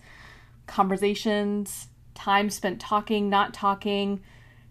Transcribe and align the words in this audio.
conversations, 0.66 1.88
time 2.14 2.50
spent 2.50 2.80
talking, 2.80 3.28
not 3.28 3.52
talking, 3.52 4.20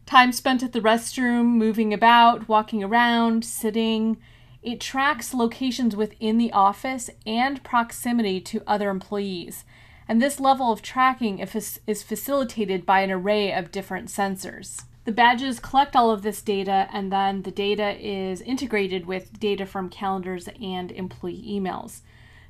time 0.05 0.31
spent 0.31 0.63
at 0.63 0.71
the 0.71 0.79
restroom, 0.79 1.55
moving 1.55 1.93
about, 1.93 2.47
walking 2.47 2.83
around, 2.83 3.43
sitting. 3.43 4.17
It 4.61 4.79
tracks 4.79 5.33
locations 5.33 5.95
within 5.95 6.37
the 6.37 6.53
office 6.53 7.09
and 7.25 7.63
proximity 7.63 8.39
to 8.41 8.63
other 8.67 8.89
employees. 8.89 9.65
And 10.11 10.21
this 10.21 10.41
level 10.41 10.73
of 10.73 10.81
tracking 10.81 11.39
is 11.39 12.03
facilitated 12.03 12.85
by 12.85 12.99
an 12.99 13.11
array 13.11 13.53
of 13.53 13.71
different 13.71 14.09
sensors. 14.09 14.83
The 15.05 15.13
badges 15.13 15.61
collect 15.61 15.95
all 15.95 16.11
of 16.11 16.21
this 16.21 16.41
data, 16.41 16.89
and 16.91 17.13
then 17.13 17.43
the 17.43 17.49
data 17.49 17.95
is 17.97 18.41
integrated 18.41 19.05
with 19.05 19.39
data 19.39 19.65
from 19.65 19.87
calendars 19.87 20.49
and 20.61 20.91
employee 20.91 21.41
emails. 21.47 22.01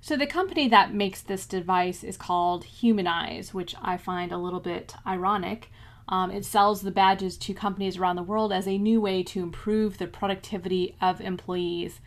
So, 0.01 0.17
the 0.17 0.25
company 0.25 0.69
that 0.69 0.95
makes 0.95 1.21
this 1.21 1.45
device 1.45 2.03
is 2.03 2.17
called 2.17 2.63
Humanyze, 2.63 3.53
which 3.53 3.75
I 3.79 3.95
find 3.95 4.31
a 4.31 4.39
little 4.39 4.59
bit 4.59 4.95
ironic. 5.05 5.69
Um, 6.09 6.31
it 6.31 6.45
sells 6.45 6.81
the 6.81 6.89
badges 6.89 7.37
to 7.37 7.53
companies 7.53 7.95
around 7.95 8.15
the 8.15 8.23
world 8.23 8.51
as 8.51 8.67
a 8.67 8.79
new 8.79 8.99
way 8.99 9.21
to 9.21 9.43
improve 9.43 9.99
the 9.99 10.07
productivity 10.07 10.95
of 10.99 11.21
employees. 11.21 11.99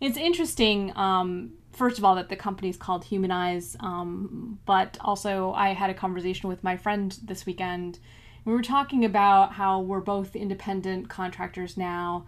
It's 0.00 0.16
interesting, 0.16 0.96
um, 0.96 1.54
first 1.72 1.98
of 1.98 2.04
all, 2.04 2.14
that 2.14 2.28
the 2.28 2.36
company 2.36 2.68
is 2.68 2.76
called 2.76 3.04
Humanyze, 3.04 3.76
um, 3.80 4.58
but 4.66 4.98
also 5.00 5.52
I 5.52 5.70
had 5.70 5.90
a 5.90 5.94
conversation 5.94 6.48
with 6.48 6.62
my 6.62 6.76
friend 6.76 7.16
this 7.22 7.46
weekend. 7.46 7.98
We 8.44 8.52
were 8.52 8.62
talking 8.62 9.04
about 9.04 9.52
how 9.52 9.80
we're 9.80 10.00
both 10.00 10.36
independent 10.36 11.08
contractors 11.08 11.76
now, 11.76 12.26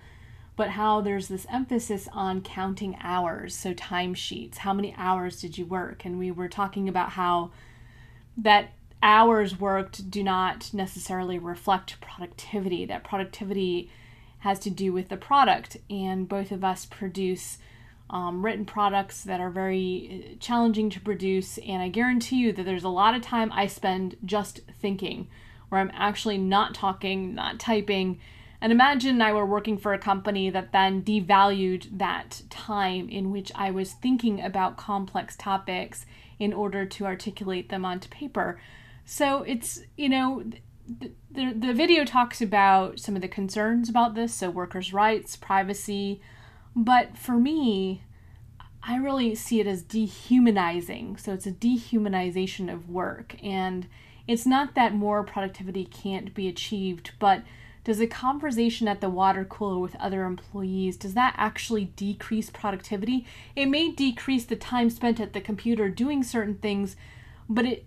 but 0.57 0.71
how 0.71 1.01
there's 1.01 1.29
this 1.29 1.47
emphasis 1.53 2.09
on 2.13 2.41
counting 2.41 2.97
hours, 3.03 3.55
so 3.55 3.75
timesheets. 3.75 4.59
How 4.59 4.73
many 4.73 4.95
hours 4.97 5.41
did 5.41 5.59
you 5.59 5.67
work? 5.67 6.05
And 6.05 6.19
we 6.19 6.31
were 6.31 6.49
talking 6.49 6.89
about 6.89 7.11
how 7.11 7.51
that 8.37 8.71
hours 9.03 9.59
worked 9.61 10.11
do 10.11 10.23
not 10.23 10.73
necessarily 10.73 11.39
reflect 11.39 12.01
productivity, 12.01 12.85
that 12.87 13.05
productivity 13.05 13.91
has 14.39 14.59
to 14.61 14.71
do 14.71 14.93
with 14.93 15.09
the 15.09 15.17
product, 15.17 15.77
and 15.91 16.29
both 16.29 16.51
of 16.51 16.65
us 16.65 16.87
produce. 16.87 17.59
Um, 18.15 18.45
written 18.45 18.65
products 18.65 19.25
that 19.25 19.41
are 19.41 19.51
very 19.51 19.91
uh, 19.99 20.37
challenging 20.39 20.89
to 20.91 21.01
produce, 21.01 21.59
and 21.59 21.83
I 21.83 21.89
guarantee 21.89 22.37
you 22.37 22.53
that 22.53 22.65
there's 22.65 22.85
a 22.85 22.89
lot 22.89 23.17
of 23.17 23.23
time 23.23 23.51
I 23.51 23.67
spend 23.67 24.15
just 24.25 24.61
thinking, 24.81 25.27
where 25.69 25.81
I'm 25.81 25.91
actually 25.93 26.39
not 26.39 26.77
talking, 26.77 27.35
not 27.35 27.59
typing. 27.59 28.21
And 28.61 28.71
imagine 28.71 29.21
I 29.21 29.33
were 29.33 29.45
working 29.45 29.77
for 29.77 29.93
a 29.93 29.99
company 29.99 30.49
that 30.49 30.71
then 30.71 31.03
devalued 31.03 31.99
that 31.99 32.43
time 32.51 33.09
in 33.09 33.33
which 33.33 33.51
I 33.57 33.73
was 33.73 33.95
thinking 33.95 34.41
about 34.41 34.77
complex 34.77 35.35
topics 35.37 36.07
in 36.39 36.53
order 36.53 36.87
to 36.87 37.07
articulate 37.07 37.69
them 37.69 37.85
onto 37.85 38.09
paper. 38.11 38.61
So 39.05 39.43
it's, 39.43 39.81
you 39.97 40.09
know, 40.09 40.45
the, 40.87 41.11
the, 41.33 41.53
the 41.53 41.75
video 41.75 42.05
talks 42.05 42.41
about 42.41 43.01
some 43.01 43.17
of 43.17 43.23
the 43.23 43.29
concerns 43.41 43.89
about 43.89 44.15
this, 44.15 44.33
so 44.33 44.51
workers' 44.51 44.93
rights, 44.93 45.35
privacy, 45.35 46.21
but 46.75 47.17
for 47.17 47.33
me, 47.33 48.03
I 48.83 48.97
really 48.97 49.35
see 49.35 49.61
it 49.61 49.67
as 49.67 49.83
dehumanizing. 49.83 51.17
So 51.17 51.33
it's 51.33 51.47
a 51.47 51.53
dehumanization 51.53 52.73
of 52.73 52.91
work. 52.91 53.37
And 53.43 53.87
it's 54.27 54.47
not 54.47 54.75
that 54.75 54.95
more 54.95 55.23
productivity 55.23 55.85
can't 55.85 56.35
be 56.35 56.49
achieved, 56.49 57.13
but 57.19 57.43
does 57.85 58.01
a 58.01 58.07
conversation 58.07 58.89
at 58.89 59.01
the 59.01 59.11
water 59.11 59.45
cooler 59.45 59.79
with 59.79 59.95
other 59.97 60.25
employees 60.25 60.97
does 60.97 61.13
that 61.13 61.35
actually 61.37 61.85
decrease 61.97 62.49
productivity 62.49 63.27
it 63.55 63.67
may 63.67 63.91
decrease 63.91 64.47
the 64.47 64.57
time 64.57 64.89
spent 64.89 65.21
at 65.21 65.35
the 65.35 65.41
computer 65.43 65.91
doing 65.91 66.23
certain 66.23 66.55
things 66.55 66.97
but 67.47 67.67
it 67.67 67.85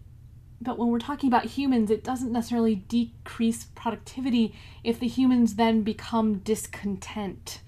but 0.59 0.77
when 0.77 0.89
we're 0.89 0.99
talking 0.99 1.27
about 1.27 1.45
humans, 1.45 1.91
it 1.91 2.03
doesn't 2.03 2.31
necessarily 2.31 2.75
decrease 2.75 3.65
productivity 3.75 4.55
if 4.83 4.99
the 4.99 5.07
humans 5.07 5.55
then 5.55 5.83
become 5.83 6.39
discontent. 6.39 7.59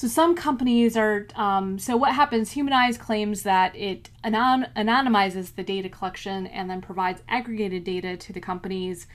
So 0.00 0.08
some 0.08 0.34
companies 0.34 0.96
are. 0.96 1.26
Um, 1.34 1.78
so 1.78 1.94
what 1.94 2.14
happens? 2.14 2.52
Humanyze 2.52 2.96
claims 2.96 3.42
that 3.42 3.76
it 3.76 4.08
anon- 4.24 4.68
anonymizes 4.74 5.54
the 5.54 5.62
data 5.62 5.90
collection 5.90 6.46
and 6.46 6.70
then 6.70 6.80
provides 6.80 7.20
aggregated 7.28 7.84
data 7.84 8.16
to 8.16 8.32
the 8.32 8.40
companies. 8.40 9.06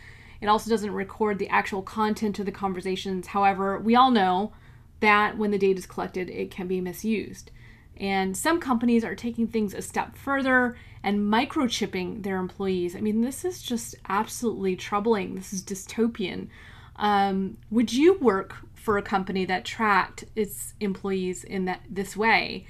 It 0.41 0.45
also 0.45 0.69
doesn't 0.69 0.91
record 0.91 1.39
the 1.39 1.49
actual 1.49 1.81
content 1.81 2.37
of 2.37 2.45
the 2.45 2.51
conversations. 2.51 3.25
However, 3.25 3.79
we 3.79 3.95
all 3.95 4.11
know 4.11 4.53
that 4.99 5.39
when 5.39 5.49
the 5.49 5.57
data 5.57 5.79
is 5.79 5.87
collected, 5.87 6.29
it 6.29 6.51
can 6.51 6.67
be 6.67 6.81
misused. 6.81 7.49
And 7.97 8.37
some 8.37 8.59
companies 8.59 9.03
are 9.03 9.15
taking 9.15 9.47
things 9.47 9.73
a 9.73 9.81
step 9.81 10.15
further 10.15 10.77
and 11.01 11.33
microchipping 11.33 12.21
their 12.21 12.37
employees. 12.37 12.95
I 12.95 12.99
mean, 12.99 13.21
this 13.21 13.43
is 13.43 13.63
just 13.63 13.95
absolutely 14.07 14.75
troubling. 14.75 15.33
This 15.33 15.51
is 15.51 15.63
dystopian. 15.63 16.49
Um, 16.97 17.57
would 17.71 17.91
you 17.91 18.19
work 18.19 18.57
for 18.85 18.97
a 18.97 19.01
company 19.01 19.43
that 19.45 19.65
tracked 19.65 20.25
its 20.35 20.75
employees 20.79 21.43
in 21.43 21.65
that 21.65 21.81
this 21.89 22.15
way? 22.15 22.65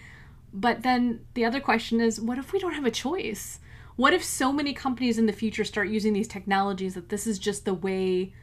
But 0.54 0.84
then 0.84 1.26
the 1.34 1.44
other 1.44 1.60
question 1.60 2.00
is, 2.00 2.20
what 2.20 2.38
if 2.38 2.54
we 2.54 2.60
don't 2.60 2.74
have 2.74 2.86
a 2.86 2.92
choice? 2.92 3.60
What 3.98 4.14
if 4.14 4.24
so 4.24 4.54
many 4.54 4.74
companies 4.74 5.18
in 5.18 5.26
the 5.26 5.34
future 5.34 5.66
start 5.66 5.90
using 5.90 6.14
these 6.14 6.28
technologies 6.28 6.96
that 6.96 7.10
this 7.10 7.28
is 7.28 7.38
just 7.38 7.66
the 7.66 7.74
way 7.74 8.34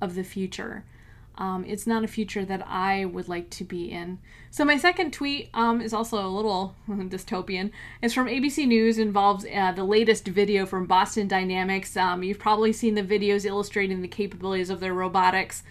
of 0.00 0.14
the 0.14 0.24
future? 0.24 0.84
Um, 1.38 1.64
it's 1.66 1.86
not 1.86 2.04
a 2.04 2.08
future 2.08 2.44
that 2.44 2.66
I 2.66 3.06
would 3.06 3.28
like 3.28 3.48
to 3.50 3.64
be 3.64 3.90
in. 3.90 4.18
So 4.50 4.66
my 4.66 4.76
second 4.76 5.12
tweet 5.12 5.48
um, 5.54 5.80
is 5.80 5.94
also 5.94 6.24
a 6.24 6.28
little 6.28 6.76
dystopian. 6.88 7.70
It's 8.02 8.12
from 8.12 8.26
ABC 8.26 8.66
News. 8.66 8.98
Involves 8.98 9.46
uh, 9.46 9.72
the 9.72 9.84
latest 9.84 10.28
video 10.28 10.66
from 10.66 10.86
Boston 10.86 11.28
Dynamics. 11.28 11.96
Um, 11.96 12.22
you've 12.22 12.38
probably 12.38 12.72
seen 12.72 12.94
the 12.94 13.02
videos 13.02 13.46
illustrating 13.46 14.02
the 14.02 14.08
capabilities 14.08 14.68
of 14.68 14.80
their 14.80 14.92
robotics. 14.92 15.62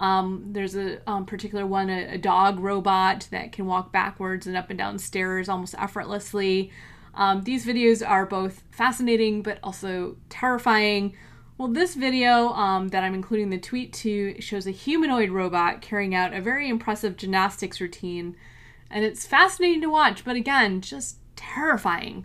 Um, 0.00 0.46
there's 0.52 0.76
a 0.76 0.98
um, 1.06 1.26
particular 1.26 1.66
one, 1.66 1.90
a, 1.90 2.14
a, 2.14 2.18
dog 2.18 2.58
robot 2.58 3.28
that 3.30 3.52
can 3.52 3.66
walk 3.66 3.92
backwards 3.92 4.46
and 4.46 4.56
up 4.56 4.70
and 4.70 4.78
down 4.78 4.98
stairs 4.98 5.46
almost 5.46 5.74
effortlessly. 5.76 6.72
Um, 7.14 7.42
these 7.42 7.66
videos 7.66 8.06
are 8.06 8.24
both 8.24 8.62
fascinating 8.70 9.42
but 9.42 9.58
also 9.62 10.16
terrifying. 10.30 11.14
Well, 11.58 11.68
this 11.68 11.94
video 11.94 12.48
um, 12.54 12.88
that 12.88 13.04
I'm 13.04 13.12
including 13.12 13.50
the 13.50 13.58
tweet 13.58 13.92
to 13.94 14.40
shows 14.40 14.66
a 14.66 14.70
humanoid 14.70 15.28
robot 15.28 15.82
carrying 15.82 16.14
out 16.14 16.32
a 16.32 16.40
very 16.40 16.70
impressive 16.70 17.18
gymnastics 17.18 17.78
routine 17.78 18.36
And 18.90 19.04
it's 19.04 19.26
fascinating 19.26 19.82
to 19.82 19.90
watch, 19.90 20.24
but 20.24 20.34
again, 20.34 20.80
just 20.80 21.18
terrifying. 21.36 22.24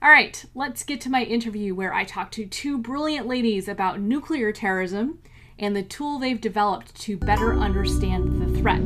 All 0.00 0.10
right, 0.10 0.44
let's 0.54 0.84
get 0.84 1.00
to 1.00 1.10
my 1.10 1.24
interview 1.24 1.74
where 1.74 1.92
I 1.92 2.04
talk 2.04 2.30
to 2.32 2.46
two 2.46 2.78
brilliant 2.78 3.26
ladies 3.26 3.66
about 3.66 4.00
nuclear 4.00 4.52
terrorism 4.52 5.18
and 5.60 5.76
the 5.76 5.82
tool 5.82 6.18
they've 6.18 6.40
developed 6.40 6.94
to 6.98 7.18
better 7.18 7.52
understand 7.52 8.40
the 8.40 8.58
threat. 8.58 8.80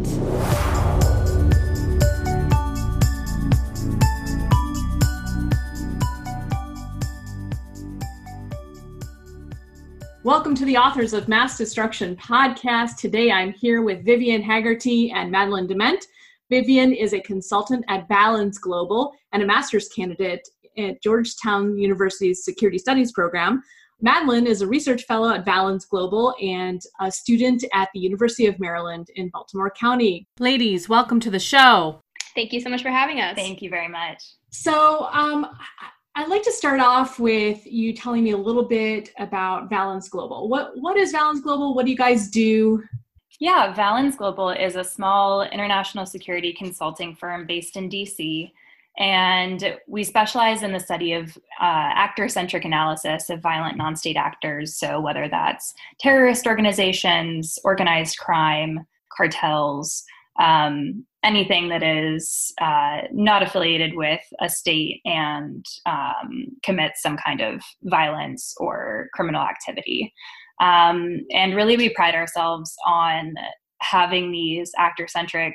Welcome 10.25 10.57
to 10.57 10.65
the 10.65 10.77
Authors 10.77 11.13
of 11.13 11.29
Mass 11.29 11.57
Destruction 11.57 12.17
podcast. 12.17 12.97
Today 12.97 13.31
I'm 13.31 13.53
here 13.53 13.83
with 13.83 14.05
Vivian 14.05 14.43
Hagerty 14.43 15.13
and 15.15 15.31
Madeline 15.31 15.69
Dement. 15.69 16.05
Vivian 16.51 16.93
is 16.93 17.13
a 17.13 17.21
consultant 17.21 17.85
at 17.89 18.09
Valens 18.09 18.59
Global 18.59 19.13
and 19.33 19.45
a 19.45 19.47
master's 19.47 19.89
candidate 19.91 20.49
at 20.77 21.01
Georgetown 21.03 21.79
University's 21.79 22.45
Security 22.45 22.79
Studies 22.79 23.13
program. 23.13 23.63
Madeline 24.01 24.47
is 24.47 24.61
a 24.61 24.67
research 24.67 25.05
fellow 25.05 25.33
at 25.33 25.45
Valens 25.45 25.85
Global 25.85 26.35
and 26.43 26.83
a 27.01 27.11
student 27.11 27.65
at 27.73 27.89
the 27.95 28.01
University 28.01 28.47
of 28.47 28.59
Maryland 28.59 29.09
in 29.15 29.29
Baltimore 29.29 29.71
County. 29.71 30.27
Ladies, 30.39 30.89
welcome 30.89 31.21
to 31.21 31.31
the 31.31 31.39
show. 31.39 32.01
Thank 32.35 32.53
you 32.53 32.61
so 32.61 32.69
much 32.69 32.83
for 32.83 32.91
having 32.91 33.21
us. 33.21 33.37
Thank 33.37 33.63
you 33.63 33.71
very 33.71 33.89
much. 33.89 34.23
So, 34.51 35.09
um, 35.13 35.47
I'd 36.17 36.29
like 36.29 36.43
to 36.45 36.53
start 36.53 36.81
off 36.81 37.19
with 37.19 37.67
you 37.67 37.93
telling 37.93 38.23
me 38.23 38.31
a 38.31 38.37
little 38.37 38.65
bit 38.65 39.11
about 39.19 39.69
Valens 39.69 40.09
Global. 40.09 40.49
What 40.49 40.73
what 40.77 40.97
is 40.97 41.11
Valens 41.11 41.41
Global? 41.41 41.75
What 41.75 41.87
do 41.87 41.91
you 41.91 41.97
guys 41.97 42.29
do? 42.29 42.83
Yeah, 43.41 43.73
Valens 43.75 44.17
Global 44.17 44.51
is 44.51 44.77
a 44.77 44.85
small 44.85 45.43
international 45.43 46.07
security 46.07 46.53
consulting 46.53 47.17
firm 47.17 47.47
based 47.47 47.77
in 47.77 47.91
DC. 47.91 48.53
And 48.99 49.77
we 49.89 50.05
specialize 50.05 50.63
in 50.63 50.73
the 50.73 50.79
study 50.79 51.15
of 51.15 51.37
uh, 51.61 51.91
actor 51.95 52.29
centric 52.29 52.65
analysis 52.65 53.29
of 53.29 53.41
violent 53.41 53.77
non 53.77 53.97
state 53.97 54.17
actors. 54.17 54.77
So, 54.77 55.01
whether 55.01 55.29
that's 55.29 55.75
terrorist 55.99 56.47
organizations, 56.47 57.59
organized 57.65 58.19
crime, 58.19 58.87
cartels, 59.17 60.05
um, 60.39 61.05
anything 61.25 61.69
that 61.71 61.83
is 61.83 62.53
uh, 62.61 63.03
not 63.13 63.43
affiliated 63.43 63.97
with 63.97 64.21
a 64.41 64.49
state 64.49 65.01
and 65.05 65.65
um, 65.87 66.47
commits 66.63 67.03
some 67.03 67.17
kind 67.17 67.41
of 67.41 67.63
violence 67.83 68.55
or 68.59 69.09
criminal 69.15 69.43
activity. 69.43 70.13
Um, 70.61 71.21
and 71.33 71.57
really, 71.57 71.77
we 71.77 71.89
pride 71.89 72.15
ourselves 72.15 72.77
on 72.87 73.35
having 73.81 74.31
these 74.31 74.71
actor 74.79 75.09
centric 75.09 75.55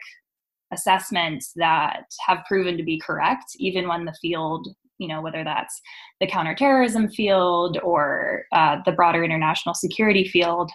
assessments 0.72 1.52
that 1.56 2.06
have 2.26 2.46
proven 2.48 2.78
to 2.78 2.84
be 2.84 3.00
correct, 3.00 3.46
even 3.58 3.88
when 3.88 4.06
the 4.06 4.16
field, 4.22 4.68
you 4.98 5.08
know, 5.08 5.22
whether 5.22 5.44
that's 5.44 5.82
the 6.20 6.28
counterterrorism 6.28 7.10
field 7.10 7.80
or 7.84 8.46
uh, 8.52 8.78
the 8.86 8.92
broader 8.92 9.24
international 9.24 9.74
security 9.74 10.28
field, 10.28 10.72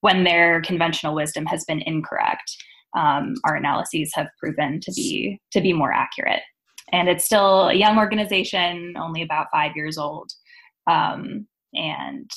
when 0.00 0.24
their 0.24 0.60
conventional 0.62 1.14
wisdom 1.14 1.46
has 1.46 1.64
been 1.64 1.80
incorrect. 1.82 2.56
Um, 2.94 3.34
our 3.44 3.56
analyses 3.56 4.12
have 4.14 4.28
proven 4.38 4.78
to 4.80 4.92
be 4.92 5.40
to 5.52 5.60
be 5.62 5.72
more 5.72 5.92
accurate. 5.92 6.42
And 6.92 7.08
it's 7.08 7.24
still 7.24 7.68
a 7.68 7.74
young 7.74 7.96
organization, 7.96 8.94
only 8.98 9.22
about 9.22 9.46
five 9.50 9.72
years 9.74 9.96
old, 9.96 10.30
um, 10.86 11.46
and 11.72 12.30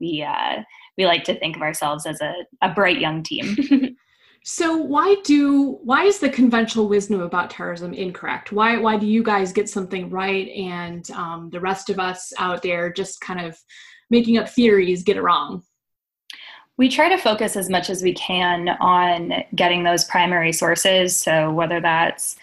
we 0.00 0.22
uh, 0.22 0.62
we 0.96 1.06
like 1.06 1.24
to 1.24 1.38
think 1.38 1.56
of 1.56 1.62
ourselves 1.62 2.06
as 2.06 2.20
a, 2.20 2.32
a 2.62 2.72
bright 2.72 3.00
young 3.00 3.22
team. 3.22 3.56
so 4.44 4.76
why 4.76 5.16
do 5.24 5.78
why 5.82 6.04
is 6.04 6.18
the 6.18 6.28
conventional 6.28 6.88
wisdom 6.88 7.20
about 7.20 7.50
terrorism 7.50 7.94
incorrect? 7.94 8.50
Why 8.50 8.76
why 8.78 8.96
do 8.96 9.06
you 9.06 9.22
guys 9.22 9.52
get 9.52 9.68
something 9.68 10.10
right 10.10 10.48
and 10.48 11.08
um, 11.12 11.50
the 11.50 11.60
rest 11.60 11.90
of 11.90 12.00
us 12.00 12.32
out 12.38 12.62
there 12.62 12.92
just 12.92 13.20
kind 13.20 13.40
of 13.40 13.56
making 14.10 14.38
up 14.38 14.48
theories 14.48 15.04
get 15.04 15.16
it 15.16 15.22
wrong? 15.22 15.62
We 16.76 16.88
try 16.88 17.08
to 17.08 17.18
focus 17.18 17.56
as 17.56 17.70
much 17.70 17.90
as 17.90 18.02
we 18.02 18.14
can 18.14 18.70
on 18.80 19.32
getting 19.54 19.84
those 19.84 20.04
primary 20.04 20.52
sources. 20.52 21.16
So 21.16 21.52
whether 21.52 21.80
that's 21.80 22.36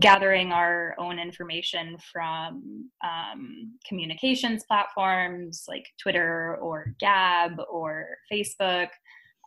gathering 0.00 0.52
our 0.52 0.94
own 0.98 1.18
information 1.18 1.96
from 2.12 2.90
um, 3.04 3.78
communications 3.86 4.64
platforms 4.64 5.64
like 5.68 5.86
Twitter 5.98 6.56
or 6.56 6.94
Gab 6.98 7.52
or 7.70 8.08
Facebook, 8.30 8.88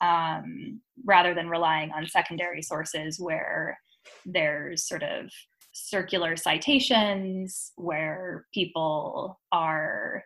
um, 0.02 0.82
rather 1.06 1.34
than 1.34 1.50
relying 1.50 1.92
on 1.92 2.08
secondary 2.08 2.62
sources 2.62 3.20
where 3.20 3.80
there's 4.26 4.88
sort 4.88 5.04
of 5.04 5.30
circular 5.72 6.36
citations 6.36 7.72
where 7.76 8.46
people 8.54 9.40
are 9.52 10.24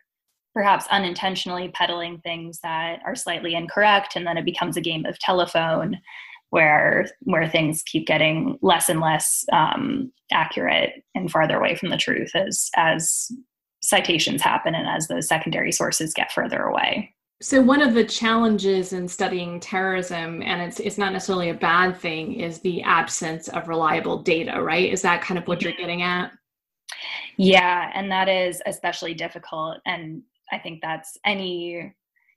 perhaps 0.52 0.86
unintentionally 0.90 1.68
peddling 1.74 2.18
things 2.18 2.60
that 2.62 3.00
are 3.04 3.16
slightly 3.16 3.54
incorrect 3.54 4.16
and 4.16 4.26
then 4.26 4.38
it 4.38 4.44
becomes 4.44 4.76
a 4.76 4.80
game 4.80 5.04
of 5.04 5.18
telephone 5.18 5.98
where 6.50 7.06
where 7.22 7.48
things 7.48 7.82
keep 7.82 8.06
getting 8.06 8.56
less 8.62 8.88
and 8.88 9.00
less 9.00 9.44
um, 9.52 10.12
accurate 10.32 11.04
and 11.14 11.30
farther 11.30 11.56
away 11.56 11.74
from 11.74 11.90
the 11.90 11.96
truth 11.96 12.30
as 12.34 12.70
as 12.76 13.30
citations 13.82 14.40
happen 14.40 14.74
and 14.74 14.88
as 14.88 15.08
those 15.08 15.28
secondary 15.28 15.70
sources 15.70 16.14
get 16.14 16.32
further 16.32 16.62
away. 16.62 17.13
So 17.42 17.60
one 17.60 17.82
of 17.82 17.94
the 17.94 18.04
challenges 18.04 18.92
in 18.92 19.08
studying 19.08 19.60
terrorism, 19.60 20.42
and 20.42 20.62
it's 20.62 20.80
it's 20.80 20.98
not 20.98 21.12
necessarily 21.12 21.50
a 21.50 21.54
bad 21.54 21.96
thing, 21.96 22.40
is 22.40 22.60
the 22.60 22.82
absence 22.82 23.48
of 23.48 23.68
reliable 23.68 24.22
data, 24.22 24.62
right? 24.62 24.92
Is 24.92 25.02
that 25.02 25.20
kind 25.20 25.36
of 25.38 25.46
what 25.46 25.60
you're 25.60 25.72
mm-hmm. 25.72 25.82
getting 25.82 26.02
at? 26.02 26.32
Yeah, 27.36 27.90
and 27.94 28.10
that 28.10 28.28
is 28.28 28.62
especially 28.66 29.14
difficult. 29.14 29.78
And 29.84 30.22
I 30.52 30.58
think 30.58 30.80
that's 30.80 31.18
any 31.24 31.94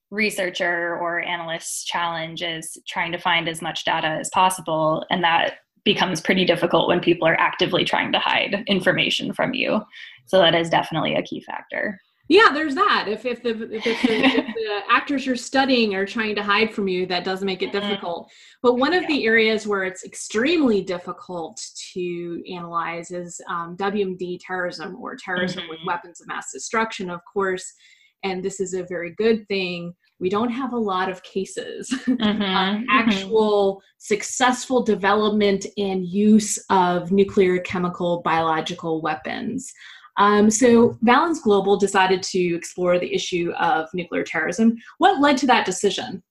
researcher 0.10 0.98
or 0.98 1.22
analyst's 1.22 1.84
challenge 1.84 2.42
is 2.42 2.78
trying 2.88 3.12
to 3.12 3.18
find 3.18 3.50
as 3.50 3.62
much 3.62 3.84
data 3.84 4.08
as 4.08 4.30
possible 4.30 5.06
and 5.10 5.22
that 5.24 5.56
becomes 5.84 6.22
pretty 6.22 6.46
difficult 6.46 6.88
when 6.88 7.00
people 7.02 7.28
are 7.28 7.40
actively 7.40 7.84
trying 7.84 8.12
to 8.12 8.20
hide 8.20 8.64
information 8.68 9.34
from 9.34 9.54
you 9.54 9.82
so 10.26 10.38
that 10.38 10.56
is 10.56 10.70
definitely 10.70 11.16
a 11.16 11.22
key 11.24 11.42
factor 11.42 12.00
yeah 12.28 12.50
there's 12.54 12.76
that 12.76 13.06
if, 13.08 13.26
if, 13.26 13.42
the, 13.44 13.50
if, 13.50 13.84
the, 13.84 13.92
if 13.92 14.46
the 14.46 14.82
actors 14.90 15.26
you're 15.26 15.36
studying 15.36 15.96
are 15.96 16.06
trying 16.06 16.36
to 16.36 16.44
hide 16.44 16.74
from 16.74 16.88
you 16.88 17.06
that 17.06 17.24
does 17.24 17.44
make 17.44 17.62
it 17.62 17.72
mm-hmm. 17.72 17.88
difficult 17.88 18.32
but 18.62 18.76
one 18.76 18.94
of 18.94 19.04
yeah. 19.04 19.08
the 19.10 19.26
areas 19.26 19.68
where 19.68 19.84
it's 19.84 20.04
extremely 20.04 20.82
difficult 20.82 21.62
to 21.94 22.44
analyze 22.52 23.12
is 23.12 23.40
um, 23.50 23.76
wmd 23.78 24.40
terrorism 24.42 24.96
or 25.00 25.16
terrorism 25.16 25.62
mm-hmm. 25.62 25.70
with 25.70 25.80
weapons 25.86 26.22
of 26.22 26.28
mass 26.28 26.52
destruction 26.54 27.10
of 27.10 27.22
course 27.32 27.74
and 28.24 28.44
this 28.44 28.60
is 28.60 28.74
a 28.74 28.86
very 28.90 29.14
good 29.18 29.48
thing 29.48 29.94
we 30.20 30.30
don't 30.30 30.50
have 30.50 30.74
a 30.74 30.78
lot 30.78 31.10
of 31.10 31.22
cases 31.24 31.90
mm-hmm, 32.08 32.22
mm-hmm. 32.22 32.84
actual 32.90 33.76
mm-hmm. 33.76 33.86
successful 34.00 34.84
development 34.84 35.66
and 35.78 36.06
use 36.06 36.58
of 36.70 37.12
nuclear 37.12 37.60
chemical 37.60 38.22
biological 38.24 39.02
weapons 39.02 39.72
um, 40.18 40.50
so 40.50 40.98
valens 41.02 41.42
global 41.42 41.78
decided 41.78 42.24
to 42.24 42.56
explore 42.56 43.00
the 43.00 43.14
issue 43.14 43.52
of 43.60 43.88
nuclear 43.94 44.24
terrorism 44.24 44.76
what 44.98 45.22
led 45.22 45.38
to 45.38 45.48
that 45.48 45.66
decision 45.66 46.22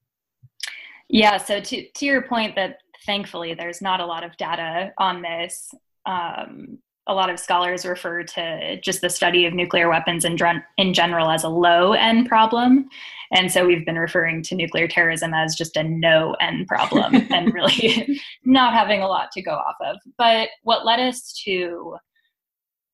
yeah 1.08 1.36
so 1.36 1.60
to, 1.60 1.88
to 1.90 2.06
your 2.06 2.22
point 2.22 2.54
that 2.54 2.78
thankfully 3.04 3.54
there's 3.54 3.82
not 3.82 4.00
a 4.00 4.06
lot 4.06 4.24
of 4.24 4.36
data 4.36 4.92
on 4.98 5.22
this 5.22 5.72
um, 6.06 6.78
a 7.08 7.14
lot 7.14 7.30
of 7.30 7.38
scholars 7.38 7.86
refer 7.86 8.22
to 8.22 8.80
just 8.80 9.00
the 9.00 9.08
study 9.08 9.46
of 9.46 9.54
nuclear 9.54 9.88
weapons 9.88 10.24
in, 10.24 10.36
in 10.76 10.92
general 10.92 11.30
as 11.30 11.44
a 11.44 11.48
low 11.48 11.92
n 11.92 12.26
problem. 12.26 12.88
And 13.32 13.50
so 13.50 13.66
we've 13.66 13.86
been 13.86 13.98
referring 13.98 14.42
to 14.44 14.54
nuclear 14.54 14.88
terrorism 14.88 15.32
as 15.32 15.54
just 15.54 15.76
a 15.76 15.84
no 15.84 16.36
n 16.40 16.64
problem 16.66 17.14
and 17.30 17.54
really 17.54 18.20
not 18.44 18.74
having 18.74 19.02
a 19.02 19.06
lot 19.06 19.30
to 19.32 19.42
go 19.42 19.52
off 19.52 19.76
of. 19.84 19.96
But 20.18 20.48
what 20.62 20.84
led 20.84 21.00
us 21.00 21.32
to 21.44 21.96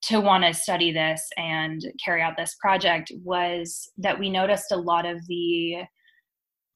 to 0.02 0.20
want 0.20 0.44
to 0.44 0.52
study 0.52 0.92
this 0.92 1.22
and 1.36 1.80
carry 2.04 2.22
out 2.22 2.36
this 2.36 2.56
project 2.60 3.12
was 3.22 3.90
that 3.98 4.18
we 4.18 4.30
noticed 4.30 4.72
a 4.72 4.76
lot 4.76 5.06
of 5.06 5.24
the 5.26 5.76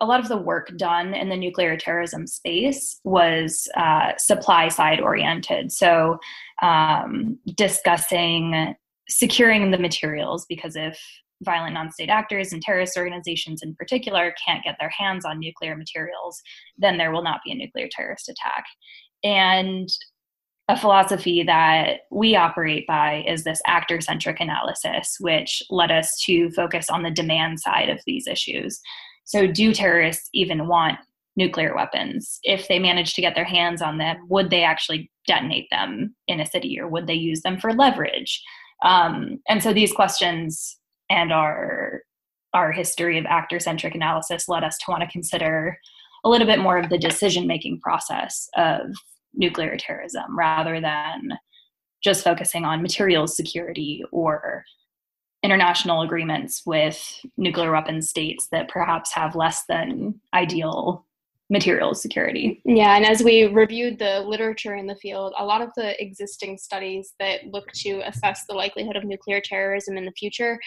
a 0.00 0.06
lot 0.06 0.20
of 0.20 0.28
the 0.28 0.36
work 0.36 0.70
done 0.76 1.14
in 1.14 1.30
the 1.30 1.36
nuclear 1.36 1.76
terrorism 1.76 2.26
space 2.26 3.00
was 3.04 3.66
uh, 3.78 4.12
supply 4.18 4.68
side 4.68 5.00
oriented. 5.00 5.72
So, 5.72 6.18
um, 6.60 7.38
discussing 7.56 8.74
securing 9.08 9.70
the 9.70 9.78
materials, 9.78 10.44
because 10.48 10.76
if 10.76 11.00
violent 11.42 11.74
non 11.74 11.90
state 11.90 12.08
actors 12.08 12.52
and 12.52 12.60
terrorist 12.60 12.96
organizations 12.96 13.62
in 13.62 13.74
particular 13.74 14.34
can't 14.44 14.64
get 14.64 14.76
their 14.78 14.90
hands 14.90 15.24
on 15.24 15.38
nuclear 15.38 15.76
materials, 15.76 16.40
then 16.76 16.98
there 16.98 17.12
will 17.12 17.22
not 17.22 17.40
be 17.44 17.52
a 17.52 17.54
nuclear 17.54 17.88
terrorist 17.90 18.28
attack. 18.28 18.64
And 19.24 19.88
a 20.68 20.76
philosophy 20.76 21.44
that 21.44 22.00
we 22.10 22.34
operate 22.34 22.86
by 22.86 23.24
is 23.26 23.44
this 23.44 23.60
actor 23.66 24.00
centric 24.00 24.40
analysis, 24.40 25.16
which 25.20 25.62
led 25.70 25.92
us 25.92 26.20
to 26.24 26.50
focus 26.50 26.90
on 26.90 27.02
the 27.02 27.10
demand 27.10 27.60
side 27.60 27.88
of 27.88 28.00
these 28.06 28.26
issues. 28.26 28.80
So, 29.24 29.46
do 29.46 29.72
terrorists 29.72 30.28
even 30.32 30.66
want 30.66 30.98
nuclear 31.36 31.74
weapons. 31.74 32.38
If 32.42 32.66
they 32.66 32.78
managed 32.78 33.14
to 33.14 33.20
get 33.20 33.34
their 33.34 33.44
hands 33.44 33.82
on 33.82 33.98
them, 33.98 34.16
would 34.28 34.50
they 34.50 34.64
actually 34.64 35.10
detonate 35.26 35.68
them 35.70 36.16
in 36.26 36.40
a 36.40 36.46
city 36.46 36.80
or 36.80 36.88
would 36.88 37.06
they 37.06 37.14
use 37.14 37.42
them 37.42 37.60
for 37.60 37.74
leverage? 37.74 38.42
Um, 38.82 39.38
and 39.48 39.62
so 39.62 39.72
these 39.72 39.92
questions 39.92 40.78
and 41.10 41.32
our 41.32 42.02
our 42.54 42.72
history 42.72 43.18
of 43.18 43.26
actor 43.26 43.60
centric 43.60 43.94
analysis 43.94 44.48
led 44.48 44.64
us 44.64 44.78
to 44.78 44.84
want 44.88 45.02
to 45.02 45.08
consider 45.10 45.78
a 46.24 46.28
little 46.28 46.46
bit 46.46 46.58
more 46.58 46.78
of 46.78 46.88
the 46.88 46.96
decision 46.96 47.46
making 47.46 47.80
process 47.80 48.48
of 48.56 48.94
nuclear 49.36 49.76
terrorism 49.76 50.36
rather 50.36 50.80
than 50.80 51.30
just 52.02 52.24
focusing 52.24 52.64
on 52.64 52.82
materials 52.82 53.36
security 53.36 54.04
or 54.12 54.64
international 55.42 56.02
agreements 56.02 56.62
with 56.66 57.20
nuclear 57.36 57.70
weapons 57.70 58.08
states 58.08 58.48
that 58.50 58.68
perhaps 58.68 59.12
have 59.12 59.36
less 59.36 59.64
than 59.68 60.20
ideal 60.34 61.06
material 61.48 61.94
security. 61.94 62.60
Yeah, 62.64 62.96
and 62.96 63.04
as 63.04 63.22
we 63.22 63.44
reviewed 63.44 63.98
the 63.98 64.20
literature 64.20 64.74
in 64.74 64.86
the 64.86 64.96
field, 64.96 65.32
a 65.38 65.44
lot 65.44 65.62
of 65.62 65.70
the 65.76 66.00
existing 66.02 66.58
studies 66.58 67.14
that 67.20 67.46
look 67.46 67.70
to 67.72 68.00
assess 68.04 68.44
the 68.48 68.54
likelihood 68.54 68.96
of 68.96 69.04
nuclear 69.04 69.40
terrorism 69.40 69.96
in 69.96 70.04
the 70.04 70.12
future 70.12 70.58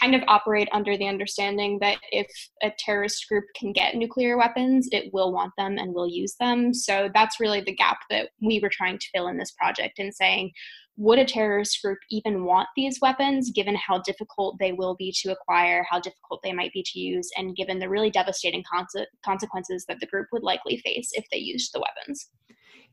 kind 0.00 0.14
of 0.14 0.22
operate 0.28 0.68
under 0.70 0.96
the 0.96 1.08
understanding 1.08 1.78
that 1.80 1.98
if 2.12 2.30
a 2.62 2.70
terrorist 2.78 3.28
group 3.28 3.44
can 3.56 3.72
get 3.72 3.96
nuclear 3.96 4.38
weapons, 4.38 4.88
it 4.92 5.12
will 5.12 5.32
want 5.32 5.52
them 5.58 5.76
and 5.76 5.92
will 5.92 6.08
use 6.08 6.36
them. 6.38 6.72
So 6.72 7.08
that's 7.12 7.40
really 7.40 7.60
the 7.60 7.74
gap 7.74 7.98
that 8.10 8.30
we 8.40 8.60
were 8.62 8.70
trying 8.70 8.98
to 8.98 9.08
fill 9.12 9.28
in 9.28 9.38
this 9.38 9.52
project 9.52 9.98
in 9.98 10.12
saying 10.12 10.52
would 10.98 11.18
a 11.18 11.24
terrorist 11.24 11.80
group 11.80 11.98
even 12.10 12.44
want 12.44 12.68
these 12.76 12.98
weapons 13.00 13.52
given 13.52 13.76
how 13.76 14.02
difficult 14.02 14.56
they 14.58 14.72
will 14.72 14.96
be 14.96 15.14
to 15.22 15.30
acquire, 15.30 15.86
how 15.88 16.00
difficult 16.00 16.40
they 16.42 16.52
might 16.52 16.72
be 16.72 16.82
to 16.84 16.98
use, 16.98 17.30
and 17.36 17.56
given 17.56 17.78
the 17.78 17.88
really 17.88 18.10
devastating 18.10 18.64
conse- 18.70 19.06
consequences 19.24 19.84
that 19.88 19.98
the 20.00 20.06
group 20.06 20.26
would 20.32 20.42
likely 20.42 20.76
face 20.78 21.10
if 21.12 21.24
they 21.30 21.38
used 21.38 21.70
the 21.72 21.80
weapons? 21.80 22.30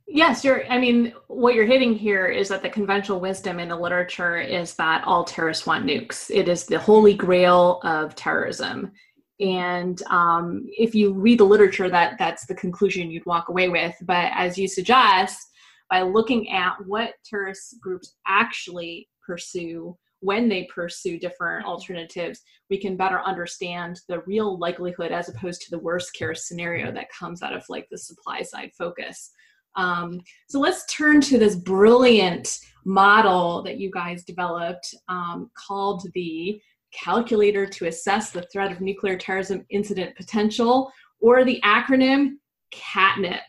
Yes, 0.08 0.46
you're. 0.46 0.72
I 0.72 0.78
mean, 0.78 1.14
what 1.28 1.56
you're 1.56 1.66
hitting 1.66 1.96
here 1.96 2.28
is 2.28 2.48
that 2.50 2.62
the 2.62 2.70
conventional 2.70 3.20
wisdom 3.20 3.60
in 3.60 3.70
the 3.70 3.76
literature 3.76 4.38
is 4.38 4.76
that 4.76 5.04
all 5.04 5.24
terrorists 5.24 5.66
want 5.66 5.84
nukes. 5.84 6.30
It 6.30 6.48
is 6.48 6.68
the 6.68 6.78
holy 6.78 7.16
grail 7.16 7.80
of 7.84 8.16
terrorism. 8.16 8.92
And 9.40 10.02
um, 10.04 10.68
if 10.68 10.94
you 10.94 11.12
read 11.12 11.40
the 11.40 11.46
literature, 11.46 11.90
that 11.90 12.18
that's 12.20 12.46
the 12.46 12.54
conclusion 12.54 13.10
you'd 13.10 13.26
walk 13.26 13.50
away 13.50 13.68
with. 13.68 13.96
But 14.04 14.32
as 14.36 14.60
you 14.60 14.68
suggest, 14.68 15.40
by 15.90 16.02
looking 16.02 16.50
at 16.50 16.74
what 16.86 17.14
terrorist 17.24 17.76
groups 17.82 18.16
actually 18.28 19.08
pursue 19.26 19.98
when 20.22 20.50
they 20.50 20.68
pursue 20.74 21.20
different 21.20 21.66
alternatives, 21.66 22.42
we 22.70 22.80
can 22.80 22.98
better 22.98 23.22
understand 23.22 24.00
the 24.08 24.22
real 24.22 24.58
likelihood 24.58 25.12
as 25.12 25.30
opposed 25.30 25.62
to 25.62 25.72
the 25.72 25.80
worst 25.80 26.14
case 26.14 26.48
scenario 26.48 26.92
that 26.92 27.12
comes 27.12 27.44
out 27.44 27.54
of 27.54 27.64
like 27.70 27.88
the 27.92 27.98
supply 27.98 28.42
side 28.42 28.72
focus. 28.78 29.32
Um, 29.76 30.22
so 30.48 30.60
let's 30.60 30.86
turn 30.86 31.22
to 31.22 31.38
this 31.38 31.56
brilliant 31.56 32.60
model 32.86 33.62
that 33.64 33.78
you 33.78 33.92
guys 33.92 34.24
developed 34.24 34.96
um, 35.10 35.52
called 35.56 36.08
the 36.14 36.60
Calculator 36.94 37.66
to 37.66 37.88
Assess 37.88 38.32
the 38.32 38.48
Threat 38.54 38.72
of 38.72 38.82
Nuclear 38.82 39.18
Terrorism 39.18 39.66
Incident 39.70 40.16
Potential, 40.16 40.92
or 41.20 41.44
the 41.44 41.62
acronym 41.64 42.36
CATNIP. 42.74 43.42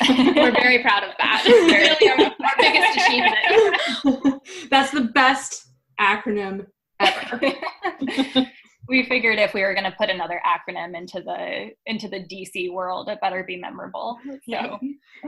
We're 0.08 0.52
very 0.52 0.80
proud 0.80 1.04
of 1.04 1.10
that. 1.18 1.42
Really 1.44 2.08
our, 2.08 2.24
our 2.24 2.56
biggest 2.58 2.98
achievement. 2.98 4.42
That's 4.70 4.90
the 4.92 5.02
best 5.12 5.66
acronym 6.00 6.66
ever. 6.98 7.40
we 8.88 9.04
figured 9.04 9.38
if 9.38 9.52
we 9.52 9.62
were 9.62 9.74
going 9.74 9.84
to 9.84 9.96
put 9.96 10.08
another 10.08 10.40
acronym 10.44 10.96
into 10.96 11.20
the 11.20 11.70
into 11.86 12.08
the 12.08 12.20
DC 12.20 12.72
world, 12.72 13.08
it 13.08 13.20
better 13.20 13.44
be 13.44 13.56
memorable. 13.56 14.18
So, 14.48 14.78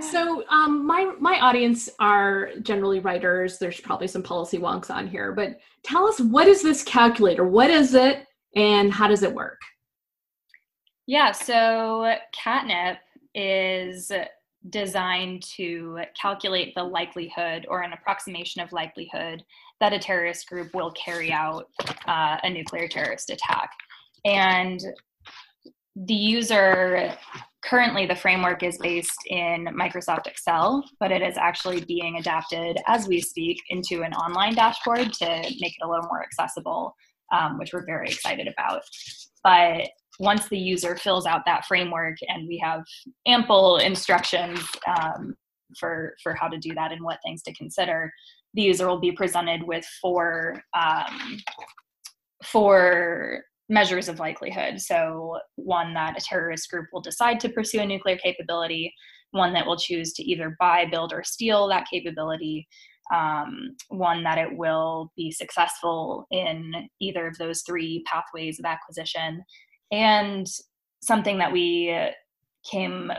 so 0.01 0.45
um, 0.49 0.87
my 0.87 1.13
my 1.21 1.39
audience 1.41 1.91
are 1.99 2.51
generally 2.63 3.01
writers. 3.01 3.59
There's 3.59 3.81
probably 3.81 4.09
some 4.09 4.23
policy 4.23 4.59
wonks 4.59 4.91
on 4.91 5.07
here, 5.07 5.33
but 5.33 5.59
tell 5.85 6.07
us 6.07 6.21
what 6.21 6.49
is 6.49 6.63
this 6.63 6.83
calculator? 6.83 7.47
What 7.47 7.71
is 7.71 7.95
it, 7.95 8.27
and 8.57 8.93
how 8.93 9.07
does 9.07 9.23
it 9.23 9.35
work? 9.35 9.61
Yeah, 11.07 11.33
so 11.33 12.17
CATNIP 12.35 12.97
is 13.35 14.11
designed 14.71 15.43
to 15.57 16.01
calculate 16.21 16.75
the 16.75 16.85
likelihood 16.85 17.67
or 17.69 17.83
an 17.83 17.93
approximation 17.93 18.63
of 18.63 18.73
likelihood 18.73 19.43
that 19.81 19.93
a 19.93 19.99
terrorist 19.99 20.49
group 20.49 20.73
will 20.75 20.93
carry 20.93 21.33
out 21.33 21.69
uh, 22.07 22.37
a 22.43 22.51
nuclear 22.51 22.87
terrorist 22.87 23.31
attack. 23.31 23.71
And 24.25 24.81
the 25.97 26.15
user 26.15 27.13
currently 27.65 28.07
the 28.07 28.15
framework 28.15 28.63
is 28.63 28.77
based 28.79 29.19
in 29.27 29.67
Microsoft 29.67 30.27
Excel, 30.27 30.85
but 30.99 31.13
it 31.13 31.23
is 31.23 31.37
actually 31.37 31.85
being 31.85 32.17
adapted 32.17 32.79
as 32.87 33.07
we 33.07 33.21
speak 33.21 33.59
into 33.71 34.03
an 34.03 34.13
online 34.15 34.55
dashboard 34.55 35.13
to 35.13 35.27
make 35.27 35.75
it 35.79 35.85
a 35.85 35.89
little 35.89 36.07
more 36.07 36.23
accessible, 36.23 36.95
um, 37.33 37.59
which 37.59 37.73
we're 37.73 37.87
very 37.87 38.09
excited 38.09 38.49
about. 38.49 38.83
But 39.45 39.89
once 40.21 40.49
the 40.49 40.59
user 40.59 40.97
fills 40.97 41.27
out 41.27 41.43
that 41.47 41.65
framework 41.67 42.17
and 42.29 42.47
we 42.47 42.59
have 42.59 42.85
ample 43.27 43.79
instructions 43.79 44.61
um, 44.87 45.35
for 45.79 46.15
for 46.23 46.35
how 46.35 46.49
to 46.49 46.59
do 46.59 46.75
that 46.75 46.93
and 46.93 47.03
what 47.03 47.19
things 47.25 47.43
to 47.43 47.53
consider 47.55 48.13
the 48.55 48.63
user 48.63 48.87
will 48.87 49.01
be 49.01 49.13
presented 49.13 49.63
with 49.63 49.85
four 50.01 50.63
um, 50.75 51.39
four 52.45 53.45
measures 53.69 54.09
of 54.09 54.19
likelihood. 54.19 54.81
So 54.81 55.39
one 55.57 55.95
that 55.95 56.19
a 56.19 56.21
terrorist 56.21 56.71
group 56.71 56.87
will 56.93 57.01
decide 57.01 57.41
to 57.41 57.49
pursue 57.49 57.81
a 57.81 57.87
nuclear 57.87 58.17
capability. 58.17 58.93
One 59.31 59.55
that 59.55 59.67
will 59.67 59.79
choose 59.79 60.13
to 60.15 60.23
either 60.23 60.57
buy 60.61 60.85
build 60.91 61.13
or 61.13 61.25
steal 61.25 61.69
that 61.69 61.87
capability. 61.91 62.69
Um, 63.15 63.77
one 63.89 64.23
that 64.25 64.39
it 64.39 64.57
will 64.57 65.13
be 65.17 65.31
successful 65.31 66.27
in 66.31 66.89
either 67.01 67.27
of 67.27 67.37
those 67.39 67.63
three 67.63 68.05
pathways 68.07 68.59
of 68.59 68.65
acquisition 68.65 69.43
and 69.93 70.47
something 71.03 71.39
that 71.39 71.53
we 71.53 71.95
came 72.69 73.13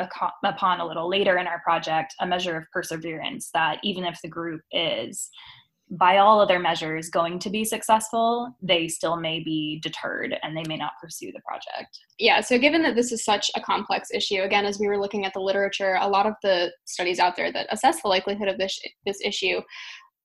upon 0.43 0.79
a 0.79 0.85
little 0.85 1.09
later 1.09 1.37
in 1.37 1.47
our 1.47 1.59
project 1.61 2.13
a 2.19 2.27
measure 2.27 2.57
of 2.57 2.65
perseverance 2.71 3.49
that 3.53 3.77
even 3.83 4.03
if 4.03 4.17
the 4.21 4.29
group 4.29 4.61
is 4.71 5.29
by 5.91 6.17
all 6.17 6.39
other 6.39 6.59
measures 6.59 7.09
going 7.09 7.37
to 7.37 7.49
be 7.49 7.65
successful 7.65 8.55
they 8.61 8.87
still 8.87 9.17
may 9.17 9.43
be 9.43 9.79
deterred 9.83 10.35
and 10.41 10.55
they 10.55 10.63
may 10.67 10.77
not 10.77 10.93
pursue 11.01 11.31
the 11.33 11.41
project. 11.45 11.99
Yeah 12.17 12.39
so 12.39 12.57
given 12.57 12.81
that 12.83 12.95
this 12.95 13.11
is 13.11 13.25
such 13.25 13.51
a 13.55 13.61
complex 13.61 14.09
issue 14.11 14.41
again 14.41 14.65
as 14.65 14.79
we 14.79 14.87
were 14.87 14.99
looking 14.99 15.25
at 15.25 15.33
the 15.33 15.41
literature 15.41 15.97
a 15.99 16.07
lot 16.07 16.25
of 16.25 16.33
the 16.41 16.71
studies 16.85 17.19
out 17.19 17.35
there 17.35 17.51
that 17.51 17.67
assess 17.69 18.01
the 18.01 18.07
likelihood 18.07 18.47
of 18.47 18.57
this 18.57 18.79
this 19.05 19.19
issue 19.23 19.59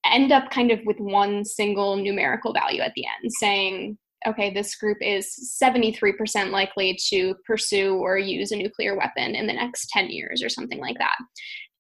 end 0.05 0.31
up 0.31 0.49
kind 0.51 0.71
of 0.71 0.79
with 0.87 0.99
one 0.99 1.45
single 1.45 1.97
numerical 1.97 2.53
value 2.53 2.81
at 2.81 2.93
the 2.95 3.05
end 3.05 3.33
saying 3.41 3.99
okay, 4.27 4.53
this 4.53 4.75
group 4.77 4.99
is 5.01 5.59
73% 5.63 6.51
likely 6.51 6.99
to 7.09 7.35
pursue 7.47 7.95
or 7.97 8.19
use 8.19 8.53
a 8.53 8.57
nuclear 8.57 8.97
weapon 8.97 9.35
in 9.35 9.47
the 9.47 9.53
next 9.53 9.89
10 9.91 10.11
years 10.11 10.43
or 10.43 10.49
something 10.49 10.81
like 10.81 10.97
that. 10.99 11.17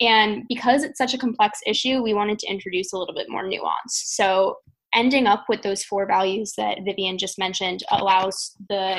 And 0.00 0.44
because 0.48 0.84
it's 0.84 0.98
such 0.98 1.14
a 1.14 1.18
complex 1.18 1.58
issue, 1.66 2.02
we 2.02 2.14
wanted 2.14 2.38
to 2.40 2.46
introduce 2.46 2.92
a 2.92 2.98
little 2.98 3.14
bit 3.14 3.28
more 3.28 3.46
nuance. 3.46 4.04
So, 4.06 4.58
ending 4.94 5.26
up 5.26 5.44
with 5.50 5.60
those 5.60 5.84
four 5.84 6.06
values 6.06 6.54
that 6.56 6.78
Vivian 6.82 7.18
just 7.18 7.38
mentioned 7.38 7.82
allows 7.90 8.56
the 8.70 8.98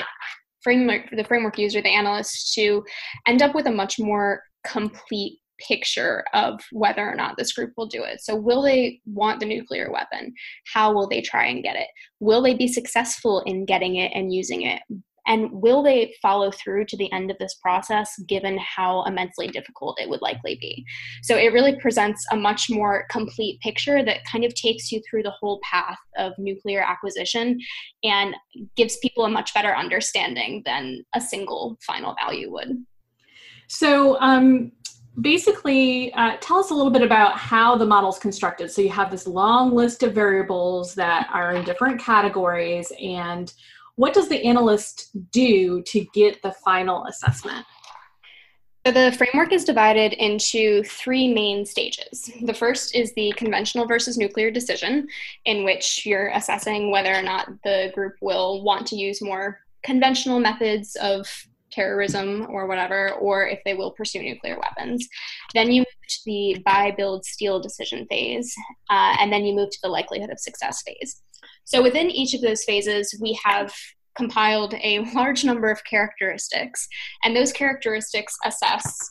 framework 0.62 1.10
the 1.16 1.24
framework 1.24 1.58
user 1.58 1.82
the 1.82 1.90
analyst 1.90 2.54
to 2.54 2.84
end 3.28 3.42
up 3.42 3.56
with 3.56 3.66
a 3.66 3.72
much 3.72 3.98
more 3.98 4.44
complete 4.68 5.39
picture 5.68 6.24
of 6.34 6.60
whether 6.72 7.08
or 7.08 7.16
not 7.16 7.38
this 7.38 7.54
group 7.54 7.74
will 7.78 7.88
do 7.88 8.04
it. 8.04 8.22
So, 8.22 8.36
will 8.36 8.62
they 8.62 9.02
want 9.06 9.40
the 9.40 9.46
nuclear 9.46 9.92
weapon? 9.92 10.34
How 10.74 10.94
will 10.94 11.08
they 11.08 11.22
try 11.22 11.46
and 11.48 11.64
get 11.64 11.76
it? 11.76 11.88
Will 12.20 12.42
they 12.42 12.54
be 12.54 12.68
successful 12.68 13.42
in 13.42 13.66
getting 13.66 13.96
it 13.96 14.12
and 14.14 14.34
using 14.34 14.64
it? 14.64 14.82
And 15.28 15.52
will 15.52 15.84
they 15.84 16.16
follow 16.24 16.50
through 16.50 16.86
to 16.86 16.98
the 16.98 17.12
end 17.12 17.30
of 17.30 17.38
this 17.38 17.54
process 17.62 18.12
given 18.28 18.58
how 18.58 19.04
immensely 19.04 19.48
difficult 19.48 20.00
it 20.02 20.10
would 20.10 20.24
likely 20.24 20.58
be? 20.60 20.84
So, 21.22 21.38
it 21.38 21.54
really 21.54 21.76
presents 21.80 22.26
a 22.32 22.36
much 22.36 22.70
more 22.70 23.06
complete 23.10 23.60
picture 23.62 24.04
that 24.04 24.26
kind 24.26 24.44
of 24.44 24.54
takes 24.56 24.92
you 24.92 25.02
through 25.10 25.24
the 25.24 25.34
whole 25.40 25.60
path 25.64 26.00
of 26.18 26.34
nuclear 26.38 26.82
acquisition 26.82 27.60
and 28.04 28.36
gives 28.76 28.98
people 28.98 29.26
a 29.26 29.30
much 29.30 29.54
better 29.54 29.76
understanding 29.76 30.64
than 30.66 31.04
a 31.16 31.22
single 31.22 31.78
final 31.86 32.16
value 32.16 32.52
would. 32.52 32.86
So, 33.70 34.20
um, 34.20 34.72
basically 35.20 36.14
uh, 36.14 36.38
tell 36.40 36.58
us 36.58 36.72
a 36.72 36.74
little 36.74 36.92
bit 36.92 37.02
about 37.02 37.38
how 37.38 37.76
the 37.76 37.86
model 37.86 38.10
is 38.10 38.20
constructed 38.20 38.72
so 38.72 38.82
you 38.82 38.90
have 38.90 39.12
this 39.12 39.28
long 39.28 39.74
list 39.74 40.04
of 40.04 40.14
variables 40.14 40.96
that 40.96 41.28
are 41.34 41.54
in 41.54 41.66
different 41.66 42.00
categories 42.00 42.92
and 43.02 43.54
what 43.96 44.14
does 44.14 44.30
the 44.30 44.46
analyst 44.46 45.10
do 45.32 45.82
to 45.84 46.06
get 46.14 46.42
the 46.42 46.52
final 46.64 47.06
assessment 47.06 47.66
so 48.86 48.94
the 48.94 49.12
framework 49.18 49.52
is 49.52 49.66
divided 49.66 50.14
into 50.14 50.84
three 50.84 51.32
main 51.34 51.66
stages. 51.66 52.32
The 52.42 52.54
first 52.54 52.96
is 52.96 53.14
the 53.14 53.34
conventional 53.36 53.86
versus 53.86 54.18
nuclear 54.18 54.52
decision, 54.52 55.08
in 55.44 55.66
which 55.66 56.06
you're 56.06 56.30
assessing 56.30 56.90
whether 56.90 57.14
or 57.14 57.22
not 57.22 57.50
the 57.66 57.92
group 57.94 58.16
will 58.22 58.64
want 58.64 58.88
to 58.88 58.96
use 58.96 59.22
more 59.22 59.60
conventional 59.84 60.40
methods 60.40 60.96
of 60.96 61.28
terrorism 61.72 62.48
or 62.50 62.68
whatever, 62.68 63.12
or 63.14 63.48
if 63.48 63.60
they 63.66 63.74
will 63.74 63.92
pursue 63.92 64.22
nuclear 64.22 64.58
weapons. 64.60 65.08
Then 65.54 65.72
you 65.72 65.82
move 65.82 66.08
to 66.08 66.20
the 66.26 66.62
buy, 66.66 66.92
build, 66.96 67.26
steal 67.26 67.60
decision 67.60 68.06
phase, 68.10 68.54
uh, 68.90 69.16
and 69.20 69.32
then 69.32 69.46
you 69.46 69.56
move 69.56 69.70
to 69.70 69.80
the 69.84 69.90
likelihood 69.90 70.30
of 70.30 70.40
success 70.40 70.82
phase. 70.84 71.22
So 71.66 71.82
within 71.82 72.10
each 72.10 72.34
of 72.34 72.42
those 72.42 72.64
phases, 72.64 73.18
we 73.22 73.40
have 73.44 73.74
compiled 74.18 74.74
a 74.76 75.00
large 75.16 75.44
number 75.46 75.70
of 75.70 75.84
characteristics, 75.86 76.88
and 77.24 77.36
those 77.36 77.52
characteristics 77.52 78.36
assess 78.46 79.10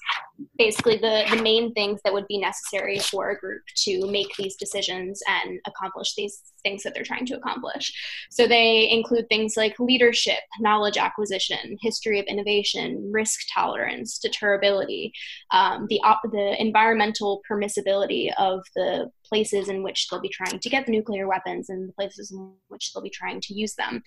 basically 0.56 0.96
the, 0.96 1.24
the 1.30 1.42
main 1.42 1.72
things 1.74 2.00
that 2.04 2.12
would 2.12 2.26
be 2.28 2.38
necessary 2.38 2.98
for 2.98 3.30
a 3.30 3.38
group 3.38 3.62
to 3.74 4.06
make 4.10 4.28
these 4.36 4.56
decisions 4.56 5.20
and 5.26 5.58
accomplish 5.66 6.14
these 6.14 6.42
things 6.62 6.82
that 6.82 6.94
they're 6.94 7.02
trying 7.02 7.26
to 7.26 7.36
accomplish. 7.36 7.92
So 8.30 8.46
they 8.46 8.88
include 8.90 9.28
things 9.28 9.56
like 9.56 9.78
leadership, 9.78 10.38
knowledge 10.60 10.96
acquisition, 10.96 11.76
history 11.80 12.20
of 12.20 12.26
innovation, 12.26 13.10
risk 13.12 13.40
tolerance, 13.52 14.20
deterrability, 14.24 15.10
um, 15.50 15.86
the, 15.88 16.00
op- 16.04 16.22
the 16.30 16.60
environmental 16.60 17.42
permissibility 17.50 18.32
of 18.38 18.60
the 18.76 19.10
places 19.24 19.68
in 19.68 19.82
which 19.82 20.08
they'll 20.08 20.20
be 20.20 20.28
trying 20.28 20.58
to 20.58 20.70
get 20.70 20.86
the 20.86 20.92
nuclear 20.92 21.26
weapons 21.28 21.68
and 21.68 21.88
the 21.88 21.92
places 21.94 22.30
in 22.30 22.52
which 22.68 22.92
they'll 22.92 23.02
be 23.02 23.10
trying 23.10 23.40
to 23.40 23.54
use 23.54 23.74
them. 23.74 24.02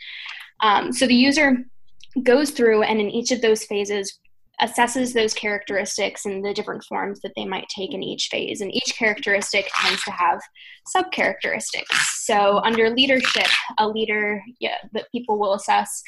Um, 0.62 0.92
so 0.92 1.08
the 1.08 1.16
user 1.16 1.66
goes 2.24 2.52
through 2.52 2.84
and 2.84 3.00
in 3.00 3.10
each 3.10 3.32
of 3.32 3.42
those 3.42 3.64
phases 3.64 4.20
assesses 4.62 5.14
those 5.14 5.34
characteristics 5.34 6.26
and 6.26 6.44
the 6.44 6.54
different 6.54 6.84
forms 6.84 7.20
that 7.22 7.34
they 7.36 7.46
might 7.46 7.68
take 7.76 7.94
in 7.94 8.04
each 8.04 8.28
phase. 8.30 8.62
And 8.62 8.74
each 8.74 8.96
characteristic 8.98 9.70
tends 9.82 10.04
to 10.04 10.12
have 10.12 10.40
sub 10.88 11.12
characteristics. 11.12 12.26
So, 12.26 12.60
under 12.64 12.90
leadership, 12.90 13.48
a 13.78 13.88
leader 13.88 14.44
yeah, 14.60 14.78
that 14.94 15.12
people 15.12 15.40
will 15.40 15.54
assess 15.54 16.04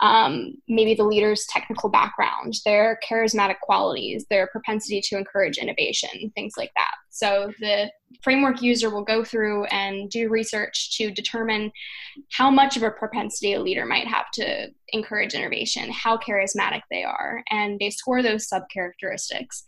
um, 0.00 0.54
maybe 0.68 0.94
the 0.94 1.04
leader's 1.04 1.46
technical 1.46 1.88
background, 1.88 2.54
their 2.64 2.98
charismatic 3.08 3.60
qualities, 3.62 4.26
their 4.28 4.46
propensity 4.48 5.00
to 5.02 5.16
encourage 5.16 5.58
innovation, 5.58 6.30
things 6.34 6.54
like 6.56 6.70
that. 6.76 6.94
So 7.16 7.50
the 7.60 7.90
framework 8.22 8.60
user 8.60 8.90
will 8.90 9.02
go 9.02 9.24
through 9.24 9.64
and 9.66 10.10
do 10.10 10.28
research 10.28 10.94
to 10.98 11.10
determine 11.10 11.72
how 12.30 12.50
much 12.50 12.76
of 12.76 12.82
a 12.82 12.90
propensity 12.90 13.54
a 13.54 13.60
leader 13.60 13.86
might 13.86 14.06
have 14.06 14.30
to 14.34 14.68
encourage 14.88 15.32
innovation, 15.32 15.90
how 15.90 16.18
charismatic 16.18 16.82
they 16.90 17.04
are, 17.04 17.42
and 17.50 17.80
they 17.80 17.88
score 17.88 18.22
those 18.22 18.48
sub 18.48 18.64
characteristics. 18.70 19.64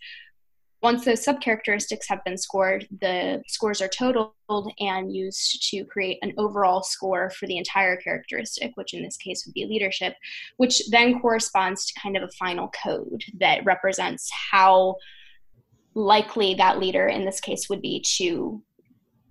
Once 0.83 1.07
those 1.07 1.25
subcharacteristics 1.25 2.05
have 2.07 2.23
been 2.23 2.37
scored, 2.37 2.87
the 3.01 3.43
scores 3.49 3.81
are 3.81 3.89
totaled 3.89 4.33
and 4.79 5.17
used 5.17 5.67
to 5.71 5.85
create 5.87 6.19
an 6.21 6.35
overall 6.37 6.83
score 6.83 7.31
for 7.31 7.47
the 7.47 7.57
entire 7.57 7.97
characteristic, 7.97 8.73
which 8.77 8.93
in 8.93 9.03
this 9.03 9.17
case 9.17 9.45
would 9.47 9.55
be 9.55 9.65
leadership, 9.65 10.15
which 10.59 10.83
then 10.91 11.19
corresponds 11.19 11.87
to 11.87 11.99
kind 12.01 12.15
of 12.15 12.23
a 12.23 12.33
final 12.39 12.71
code 12.85 13.25
that 13.41 13.65
represents 13.65 14.31
how 14.53 14.95
likely 15.99 16.55
that 16.55 16.79
leader 16.79 17.09
in 17.09 17.25
this 17.25 17.41
case 17.41 17.69
would 17.69 17.83
be 17.83 18.01
to 18.17 18.63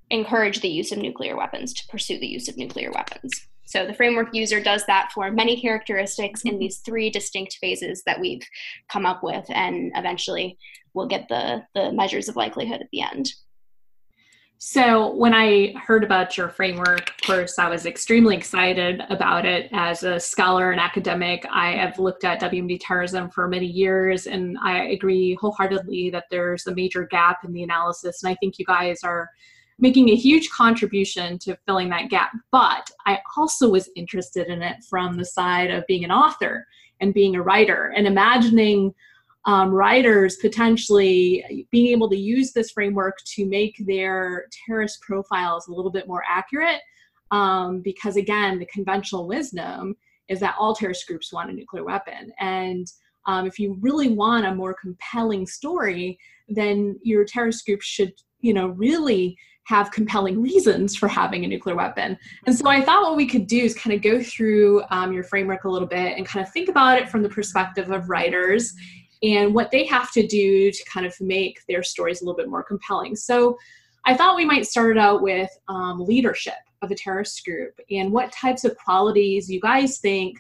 encourage 0.10 0.60
the 0.60 0.68
use 0.68 0.92
of 0.92 0.98
nuclear 0.98 1.38
weapons, 1.38 1.74
to 1.74 1.88
pursue 1.88 2.20
the 2.20 2.28
use 2.28 2.50
of 2.50 2.58
nuclear 2.58 2.92
weapons. 2.92 3.48
So 3.66 3.86
the 3.86 3.94
framework 3.94 4.34
user 4.34 4.62
does 4.62 4.86
that 4.86 5.12
for 5.14 5.32
many 5.32 5.60
characteristics 5.60 6.44
in 6.44 6.52
mm-hmm. 6.52 6.60
these 6.60 6.80
three 6.80 7.10
distinct 7.10 7.58
phases 7.62 8.04
that 8.06 8.20
we've 8.20 8.44
come 8.90 9.06
up 9.06 9.24
with, 9.24 9.46
and 9.50 9.92
eventually 9.96 10.58
we'll 10.94 11.08
get 11.08 11.28
the, 11.30 11.64
the 11.74 11.92
measures 11.94 12.28
of 12.28 12.36
likelihood 12.36 12.82
at 12.82 12.88
the 12.92 13.02
end. 13.02 13.30
So, 14.60 15.14
when 15.14 15.36
I 15.36 15.74
heard 15.86 16.04
about 16.04 16.36
your 16.36 16.50
framework, 16.50 17.12
of 17.12 17.28
course, 17.28 17.60
I 17.60 17.70
was 17.70 17.86
extremely 17.86 18.36
excited 18.36 19.04
about 19.10 19.46
it. 19.46 19.70
As 19.72 20.02
a 20.02 20.20
scholar 20.20 20.72
and 20.72 20.82
academic, 20.82 21.46
I 21.52 21.74
have 21.74 22.00
looked 22.00 22.24
at 22.24 22.42
WMD 22.42 22.80
terrorism 22.82 23.30
for 23.30 23.48
many 23.48 23.68
years, 23.68 24.26
and 24.26 24.58
I 24.64 24.86
agree 24.86 25.36
wholeheartedly 25.36 26.10
that 26.10 26.26
there's 26.32 26.66
a 26.66 26.74
major 26.74 27.06
gap 27.06 27.46
in 27.46 27.54
the 27.54 27.62
analysis. 27.62 28.24
And 28.24 28.32
I 28.32 28.36
think 28.36 28.58
you 28.58 28.66
guys 28.66 29.04
are 29.04 29.30
making 29.78 30.10
a 30.10 30.16
huge 30.16 30.50
contribution 30.50 31.38
to 31.40 31.56
filling 31.68 31.90
that 31.90 32.10
gap. 32.10 32.32
But 32.52 32.90
I 33.06 33.20
also 33.36 33.70
was 33.70 33.92
interested 33.96 34.48
in 34.48 34.64
it 34.64 34.84
from 34.90 35.18
the 35.18 35.26
side 35.26 35.70
of 35.70 35.86
being 35.86 36.04
an 36.04 36.12
author 36.12 36.66
and 37.00 37.14
being 37.14 37.36
a 37.36 37.44
writer 37.44 37.94
and 37.96 38.08
imagining 38.08 38.96
um, 39.48 39.70
writers 39.70 40.36
potentially 40.36 41.68
being 41.72 41.88
able 41.88 42.10
to 42.10 42.18
use 42.18 42.52
this 42.52 42.72
framework 42.72 43.18
to 43.26 43.46
make 43.46 43.82
their 43.88 44.46
terrorist 44.66 45.02
profiles 45.02 45.68
a 45.68 45.72
little 45.72 45.92
bit 45.92 46.08
more 46.08 46.22
accurate. 46.28 46.82
Um, 47.32 47.82
because 47.82 48.18
again, 48.18 48.60
the 48.60 48.66
conventional 48.66 49.26
wisdom 49.26 49.96
is 50.28 50.42
that 50.42 50.56
all 50.60 50.76
terrorist 50.76 51.08
groups 51.08 51.32
want 51.32 51.50
a 51.50 51.54
nuclear 51.54 51.86
weapon. 51.86 52.32
And 52.40 52.88
um, 53.26 53.48
if 53.48 53.58
you 53.58 53.78
really 53.80 54.10
want 54.10 54.46
a 54.46 54.54
more 54.54 54.74
compelling 54.74 55.48
story, 55.48 56.20
then 56.50 57.00
your 57.02 57.24
terrorist 57.24 57.66
group 57.66 57.82
should, 57.82 58.14
you 58.42 58.54
know, 58.54 58.68
really 58.68 59.38
have 59.68 59.92
compelling 59.92 60.42
reasons 60.42 60.96
for 60.96 61.08
having 61.08 61.46
a 61.46 61.48
nuclear 61.48 61.76
weapon. 61.76 62.18
And 62.46 62.56
so 62.56 62.68
I 62.68 62.82
thought 62.82 63.04
what 63.04 63.18
we 63.18 63.28
could 63.28 63.48
do 63.48 63.60
is 63.60 63.76
kind 63.76 63.94
of 63.94 64.02
go 64.02 64.22
through 64.22 64.84
um, 64.90 65.14
your 65.14 65.24
framework 65.24 65.64
a 65.64 65.70
little 65.70 65.88
bit 65.88 66.18
and 66.18 66.26
kind 66.26 66.46
of 66.46 66.52
think 66.52 66.68
about 66.68 66.98
it 67.00 67.10
from 67.10 67.22
the 67.22 67.30
perspective 67.30 67.92
of 67.92 68.10
writers 68.10 68.74
and 69.24 69.54
what 69.54 69.72
they 69.72 69.86
have 69.86 70.12
to 70.12 70.26
do 70.26 70.72
to 70.72 70.86
kind 70.86 71.06
of 71.06 71.20
make 71.22 71.60
their 71.68 71.84
stories 71.84 72.22
a 72.22 72.26
little 72.26 72.38
bit 72.38 72.50
more 72.50 72.64
compelling. 72.64 73.16
So 73.16 73.58
I 74.06 74.16
thought 74.16 74.36
we 74.36 74.46
might 74.46 74.66
start 74.66 74.96
it 74.96 75.00
out 75.00 75.22
with 75.22 75.50
um, 75.68 76.04
leadership 76.04 76.54
of 76.82 76.92
a 76.92 76.96
terrorist 76.96 77.44
group 77.44 77.74
and 77.90 78.12
what 78.12 78.32
types 78.32 78.64
of 78.64 78.78
qualities 78.78 79.50
you 79.50 79.60
guys 79.60 79.98
think 79.98 80.38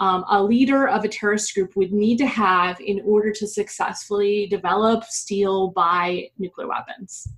um, 0.00 0.24
a 0.28 0.42
leader 0.42 0.88
of 0.88 1.04
a 1.04 1.08
terrorist 1.08 1.54
group 1.54 1.76
would 1.76 1.92
need 1.92 2.18
to 2.18 2.26
have 2.26 2.80
in 2.80 3.00
order 3.04 3.30
to 3.30 3.46
successfully 3.46 4.46
develop, 4.48 5.04
steal, 5.04 5.68
buy 5.70 6.28
nuclear 6.38 6.66
weapons. 6.68 7.28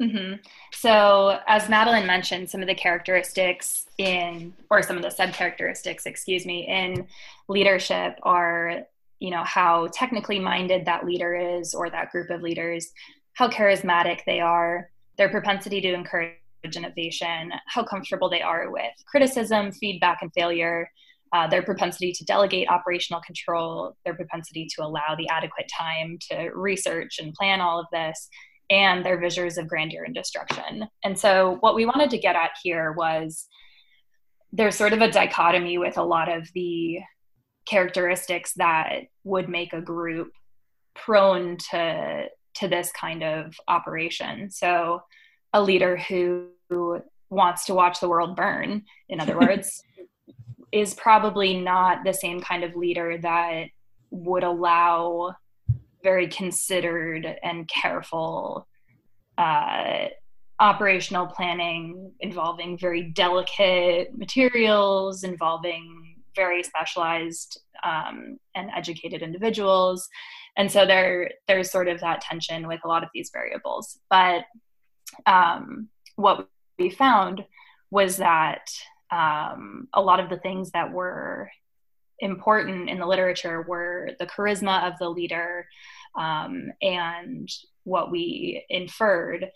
Mm-hmm. 0.00 0.36
So, 0.72 1.38
as 1.46 1.68
Madeline 1.68 2.06
mentioned, 2.06 2.48
some 2.48 2.62
of 2.62 2.68
the 2.68 2.74
characteristics 2.74 3.86
in, 3.98 4.54
or 4.70 4.82
some 4.82 4.96
of 4.96 5.02
the 5.02 5.10
sub 5.10 5.34
characteristics, 5.34 6.06
excuse 6.06 6.46
me, 6.46 6.66
in 6.66 7.06
leadership 7.48 8.18
are, 8.22 8.86
you 9.20 9.30
know, 9.30 9.44
how 9.44 9.88
technically 9.92 10.40
minded 10.40 10.86
that 10.86 11.04
leader 11.04 11.36
is 11.36 11.74
or 11.74 11.90
that 11.90 12.10
group 12.10 12.30
of 12.30 12.42
leaders, 12.42 12.90
how 13.34 13.48
charismatic 13.48 14.20
they 14.26 14.40
are, 14.40 14.90
their 15.18 15.28
propensity 15.28 15.80
to 15.82 15.92
encourage 15.92 16.34
innovation, 16.74 17.52
how 17.68 17.84
comfortable 17.84 18.28
they 18.28 18.42
are 18.42 18.70
with 18.70 18.92
criticism, 19.06 19.70
feedback, 19.72 20.18
and 20.22 20.32
failure, 20.34 20.90
uh, 21.32 21.46
their 21.46 21.62
propensity 21.62 22.12
to 22.12 22.24
delegate 22.24 22.68
operational 22.68 23.20
control, 23.20 23.96
their 24.04 24.14
propensity 24.14 24.66
to 24.74 24.82
allow 24.82 25.14
the 25.16 25.28
adequate 25.28 25.70
time 25.74 26.18
to 26.30 26.50
research 26.54 27.18
and 27.20 27.34
plan 27.34 27.60
all 27.60 27.78
of 27.78 27.86
this, 27.92 28.28
and 28.68 29.04
their 29.04 29.18
visions 29.18 29.58
of 29.58 29.68
grandeur 29.68 30.04
and 30.04 30.14
destruction. 30.14 30.86
And 31.04 31.18
so, 31.18 31.58
what 31.60 31.74
we 31.74 31.86
wanted 31.86 32.10
to 32.10 32.18
get 32.18 32.36
at 32.36 32.52
here 32.62 32.92
was 32.92 33.46
there's 34.52 34.76
sort 34.76 34.92
of 34.92 35.00
a 35.00 35.10
dichotomy 35.10 35.78
with 35.78 35.98
a 35.98 36.02
lot 36.02 36.28
of 36.28 36.48
the 36.54 36.98
characteristics 37.70 38.52
that 38.54 39.04
would 39.22 39.48
make 39.48 39.72
a 39.72 39.80
group 39.80 40.32
prone 40.94 41.56
to 41.70 42.26
to 42.52 42.66
this 42.66 42.90
kind 42.92 43.22
of 43.22 43.54
operation. 43.68 44.50
So, 44.50 45.02
a 45.52 45.62
leader 45.62 45.96
who 45.96 46.48
wants 47.30 47.64
to 47.66 47.74
watch 47.74 48.00
the 48.00 48.08
world 48.08 48.34
burn, 48.34 48.82
in 49.08 49.20
other 49.20 49.38
words, 49.46 49.82
is 50.72 50.94
probably 50.94 51.60
not 51.60 52.04
the 52.04 52.12
same 52.12 52.40
kind 52.40 52.64
of 52.64 52.74
leader 52.74 53.18
that 53.18 53.66
would 54.10 54.42
allow 54.42 55.34
very 56.02 56.26
considered 56.26 57.26
and 57.42 57.68
careful 57.68 58.66
uh, 59.38 60.06
operational 60.58 61.26
planning 61.26 62.12
involving 62.20 62.76
very 62.76 63.02
delicate 63.02 64.16
materials, 64.16 65.22
involving 65.22 66.09
very 66.34 66.62
specialized 66.62 67.60
um, 67.84 68.38
and 68.54 68.70
educated 68.76 69.22
individuals. 69.22 70.08
And 70.56 70.70
so 70.70 70.86
there, 70.86 71.30
there's 71.48 71.70
sort 71.70 71.88
of 71.88 72.00
that 72.00 72.20
tension 72.20 72.66
with 72.66 72.80
a 72.84 72.88
lot 72.88 73.02
of 73.02 73.08
these 73.14 73.30
variables. 73.32 73.98
But 74.08 74.44
um, 75.26 75.88
what 76.16 76.48
we 76.78 76.90
found 76.90 77.44
was 77.90 78.16
that 78.18 78.68
um, 79.10 79.88
a 79.92 80.00
lot 80.00 80.20
of 80.20 80.28
the 80.30 80.38
things 80.38 80.70
that 80.72 80.92
were 80.92 81.50
important 82.20 82.88
in 82.88 82.98
the 82.98 83.06
literature 83.06 83.62
were 83.62 84.10
the 84.18 84.26
charisma 84.26 84.86
of 84.86 84.98
the 84.98 85.08
leader 85.08 85.66
um, 86.18 86.70
and 86.82 87.48
what 87.84 88.10
we 88.10 88.64
inferred 88.68 89.50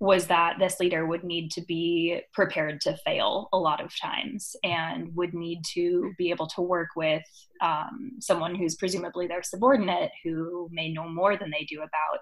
was 0.00 0.26
that 0.28 0.56
this 0.58 0.78
leader 0.78 1.06
would 1.06 1.24
need 1.24 1.50
to 1.50 1.60
be 1.62 2.20
prepared 2.32 2.80
to 2.80 2.96
fail 2.98 3.48
a 3.52 3.58
lot 3.58 3.80
of 3.80 3.92
times 4.00 4.54
and 4.62 5.14
would 5.16 5.34
need 5.34 5.60
to 5.64 6.12
be 6.16 6.30
able 6.30 6.46
to 6.46 6.62
work 6.62 6.88
with 6.94 7.24
um, 7.60 8.12
someone 8.20 8.54
who's 8.54 8.76
presumably 8.76 9.26
their 9.26 9.42
subordinate 9.42 10.12
who 10.22 10.68
may 10.70 10.92
know 10.92 11.08
more 11.08 11.36
than 11.36 11.50
they 11.50 11.64
do 11.64 11.78
about 11.78 12.20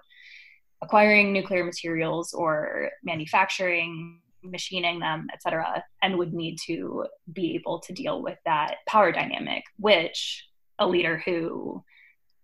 acquiring 0.81 1.31
nuclear 1.31 1.63
materials 1.63 2.33
or 2.33 2.89
manufacturing 3.03 4.21
machining 4.43 4.99
them, 4.99 5.27
etc., 5.33 5.83
and 6.01 6.17
would 6.17 6.33
need 6.33 6.57
to 6.65 7.05
be 7.33 7.55
able 7.55 7.79
to 7.79 7.93
deal 7.93 8.21
with 8.21 8.37
that 8.45 8.75
power 8.87 9.11
dynamic, 9.11 9.63
which 9.77 10.47
a 10.79 10.87
leader 10.87 11.21
who 11.25 11.83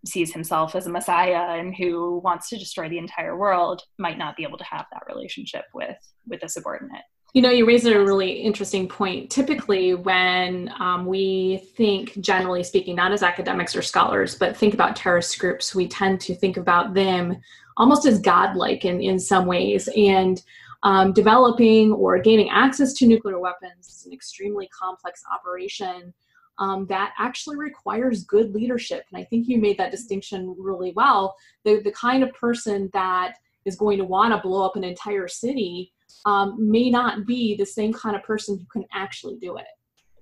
sees 0.06 0.34
himself 0.34 0.76
as 0.76 0.88
a 0.88 0.90
messiah 0.90 1.58
and 1.58 1.76
who 1.76 2.20
wants 2.24 2.50
to 2.50 2.58
destroy 2.58 2.90
the 2.90 2.98
entire 2.98 3.38
world 3.38 3.82
might 3.98 4.18
not 4.18 4.36
be 4.36 4.44
able 4.44 4.58
to 4.58 4.66
have 4.66 4.86
that 4.92 5.04
relationship 5.08 5.66
with 5.74 5.98
with 6.28 6.44
a 6.44 6.50
subordinate 6.50 7.04
you 7.34 7.42
know, 7.42 7.50
you 7.50 7.66
raise 7.66 7.86
a 7.86 8.00
really 8.00 8.32
interesting 8.32 8.88
point. 8.88 9.32
Typically, 9.32 9.96
when 9.96 10.72
um, 10.80 11.08
we 11.08 11.68
think, 11.76 12.20
generally 12.22 12.64
speaking, 12.64 12.96
not 12.96 13.12
as 13.12 13.24
academics 13.24 13.76
or 13.76 13.82
scholars, 13.82 14.36
but 14.36 14.56
think 14.56 14.76
about 14.76 14.96
terrorist 14.96 15.40
groups, 15.40 15.74
we 15.74 15.88
tend 15.88 16.22
to 16.22 16.36
think 16.36 16.58
about 16.58 16.94
them 16.94 17.36
almost 17.76 18.06
as 18.06 18.20
godlike 18.20 18.86
in, 18.86 19.02
in 19.02 19.18
some 19.18 19.48
ways. 19.48 19.90
And 19.98 20.44
um, 20.84 21.12
developing 21.12 21.92
or 21.92 22.20
gaining 22.20 22.50
access 22.52 22.94
to 22.94 23.08
nuclear 23.08 23.40
weapons 23.40 23.88
is 23.88 24.06
an 24.06 24.14
extremely 24.14 24.68
complex 24.68 25.24
operation 25.34 26.14
um, 26.60 26.86
that 26.88 27.14
actually 27.18 27.58
requires 27.58 28.24
good 28.24 28.54
leadership. 28.54 29.06
And 29.12 29.20
I 29.20 29.26
think 29.26 29.48
you 29.48 29.60
made 29.60 29.78
that 29.78 29.92
distinction 29.92 30.56
really 30.58 30.94
well. 30.96 31.36
The, 31.66 31.82
the 31.84 31.92
kind 31.92 32.24
of 32.24 32.34
person 32.34 32.90
that 32.94 33.36
is 33.66 33.76
going 33.76 33.98
to 33.98 34.04
want 34.06 34.34
to 34.34 34.48
blow 34.48 34.66
up 34.66 34.76
an 34.76 34.84
entire 34.84 35.28
city 35.28 35.94
um, 36.26 36.56
may 36.60 36.90
not 36.90 37.26
be 37.26 37.56
the 37.56 37.66
same 37.66 37.94
kind 37.94 38.16
of 38.16 38.24
person 38.24 38.58
who 38.58 38.66
can 38.66 38.88
actually 38.94 39.38
do 39.38 39.58
it. 39.58 39.66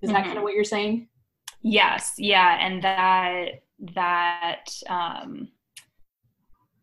Is 0.02 0.10
mm-hmm. 0.10 0.16
that 0.16 0.26
kind 0.26 0.38
of 0.38 0.44
what 0.44 0.54
you're 0.54 0.64
saying? 0.64 1.08
Yes, 1.64 2.14
yeah, 2.18 2.58
and 2.60 2.84
that 2.84 3.46
that 3.94 4.66
um, 4.90 5.50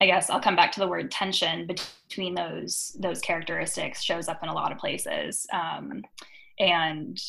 I 0.00 0.06
guess 0.06 0.30
I'll 0.30 0.40
come 0.40 0.56
back 0.56 0.70
to 0.72 0.80
the 0.80 0.86
word 0.86 1.10
tension 1.10 1.66
between 1.66 2.34
those 2.34 2.96
those 3.00 3.20
characteristics 3.20 4.02
shows 4.02 4.28
up 4.28 4.42
in 4.42 4.48
a 4.48 4.54
lot 4.54 4.70
of 4.70 4.78
places, 4.78 5.46
um, 5.52 6.02
and 6.60 7.20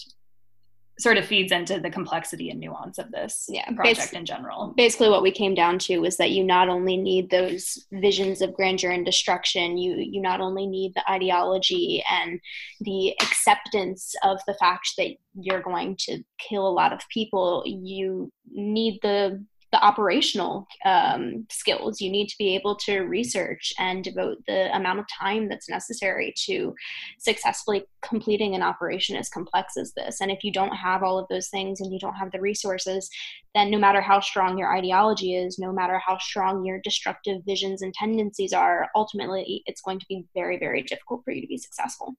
sort 0.99 1.17
of 1.17 1.25
feeds 1.25 1.51
into 1.51 1.79
the 1.79 1.89
complexity 1.89 2.49
and 2.49 2.59
nuance 2.59 2.97
of 2.97 3.09
this 3.11 3.45
yeah, 3.47 3.69
project 3.71 4.13
in 4.13 4.25
general. 4.25 4.73
Basically, 4.75 5.09
what 5.09 5.23
we 5.23 5.31
came 5.31 5.55
down 5.55 5.79
to 5.79 5.99
was 5.99 6.17
that 6.17 6.31
you 6.31 6.43
not 6.43 6.69
only 6.69 6.97
need 6.97 7.29
those 7.29 7.85
visions 7.91 8.41
of 8.41 8.53
grandeur 8.53 8.91
and 8.91 9.05
destruction, 9.05 9.77
you 9.77 9.95
you 9.95 10.21
not 10.21 10.41
only 10.41 10.67
need 10.67 10.93
the 10.93 11.09
ideology 11.09 12.03
and 12.11 12.39
the 12.81 13.15
acceptance 13.21 14.13
of 14.23 14.39
the 14.45 14.53
fact 14.55 14.93
that 14.97 15.15
you're 15.33 15.61
going 15.61 15.95
to 15.99 16.21
kill 16.37 16.67
a 16.67 16.69
lot 16.69 16.93
of 16.93 16.99
people. 17.09 17.63
You 17.65 18.31
need 18.51 18.99
the 19.01 19.43
the 19.71 19.83
operational 19.83 20.67
um, 20.85 21.45
skills. 21.49 22.01
You 22.01 22.09
need 22.09 22.27
to 22.27 22.37
be 22.37 22.55
able 22.55 22.75
to 22.77 23.01
research 23.01 23.73
and 23.77 24.03
devote 24.03 24.37
the 24.47 24.75
amount 24.75 24.99
of 24.99 25.05
time 25.07 25.47
that's 25.47 25.69
necessary 25.69 26.33
to 26.45 26.73
successfully 27.19 27.85
completing 28.01 28.55
an 28.55 28.63
operation 28.63 29.15
as 29.15 29.29
complex 29.29 29.77
as 29.77 29.93
this. 29.93 30.21
And 30.21 30.31
if 30.31 30.43
you 30.43 30.51
don't 30.51 30.75
have 30.75 31.03
all 31.03 31.19
of 31.19 31.27
those 31.29 31.49
things 31.49 31.81
and 31.81 31.93
you 31.93 31.99
don't 31.99 32.15
have 32.15 32.31
the 32.31 32.41
resources, 32.41 33.09
then 33.53 33.69
no 33.69 33.77
matter 33.77 34.01
how 34.01 34.19
strong 34.19 34.57
your 34.57 34.75
ideology 34.75 35.35
is, 35.35 35.59
no 35.59 35.71
matter 35.71 36.01
how 36.05 36.17
strong 36.17 36.65
your 36.65 36.79
destructive 36.83 37.41
visions 37.45 37.81
and 37.81 37.93
tendencies 37.93 38.53
are, 38.53 38.89
ultimately 38.95 39.63
it's 39.65 39.81
going 39.81 39.99
to 39.99 40.05
be 40.09 40.25
very, 40.33 40.57
very 40.57 40.81
difficult 40.83 41.21
for 41.23 41.31
you 41.31 41.41
to 41.41 41.47
be 41.47 41.57
successful. 41.57 42.15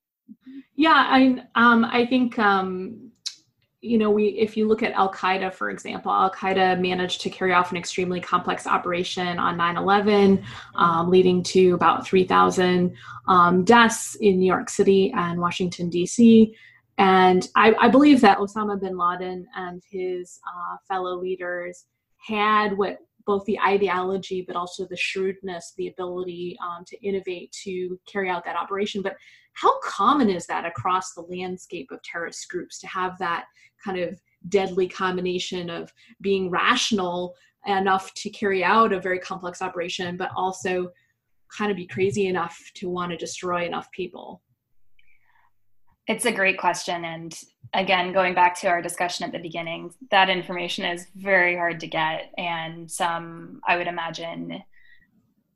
Yeah, 0.76 1.06
I 1.08 1.44
um, 1.56 1.84
I 1.84 2.06
think 2.06 2.38
um, 2.38 3.10
you 3.82 3.96
know, 3.96 4.10
we 4.10 4.26
if 4.26 4.56
you 4.56 4.68
look 4.68 4.82
at 4.82 4.92
Al 4.92 5.10
Qaeda, 5.12 5.54
for 5.54 5.70
example, 5.70 6.12
Al 6.12 6.30
Qaeda 6.30 6.78
managed 6.80 7.22
to 7.22 7.30
carry 7.30 7.54
off 7.54 7.70
an 7.70 7.78
extremely 7.78 8.20
complex 8.20 8.66
operation 8.66 9.38
on 9.38 9.56
9/11, 9.56 10.42
um, 10.74 11.10
leading 11.10 11.42
to 11.44 11.72
about 11.74 12.06
3,000 12.06 12.94
um, 13.26 13.64
deaths 13.64 14.16
in 14.16 14.38
New 14.38 14.46
York 14.46 14.68
City 14.68 15.12
and 15.16 15.40
Washington 15.40 15.88
D.C. 15.88 16.54
And 16.98 17.48
I, 17.56 17.74
I, 17.80 17.88
believe 17.88 18.20
that 18.20 18.36
Osama 18.36 18.78
bin 18.78 18.98
Laden 18.98 19.46
and 19.56 19.82
his 19.90 20.38
uh, 20.46 20.76
fellow 20.86 21.16
leaders 21.16 21.86
had 22.18 22.76
what 22.76 22.98
both 23.24 23.44
the 23.46 23.58
ideology 23.60 24.42
but 24.46 24.56
also 24.56 24.86
the 24.86 24.96
shrewdness, 24.96 25.72
the 25.78 25.88
ability 25.88 26.58
um, 26.62 26.84
to 26.84 27.00
innovate 27.02 27.50
to 27.64 27.98
carry 28.06 28.28
out 28.28 28.44
that 28.44 28.56
operation. 28.56 29.00
But 29.00 29.16
how 29.60 29.78
common 29.80 30.30
is 30.30 30.46
that 30.46 30.64
across 30.64 31.12
the 31.12 31.20
landscape 31.22 31.90
of 31.90 32.02
terrorist 32.02 32.48
groups 32.48 32.78
to 32.78 32.86
have 32.86 33.18
that 33.18 33.44
kind 33.84 33.98
of 33.98 34.18
deadly 34.48 34.88
combination 34.88 35.68
of 35.68 35.92
being 36.22 36.50
rational 36.50 37.34
enough 37.66 38.12
to 38.14 38.30
carry 38.30 38.64
out 38.64 38.92
a 38.92 39.00
very 39.00 39.18
complex 39.18 39.60
operation, 39.60 40.16
but 40.16 40.30
also 40.34 40.90
kind 41.54 41.70
of 41.70 41.76
be 41.76 41.86
crazy 41.86 42.26
enough 42.26 42.58
to 42.74 42.88
want 42.88 43.10
to 43.10 43.18
destroy 43.18 43.66
enough 43.66 43.90
people? 43.92 44.40
It's 46.06 46.24
a 46.24 46.32
great 46.32 46.58
question. 46.58 47.04
And 47.04 47.38
again, 47.74 48.14
going 48.14 48.34
back 48.34 48.58
to 48.60 48.68
our 48.68 48.80
discussion 48.80 49.26
at 49.26 49.32
the 49.32 49.38
beginning, 49.38 49.92
that 50.10 50.30
information 50.30 50.86
is 50.86 51.06
very 51.16 51.54
hard 51.54 51.80
to 51.80 51.86
get. 51.86 52.32
And 52.38 52.90
some, 52.90 53.60
I 53.68 53.76
would 53.76 53.88
imagine, 53.88 54.62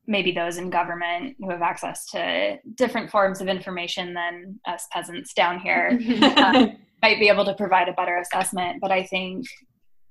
maybe 0.06 0.32
those 0.32 0.58
in 0.58 0.70
government 0.70 1.36
who 1.38 1.50
have 1.50 1.62
access 1.62 2.06
to 2.06 2.58
different 2.74 3.10
forms 3.10 3.40
of 3.40 3.48
information 3.48 4.14
than 4.14 4.60
us 4.66 4.86
peasants 4.92 5.32
down 5.32 5.58
here 5.58 5.98
uh, 6.22 6.66
might 7.02 7.18
be 7.18 7.28
able 7.28 7.44
to 7.44 7.54
provide 7.54 7.88
a 7.88 7.92
better 7.92 8.18
assessment. 8.18 8.80
But 8.80 8.90
I 8.90 9.04
think 9.04 9.46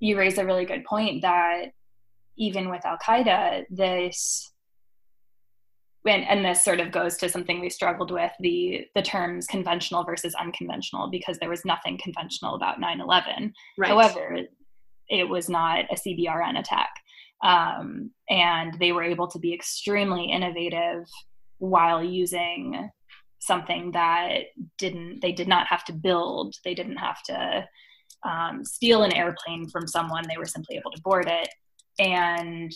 you 0.00 0.18
raise 0.18 0.38
a 0.38 0.44
really 0.44 0.64
good 0.64 0.84
point 0.84 1.22
that 1.22 1.66
even 2.36 2.68
with 2.68 2.84
Al 2.84 2.98
Qaeda, 2.98 3.64
this 3.70 4.52
and, 6.06 6.24
and 6.24 6.44
this 6.44 6.62
sort 6.62 6.80
of 6.80 6.92
goes 6.92 7.16
to 7.18 7.28
something 7.28 7.60
we 7.60 7.70
struggled 7.70 8.10
with 8.10 8.32
the 8.40 8.86
the 8.94 9.02
terms 9.02 9.46
conventional 9.46 10.04
versus 10.04 10.34
unconventional 10.34 11.08
because 11.10 11.38
there 11.38 11.48
was 11.48 11.64
nothing 11.64 11.98
conventional 12.02 12.54
about 12.54 12.80
9-11 12.80 13.52
right. 13.78 13.88
however 13.88 14.40
it 15.08 15.28
was 15.28 15.48
not 15.48 15.86
a 15.90 15.94
cbrn 15.94 16.58
attack 16.58 16.90
um, 17.44 18.10
and 18.30 18.74
they 18.80 18.90
were 18.90 19.02
able 19.02 19.28
to 19.28 19.38
be 19.38 19.52
extremely 19.52 20.24
innovative 20.24 21.06
while 21.58 22.02
using 22.02 22.90
something 23.38 23.92
that 23.92 24.44
didn't 24.78 25.20
they 25.20 25.30
did 25.30 25.46
not 25.46 25.66
have 25.66 25.84
to 25.84 25.92
build. 25.92 26.54
They 26.64 26.74
didn't 26.74 26.96
have 26.96 27.22
to 27.24 27.68
um, 28.26 28.64
steal 28.64 29.02
an 29.02 29.12
airplane 29.12 29.68
from 29.68 29.86
someone. 29.86 30.24
They 30.26 30.38
were 30.38 30.46
simply 30.46 30.76
able 30.76 30.90
to 30.92 31.02
board 31.02 31.28
it. 31.28 31.48
And 31.98 32.72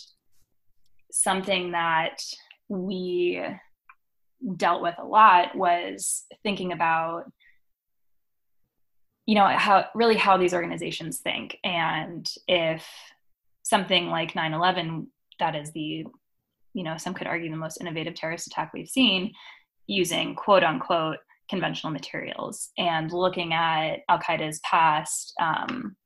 something 1.10 1.72
that 1.72 2.22
we 2.68 3.42
dealt 4.56 4.82
with 4.82 4.94
a 4.98 5.06
lot 5.06 5.56
was 5.56 6.24
thinking 6.42 6.72
about 6.72 7.24
you 9.24 9.34
know 9.34 9.46
how 9.46 9.86
really 9.94 10.16
how 10.16 10.36
these 10.36 10.54
organizations 10.54 11.18
think. 11.18 11.56
And 11.64 12.28
if 12.46 12.86
something 13.68 14.08
like 14.08 14.32
9-11 14.32 15.06
that 15.38 15.54
is 15.54 15.70
the 15.72 16.04
you 16.74 16.84
know 16.84 16.96
some 16.96 17.14
could 17.14 17.26
argue 17.26 17.50
the 17.50 17.56
most 17.56 17.80
innovative 17.80 18.14
terrorist 18.14 18.46
attack 18.46 18.70
we've 18.72 18.88
seen 18.88 19.32
using 19.86 20.34
quote 20.34 20.62
unquote 20.62 21.18
conventional 21.48 21.92
materials 21.92 22.70
and 22.78 23.12
looking 23.12 23.52
at 23.52 24.00
Al 24.08 24.18
Qaeda's 24.18 24.60
past 24.60 25.32
um, 25.40 25.96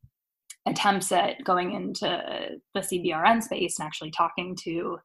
attempts 0.65 1.11
at 1.11 1.43
going 1.43 1.73
into 1.73 2.49
the 2.73 2.79
CBRN 2.79 3.43
space 3.43 3.77
and 3.79 3.85
actually 3.85 4.11
talking 4.11 4.55
to 4.63 4.97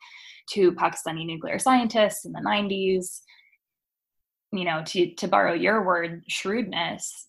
to 0.52 0.72
Pakistani 0.72 1.26
nuclear 1.26 1.58
scientists 1.58 2.24
in 2.24 2.32
the 2.32 2.40
90s. 2.40 3.20
You 4.52 4.64
know, 4.64 4.82
to 4.86 5.14
to 5.16 5.28
borrow 5.28 5.52
your 5.52 5.84
word, 5.84 6.22
shrewdness. 6.28 7.27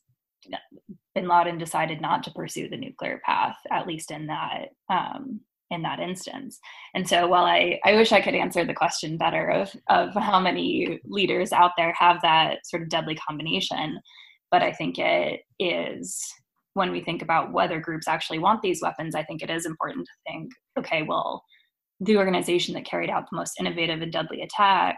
Bin 1.16 1.28
Laden 1.28 1.58
decided 1.58 2.02
not 2.02 2.24
to 2.24 2.32
pursue 2.32 2.70
the 2.70 2.78
nuclear 2.78 3.22
path, 3.26 3.58
at 3.72 3.88
least 3.88 4.12
in 4.12 4.28
that 4.28 4.70
um, 4.90 5.42
in 5.72 5.82
that 5.84 6.00
instance. 6.00 6.60
And 6.96 7.08
so 7.08 7.28
while 7.28 7.46
I, 7.46 7.80
I 7.86 7.94
wish 7.94 8.12
I 8.12 8.22
could 8.22 8.34
answer 8.34 8.66
the 8.66 8.74
question 8.74 9.18
better 9.18 9.50
of, 9.50 9.72
of 9.88 10.14
how 10.16 10.40
many 10.40 11.00
leaders 11.06 11.52
out 11.52 11.72
there 11.78 11.94
have 11.98 12.22
that 12.24 12.66
sort 12.66 12.82
of 12.82 12.90
deadly 12.90 13.16
combination, 13.16 14.00
but 14.52 14.64
I 14.64 14.72
think 14.72 14.98
it 14.98 15.42
is 15.60 16.20
when 16.74 16.92
we 16.92 17.02
think 17.02 17.22
about 17.22 17.52
whether 17.52 17.80
groups 17.80 18.08
actually 18.08 18.40
want 18.40 18.62
these 18.62 18.82
weapons, 18.82 19.16
I 19.16 19.24
think 19.24 19.42
it 19.42 19.50
is 19.50 19.66
important 19.66 20.08
to 20.08 20.32
think, 20.32 20.52
okay, 20.78 21.04
well, 21.04 21.44
the 22.00 22.18
organization 22.18 22.74
that 22.76 22.86
carried 22.86 23.10
out 23.10 23.26
the 23.30 23.38
most 23.38 23.54
innovative 23.60 24.02
and 24.02 24.12
deadly 24.12 24.42
attack 24.42 24.98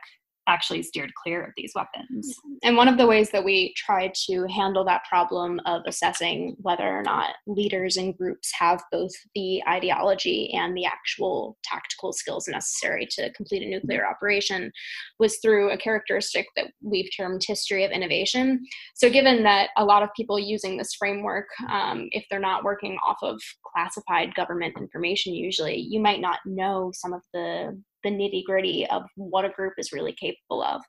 actually 0.52 0.84
steered 0.84 1.14
clear 1.16 1.44
of 1.44 1.52
these 1.56 1.72
weapons. 1.76 2.36
And 2.64 2.76
one 2.76 2.90
of 2.90 2.98
the 2.98 3.08
ways 3.08 3.32
that 3.32 3.44
we 3.44 3.74
try 3.78 4.12
to 4.28 4.46
handle 4.48 4.84
that 4.86 5.06
problem 5.06 5.62
of 5.66 5.82
assessing 5.88 6.58
whether 6.60 6.84
or 6.84 7.02
not 7.04 7.36
leaders 7.48 7.96
and 7.96 8.18
groups 8.18 8.52
have 8.60 8.84
both 8.92 9.12
the 9.34 9.64
ideology 9.68 10.52
and 10.54 10.76
the 10.76 10.86
actual 10.86 11.58
tactical 11.64 12.12
skills 12.12 12.48
necessary 12.48 13.08
to 13.12 13.32
complete 13.34 13.64
a 13.64 13.70
nuclear 13.70 14.06
operation 14.06 14.72
was 15.20 15.38
through 15.42 15.72
a 15.72 15.78
characteristic 15.78 16.48
that 16.56 16.68
we've 16.82 17.10
termed 17.16 17.42
history 17.48 17.86
of 17.86 17.92
innovation. 17.92 18.62
So, 18.96 19.10
given 19.10 19.44
that 19.44 19.70
a 19.78 19.86
lot 19.86 20.04
of 20.04 20.10
people 20.16 20.38
using 20.38 20.78
this 20.78 20.94
framework, 20.96 21.48
um, 21.70 22.10
if 22.12 22.26
they're 22.30 22.40
not 22.40 22.64
working 22.64 22.98
off 23.08 23.18
of 23.22 23.40
classified 23.74 24.36
government 24.36 24.76
information, 24.78 25.34
usually, 25.34 25.78
you 25.78 26.00
might 26.00 26.20
not 26.20 26.40
know 26.46 26.92
some 26.94 27.14
of 27.14 27.22
the 27.34 27.82
the 28.04 28.10
nitty 28.10 28.44
gritty 28.46 28.88
of 28.88 29.04
what 29.16 29.46
a 29.46 29.50
group 29.50 29.74
is 29.78 29.92
really 29.92 30.14
capable 30.14 30.64
of. 30.64 30.82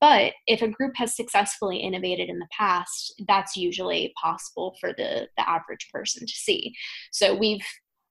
But 0.00 0.32
if 0.46 0.62
a 0.62 0.68
group 0.68 0.92
has 0.96 1.16
successfully 1.16 1.78
innovated 1.78 2.28
in 2.28 2.38
the 2.38 2.48
past, 2.56 3.14
that's 3.26 3.56
usually 3.56 4.12
possible 4.20 4.76
for 4.80 4.92
the, 4.92 5.28
the 5.36 5.48
average 5.48 5.88
person 5.92 6.26
to 6.26 6.32
see. 6.32 6.74
So 7.12 7.34
we've 7.34 7.64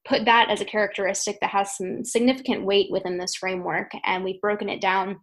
put 0.07 0.25
that 0.25 0.49
as 0.49 0.61
a 0.61 0.65
characteristic 0.65 1.37
that 1.41 1.49
has 1.49 1.75
some 1.75 2.05
significant 2.05 2.63
weight 2.63 2.91
within 2.91 3.17
this 3.17 3.35
framework, 3.35 3.91
and 4.05 4.23
we've 4.23 4.41
broken 4.41 4.69
it 4.69 4.81
down 4.81 5.17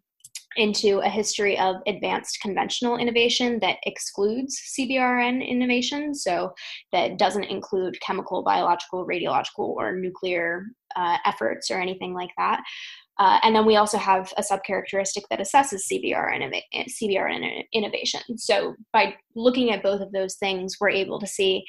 into 0.57 0.99
a 0.99 1.09
history 1.09 1.59
of 1.59 1.77
advanced 1.87 2.39
conventional 2.43 2.99
innovation 2.99 3.59
that 3.61 3.79
excludes 3.87 4.61
CBRN 4.79 5.47
innovation, 5.47 6.15
so 6.15 6.53
that 6.93 7.19
doesn't 7.19 7.45
include 7.45 7.99
chemical, 8.01 8.43
biological, 8.43 9.07
radiological, 9.07 9.69
or 9.69 9.97
nuclear 9.97 10.65
uh, 10.97 11.17
efforts 11.25 11.71
or 11.71 11.81
anything 11.81 12.13
like 12.13 12.31
that. 12.37 12.63
Uh, 13.19 13.39
and 13.43 13.55
then 13.55 13.67
we 13.67 13.77
also 13.77 13.99
have 13.99 14.33
a 14.37 14.43
subcharacteristic 14.43 15.23
that 15.31 15.39
assesses 15.39 15.83
CBRN, 15.93 16.61
CBRN 16.75 17.65
innovation. 17.73 18.21
So 18.37 18.75
by 18.93 19.15
looking 19.35 19.71
at 19.71 19.83
both 19.83 20.01
of 20.01 20.13
those 20.13 20.37
things, 20.37 20.77
we're 20.81 20.91
able 20.91 21.21
to 21.21 21.27
see 21.27 21.65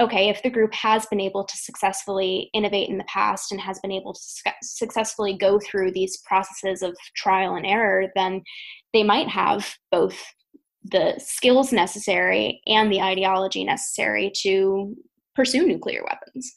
okay, 0.00 0.28
if 0.28 0.42
the 0.42 0.50
group 0.50 0.72
has 0.74 1.06
been 1.06 1.20
able 1.20 1.44
to 1.44 1.56
successfully 1.56 2.50
innovate 2.54 2.88
in 2.88 2.98
the 2.98 3.04
past 3.04 3.50
and 3.50 3.60
has 3.60 3.80
been 3.80 3.90
able 3.90 4.14
to 4.14 4.20
su- 4.22 4.50
successfully 4.62 5.36
go 5.36 5.58
through 5.58 5.90
these 5.90 6.18
processes 6.18 6.82
of 6.82 6.96
trial 7.16 7.56
and 7.56 7.66
error, 7.66 8.06
then 8.14 8.42
they 8.92 9.02
might 9.02 9.28
have 9.28 9.74
both 9.90 10.16
the 10.84 11.14
skills 11.18 11.72
necessary 11.72 12.62
and 12.66 12.92
the 12.92 13.00
ideology 13.00 13.64
necessary 13.64 14.30
to 14.42 14.94
pursue 15.34 15.66
nuclear 15.66 16.04
weapons. 16.04 16.54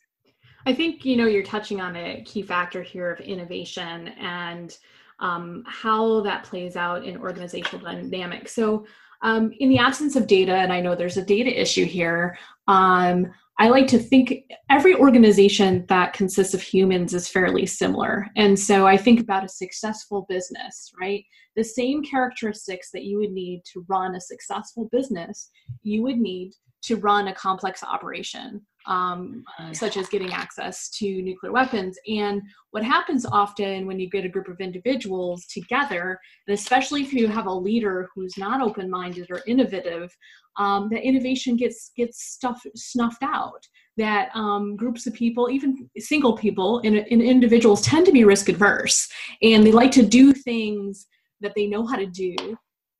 I 0.65 0.73
think 0.73 1.05
you 1.05 1.17
know 1.17 1.27
you're 1.27 1.43
touching 1.43 1.81
on 1.81 1.95
a 1.95 2.23
key 2.23 2.41
factor 2.41 2.81
here 2.81 3.11
of 3.11 3.19
innovation 3.19 4.09
and 4.19 4.77
um, 5.19 5.63
how 5.67 6.21
that 6.21 6.43
plays 6.43 6.75
out 6.75 7.05
in 7.05 7.17
organizational 7.17 7.85
dynamics. 7.85 8.53
So 8.53 8.85
um, 9.21 9.51
in 9.59 9.69
the 9.69 9.77
absence 9.77 10.15
of 10.15 10.27
data, 10.27 10.55
and 10.55 10.73
I 10.73 10.81
know 10.81 10.95
there's 10.95 11.17
a 11.17 11.25
data 11.25 11.61
issue 11.61 11.85
here, 11.85 12.37
um, 12.67 13.27
I 13.59 13.69
like 13.69 13.85
to 13.87 13.99
think 13.99 14.33
every 14.71 14.95
organization 14.95 15.85
that 15.87 16.13
consists 16.13 16.55
of 16.55 16.63
humans 16.63 17.13
is 17.13 17.27
fairly 17.27 17.67
similar. 17.67 18.27
And 18.35 18.57
so 18.57 18.87
I 18.87 18.97
think 18.97 19.19
about 19.19 19.43
a 19.43 19.49
successful 19.49 20.25
business, 20.27 20.91
right? 20.99 21.23
The 21.55 21.63
same 21.63 22.01
characteristics 22.01 22.89
that 22.91 23.03
you 23.03 23.19
would 23.19 23.31
need 23.31 23.61
to 23.73 23.85
run 23.87 24.15
a 24.15 24.21
successful 24.21 24.89
business, 24.91 25.51
you 25.83 26.01
would 26.01 26.17
need 26.17 26.53
to 26.83 26.95
run 26.95 27.27
a 27.27 27.35
complex 27.35 27.83
operation 27.83 28.65
um, 28.87 29.43
such 29.73 29.97
as 29.97 30.09
getting 30.09 30.33
access 30.33 30.89
to 30.89 31.21
nuclear 31.21 31.51
weapons. 31.51 31.97
And 32.07 32.41
what 32.71 32.83
happens 32.83 33.25
often 33.25 33.85
when 33.85 33.99
you 33.99 34.09
get 34.09 34.25
a 34.25 34.29
group 34.29 34.47
of 34.47 34.59
individuals 34.59 35.45
together, 35.47 36.19
and 36.47 36.53
especially 36.53 37.01
if 37.01 37.13
you 37.13 37.27
have 37.27 37.45
a 37.45 37.53
leader 37.53 38.09
who's 38.13 38.37
not 38.37 38.61
open-minded 38.61 39.27
or 39.29 39.41
innovative, 39.47 40.15
um, 40.57 40.89
that 40.89 41.03
innovation 41.03 41.55
gets 41.55 41.91
gets 41.95 42.23
stuff 42.33 42.61
snuffed 42.75 43.23
out. 43.23 43.65
That 43.97 44.29
um, 44.35 44.75
groups 44.75 45.05
of 45.07 45.13
people, 45.13 45.49
even 45.49 45.89
single 45.97 46.35
people 46.37 46.79
and, 46.83 46.97
and 46.97 47.21
individuals, 47.21 47.81
tend 47.81 48.05
to 48.05 48.11
be 48.11 48.23
risk 48.23 48.49
adverse, 48.49 49.09
and 49.41 49.65
they 49.65 49.71
like 49.71 49.91
to 49.91 50.05
do 50.05 50.33
things 50.33 51.07
that 51.41 51.53
they 51.55 51.67
know 51.67 51.85
how 51.85 51.97
to 51.97 52.05
do. 52.05 52.35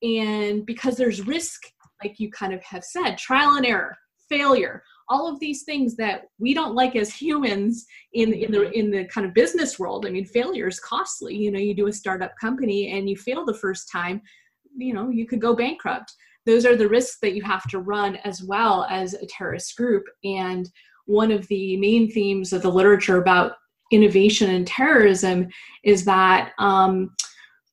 And 0.02 0.66
because 0.66 0.96
there's 0.96 1.26
risk, 1.26 1.60
like 2.02 2.18
you 2.18 2.30
kind 2.30 2.52
of 2.52 2.62
have 2.62 2.84
said, 2.84 3.16
trial 3.16 3.56
and 3.56 3.64
error, 3.64 3.96
failure, 4.28 4.82
all 5.08 5.28
of 5.28 5.38
these 5.40 5.64
things 5.64 5.96
that 5.96 6.22
we 6.38 6.54
don't 6.54 6.74
like 6.74 6.96
as 6.96 7.14
humans 7.14 7.86
in 8.12 8.32
in 8.32 8.52
the 8.52 8.70
in 8.72 8.90
the 8.90 9.04
kind 9.06 9.26
of 9.26 9.34
business 9.34 9.78
world. 9.78 10.06
I 10.06 10.10
mean 10.10 10.24
failure 10.24 10.68
is 10.68 10.80
costly. 10.80 11.36
You 11.36 11.50
know 11.50 11.58
you 11.58 11.74
do 11.74 11.88
a 11.88 11.92
startup 11.92 12.32
company 12.40 12.92
and 12.92 13.08
you 13.08 13.16
fail 13.16 13.44
the 13.44 13.54
first 13.54 13.90
time 13.90 14.22
you 14.76 14.94
know 14.94 15.10
you 15.10 15.26
could 15.26 15.40
go 15.40 15.54
bankrupt. 15.54 16.12
Those 16.44 16.66
are 16.66 16.76
the 16.76 16.88
risks 16.88 17.18
that 17.20 17.34
you 17.34 17.42
have 17.42 17.68
to 17.68 17.78
run 17.78 18.16
as 18.24 18.42
well 18.42 18.86
as 18.90 19.14
a 19.14 19.26
terrorist 19.26 19.76
group. 19.76 20.04
And 20.24 20.68
one 21.06 21.30
of 21.30 21.46
the 21.48 21.76
main 21.76 22.10
themes 22.10 22.52
of 22.52 22.62
the 22.62 22.70
literature 22.70 23.18
about 23.18 23.52
innovation 23.92 24.50
and 24.50 24.66
terrorism 24.66 25.48
is 25.84 26.04
that 26.04 26.52
um, 26.58 27.14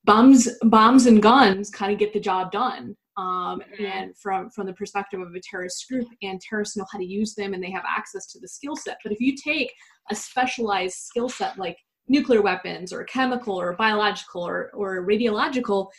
bombs 0.06 0.50
bombs 0.63 1.06
and 1.06 1.22
guns 1.22 1.70
kind 1.70 1.92
of 1.92 2.00
get 2.00 2.13
the 2.13 2.20
job 2.20 2.52
done 2.52 2.96
um, 3.20 3.62
and 3.80 4.16
from 4.18 4.50
from 4.50 4.66
the 4.66 4.74
perspective 4.74 5.20
of 5.20 5.34
a 5.36 5.42
terrorist 5.42 5.86
group 5.90 6.08
and 6.22 6.40
terrorists 6.40 6.78
know 6.78 6.86
how 6.92 6.98
to 6.98 7.06
use 7.06 7.36
them 7.36 7.54
and 7.54 7.62
they 7.62 7.72
have 7.72 7.84
access 7.88 8.26
to 8.28 8.40
the 8.40 8.48
skill 8.48 8.76
set. 8.76 8.98
But 9.04 9.12
if 9.12 9.20
you 9.20 9.36
take 9.36 9.74
a 10.10 10.16
specialized 10.16 10.96
skill 10.96 11.28
set 11.28 11.58
like 11.58 11.78
nuclear 12.08 12.42
weapons 12.42 12.94
or 12.94 13.04
chemical 13.04 13.60
or 13.60 13.76
biological 13.76 14.42
or, 14.42 14.72
or 14.74 15.06
radiological 15.06 15.90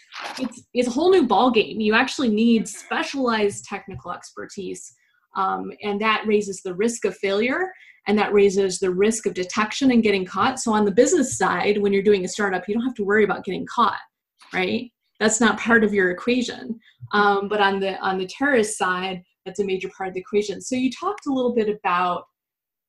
it's, 0.41 0.65
it's 0.75 0.89
a 0.89 0.91
whole 0.91 1.13
new 1.13 1.25
ball 1.25 1.53
game 1.53 1.79
you 1.79 1.95
actually 1.95 2.29
need 2.29 2.67
specialized 2.67 3.65
technical 3.65 4.11
expertise 4.11 4.93
um, 5.37 5.71
and 5.85 6.01
that 6.01 6.25
raises 6.27 6.63
the 6.63 6.75
risk 6.75 7.05
of 7.05 7.17
failure 7.19 7.71
and 8.09 8.19
that 8.19 8.33
raises 8.33 8.81
the 8.81 8.91
risk 8.91 9.25
of 9.27 9.35
detection 9.35 9.93
and 9.93 10.03
getting 10.03 10.25
caught. 10.25 10.59
So 10.59 10.73
on 10.73 10.85
the 10.85 10.91
business 10.91 11.39
side 11.39 11.81
when 11.81 11.93
you're 11.93 12.03
doing 12.03 12.25
a 12.25 12.29
startup 12.29 12.67
you 12.67 12.75
don't 12.75 12.85
have 12.85 12.97
to 12.97 13.05
worry 13.05 13.23
about 13.23 13.45
getting 13.45 13.67
caught 13.73 14.01
right 14.53 14.91
that's 15.21 15.41
not 15.41 15.61
part 15.61 15.85
of 15.85 15.95
your 15.95 16.11
equation. 16.11 16.81
Um, 17.13 17.49
but 17.49 17.61
on 17.61 17.79
the 17.79 17.99
on 18.01 18.19
the 18.19 18.27
terrorist 18.27 18.77
side 18.77 19.23
that's 19.47 19.61
a 19.61 19.65
major 19.65 19.89
part 19.97 20.09
of 20.09 20.15
the 20.15 20.21
equation. 20.21 20.61
So 20.61 20.75
you 20.77 20.91
talked 20.91 21.27
a 21.27 21.33
little 21.33 21.55
bit 21.55 21.69
about 21.69 22.25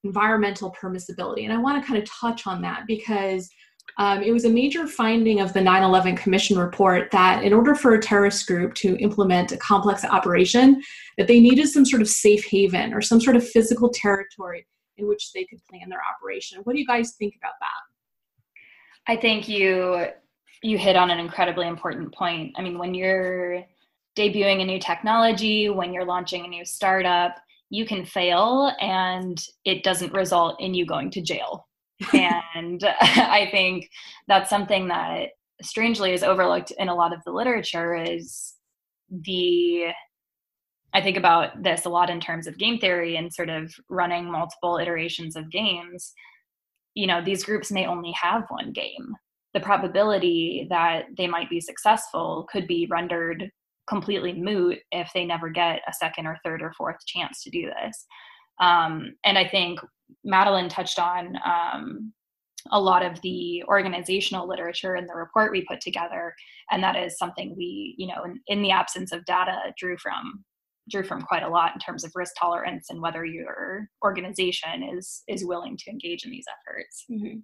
environmental 0.04 0.72
permissibility 0.72 1.44
and 1.44 1.54
i 1.54 1.58
want 1.58 1.82
to 1.82 1.88
kind 1.88 2.02
of 2.02 2.10
touch 2.10 2.48
on 2.48 2.62
that 2.62 2.84
because 2.88 3.50
um, 3.98 4.24
it 4.24 4.32
was 4.32 4.46
a 4.46 4.50
major 4.50 4.88
finding 4.88 5.41
of 5.41 5.54
the 5.54 5.60
9-11 5.60 6.17
commission 6.17 6.58
report 6.58 7.12
that 7.12 7.44
in 7.44 7.54
order 7.54 7.76
for 7.76 7.94
a 7.94 8.02
terrorist 8.02 8.48
group 8.48 8.74
to 8.76 8.96
implement 8.98 9.52
a 9.52 9.58
complex 9.58 10.06
operation 10.06 10.82
that 11.17 11.28
they 11.28 11.39
needed 11.39 11.67
some 11.67 11.86
sort 11.86 12.02
of 12.02 12.08
safe 12.08 12.46
haven 12.46 12.94
or 12.94 13.02
some 13.02 13.20
sort 13.20 13.36
of 13.36 13.48
physical 13.48 13.89
territory 13.89 14.65
in 14.98 15.08
which 15.08 15.34
they 15.34 15.44
could 15.46 15.60
plan 15.70 15.89
their 15.89 16.02
operation. 16.15 16.62
What 16.63 16.74
do 16.74 16.80
you 16.80 16.88
guys 16.88 17.13
think 17.17 17.36
about 17.36 17.54
that? 17.60 19.12
I 19.12 19.17
think 19.17 19.50
you 19.50 20.08
you 20.62 20.78
hit 20.78 20.95
on 20.95 21.10
an 21.10 21.19
incredibly 21.19 21.67
important 21.67 22.13
point. 22.13 22.54
I 22.58 22.62
mean, 22.62 22.78
when 22.78 22.93
you're 22.93 23.63
debuting 24.17 24.62
a 24.62 24.65
new 24.65 24.80
technology, 24.80 25.69
when 25.69 25.93
you're 25.93 26.06
launching 26.06 26.45
a 26.45 26.50
new 26.50 26.65
startup, 26.65 27.36
you 27.69 27.86
can 27.86 28.06
fail 28.06 28.71
and 28.80 29.41
it 29.65 29.84
doesn't 29.84 30.13
result 30.13 30.60
in 30.60 30.74
you 30.74 30.86
going 30.86 31.10
to 31.12 31.21
jail. 31.21 31.67
and 32.13 32.84
I 33.02 33.47
think 33.52 33.89
that's 34.28 34.50
something 34.50 34.88
that 34.89 35.30
strangely 35.62 36.12
is 36.13 36.24
overlooked 36.24 36.71
in 36.71 36.89
a 36.89 36.95
lot 36.95 37.13
of 37.13 37.24
the 37.24 37.32
literature 37.32 37.95
is 37.95 38.56
the 39.10 39.88
I 40.93 41.02
think 41.02 41.15
about 41.15 41.63
this 41.63 41.86
a 41.86 41.89
lot 41.89 42.10
in 42.10 42.19
terms 42.19 42.47
of 42.47 42.58
game 42.58 42.78
theory 42.78 43.15
and 43.15 43.34
sort 43.34 43.50
of 43.50 43.74
running 43.88 44.30
multiple 44.30 44.78
iterations 44.78 45.38
of 45.38 45.50
games. 45.50 46.12
You 46.95 47.08
know, 47.08 47.24
these 47.24 47.45
groups 47.45 47.71
may 47.71 47.86
only 47.86 48.12
have 48.12 48.43
one 48.50 48.74
game 48.74 49.15
the 49.53 49.59
probability 49.59 50.67
that 50.69 51.05
they 51.17 51.27
might 51.27 51.49
be 51.49 51.59
successful 51.59 52.47
could 52.51 52.67
be 52.67 52.87
rendered 52.89 53.51
completely 53.87 54.33
moot 54.33 54.79
if 54.91 55.11
they 55.13 55.25
never 55.25 55.49
get 55.49 55.81
a 55.87 55.93
second 55.93 56.25
or 56.25 56.37
third 56.43 56.61
or 56.61 56.71
fourth 56.73 57.05
chance 57.05 57.43
to 57.43 57.49
do 57.49 57.69
this. 57.81 58.05
Um, 58.59 59.15
and 59.25 59.37
I 59.37 59.47
think 59.47 59.79
Madeline 60.23 60.69
touched 60.69 60.99
on 60.99 61.37
um, 61.45 62.13
a 62.71 62.79
lot 62.79 63.03
of 63.03 63.19
the 63.21 63.63
organizational 63.67 64.47
literature 64.47 64.95
in 64.95 65.07
the 65.07 65.15
report 65.15 65.51
we 65.51 65.65
put 65.65 65.81
together, 65.81 66.33
and 66.69 66.83
that 66.83 66.95
is 66.95 67.17
something 67.17 67.55
we, 67.57 67.95
you 67.97 68.07
know, 68.07 68.23
in, 68.23 68.39
in 68.47 68.61
the 68.61 68.71
absence 68.71 69.11
of 69.11 69.25
data, 69.25 69.73
drew 69.77 69.97
from 69.97 70.43
drew 70.91 71.04
from 71.04 71.21
quite 71.21 71.43
a 71.43 71.49
lot 71.49 71.73
in 71.73 71.80
terms 71.80 72.04
of 72.04 72.12
risk 72.15 72.34
tolerance 72.39 72.89
and 72.89 73.01
whether 73.01 73.25
your 73.25 73.88
organization 74.04 74.84
is 74.95 75.23
is 75.27 75.45
willing 75.45 75.77
to 75.77 75.89
engage 75.89 76.25
in 76.25 76.32
these 76.32 76.45
efforts 76.47 77.06
mm-hmm. 77.10 77.38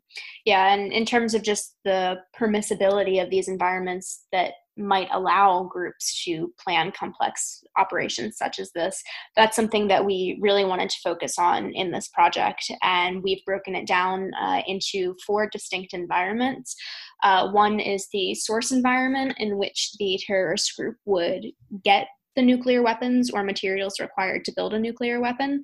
yeah 0.45 0.73
and 0.73 0.91
in 0.91 1.05
terms 1.05 1.33
of 1.33 1.41
just 1.41 1.75
the 1.85 2.17
permissibility 2.39 3.21
of 3.21 3.29
these 3.29 3.47
environments 3.47 4.25
that 4.31 4.53
might 4.77 5.07
allow 5.11 5.63
groups 5.63 6.23
to 6.23 6.53
plan 6.63 6.91
complex 6.91 7.63
operations 7.77 8.37
such 8.37 8.59
as 8.59 8.71
this 8.73 9.01
that's 9.35 9.55
something 9.55 9.87
that 9.87 10.05
we 10.05 10.37
really 10.39 10.65
wanted 10.65 10.89
to 10.89 10.99
focus 11.03 11.39
on 11.39 11.71
in 11.73 11.91
this 11.91 12.07
project 12.09 12.71
and 12.83 13.23
we've 13.23 13.43
broken 13.45 13.75
it 13.75 13.87
down 13.87 14.31
uh, 14.39 14.61
into 14.67 15.15
four 15.25 15.49
distinct 15.51 15.93
environments 15.93 16.75
uh, 17.23 17.49
one 17.49 17.79
is 17.79 18.07
the 18.13 18.35
source 18.35 18.71
environment 18.71 19.33
in 19.37 19.57
which 19.57 19.93
the 19.97 20.19
terrorist 20.25 20.75
group 20.77 20.97
would 21.05 21.45
get 21.83 22.07
the 22.37 22.41
nuclear 22.43 22.81
weapons 22.81 23.31
or 23.31 23.43
materials 23.43 23.99
required 23.99 24.45
to 24.45 24.53
build 24.55 24.73
a 24.73 24.79
nuclear 24.79 25.19
weapon. 25.19 25.61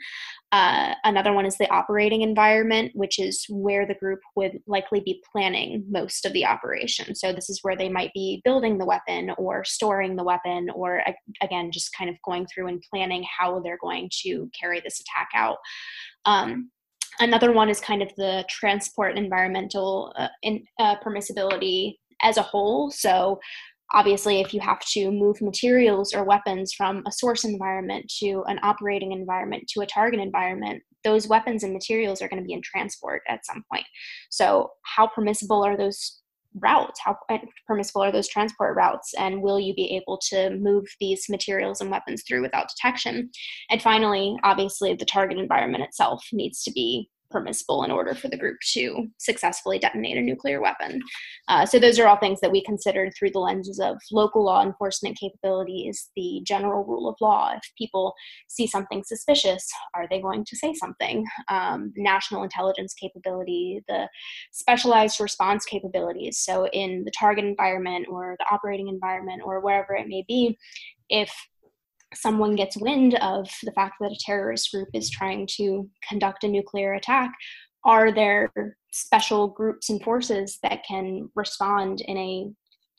Uh, 0.51 0.95
another 1.03 1.31
one 1.31 1.45
is 1.45 1.55
the 1.57 1.71
operating 1.71 2.21
environment, 2.21 2.91
which 2.95 3.19
is 3.19 3.45
where 3.47 3.85
the 3.85 3.93
group 3.93 4.19
would 4.35 4.59
likely 4.67 4.99
be 4.99 5.23
planning 5.31 5.85
most 5.87 6.25
of 6.25 6.33
the 6.33 6.45
operation. 6.45 7.15
So, 7.15 7.31
this 7.31 7.49
is 7.49 7.59
where 7.61 7.77
they 7.77 7.89
might 7.89 8.11
be 8.13 8.41
building 8.43 8.77
the 8.77 8.85
weapon 8.85 9.31
or 9.37 9.63
storing 9.63 10.15
the 10.15 10.23
weapon, 10.23 10.69
or 10.73 11.01
again, 11.41 11.71
just 11.71 11.95
kind 11.95 12.09
of 12.09 12.17
going 12.25 12.47
through 12.47 12.67
and 12.67 12.83
planning 12.91 13.23
how 13.39 13.59
they're 13.59 13.77
going 13.79 14.09
to 14.23 14.49
carry 14.59 14.81
this 14.81 14.99
attack 14.99 15.29
out. 15.35 15.57
Um, 16.25 16.71
another 17.19 17.51
one 17.51 17.69
is 17.69 17.79
kind 17.79 18.01
of 18.01 18.11
the 18.17 18.43
transport 18.49 19.15
environmental 19.15 20.11
uh, 20.17 20.29
in, 20.41 20.65
uh, 20.79 20.95
permissibility 21.05 21.97
as 22.23 22.37
a 22.37 22.41
whole. 22.41 22.89
So, 22.89 23.39
obviously 23.93 24.39
if 24.41 24.53
you 24.53 24.59
have 24.59 24.79
to 24.81 25.11
move 25.11 25.41
materials 25.41 26.13
or 26.13 26.23
weapons 26.23 26.73
from 26.73 27.03
a 27.07 27.11
source 27.11 27.43
environment 27.43 28.11
to 28.19 28.43
an 28.47 28.59
operating 28.63 29.11
environment 29.11 29.63
to 29.67 29.81
a 29.81 29.85
target 29.85 30.19
environment 30.19 30.81
those 31.03 31.27
weapons 31.27 31.63
and 31.63 31.73
materials 31.73 32.21
are 32.21 32.27
going 32.27 32.41
to 32.41 32.45
be 32.45 32.53
in 32.53 32.61
transport 32.61 33.21
at 33.27 33.45
some 33.45 33.63
point. 33.71 33.85
So, 34.29 34.71
how 34.83 35.07
permissible 35.07 35.63
are 35.63 35.77
those 35.77 36.19
routes? 36.55 36.99
How 37.03 37.17
eh, 37.29 37.39
permissible 37.67 38.03
are 38.03 38.11
those 38.11 38.27
transport 38.27 38.75
routes? 38.75 39.13
And 39.17 39.41
will 39.41 39.59
you 39.59 39.73
be 39.73 39.95
able 39.95 40.19
to 40.29 40.51
move 40.51 40.85
these 40.99 41.25
materials 41.29 41.81
and 41.81 41.91
weapons 41.91 42.23
through 42.27 42.41
without 42.41 42.69
detection? 42.69 43.29
And 43.69 43.81
finally, 43.81 44.35
obviously, 44.43 44.93
the 44.93 45.05
target 45.05 45.37
environment 45.37 45.83
itself 45.83 46.25
needs 46.31 46.63
to 46.63 46.71
be 46.71 47.09
permissible 47.33 47.83
in 47.83 47.91
order 47.91 48.15
for 48.15 48.29
the 48.29 48.37
group 48.37 48.57
to 48.73 49.07
successfully 49.17 49.79
detonate 49.79 50.17
a 50.17 50.21
nuclear 50.21 50.61
weapon. 50.61 51.01
Uh, 51.49 51.65
so, 51.65 51.79
those 51.79 51.99
are 51.99 52.07
all 52.07 52.17
things 52.17 52.39
that 52.39 52.51
we 52.51 52.63
considered 52.63 53.11
through 53.17 53.31
the 53.31 53.39
lenses 53.39 53.79
of 53.79 53.97
local 54.11 54.45
law 54.45 54.63
enforcement 54.63 55.17
capabilities, 55.17 56.11
the 56.15 56.41
general 56.45 56.85
rule 56.85 57.09
of 57.09 57.15
law. 57.19 57.51
If 57.53 57.63
people 57.77 58.13
see 58.47 58.67
something 58.67 59.03
suspicious, 59.05 59.67
are 59.93 60.07
they 60.09 60.21
going 60.21 60.45
to 60.45 60.55
say 60.55 60.73
something? 60.73 61.25
Um, 61.49 61.91
national 61.97 62.43
intelligence 62.43 62.93
capability, 62.93 63.83
the 63.87 64.07
specialized 64.51 65.19
response 65.19 65.65
capabilities. 65.65 66.37
So, 66.39 66.67
in 66.69 67.03
the 67.03 67.11
target 67.19 67.45
environment 67.45 68.05
or 68.09 68.35
the 68.39 68.45
operating 68.53 68.87
environment 68.87 69.41
or 69.43 69.59
wherever 69.59 69.95
it 69.95 70.07
may 70.07 70.23
be, 70.27 70.57
if 71.09 71.31
someone 72.15 72.55
gets 72.55 72.77
wind 72.77 73.15
of 73.15 73.49
the 73.63 73.71
fact 73.71 73.95
that 73.99 74.11
a 74.11 74.19
terrorist 74.19 74.71
group 74.71 74.89
is 74.93 75.09
trying 75.09 75.47
to 75.57 75.89
conduct 76.07 76.43
a 76.43 76.47
nuclear 76.47 76.93
attack, 76.93 77.31
are 77.85 78.11
there 78.13 78.51
special 78.91 79.47
groups 79.47 79.89
and 79.89 80.01
forces 80.03 80.59
that 80.63 80.83
can 80.87 81.29
respond 81.35 82.01
in 82.01 82.17
a 82.17 82.49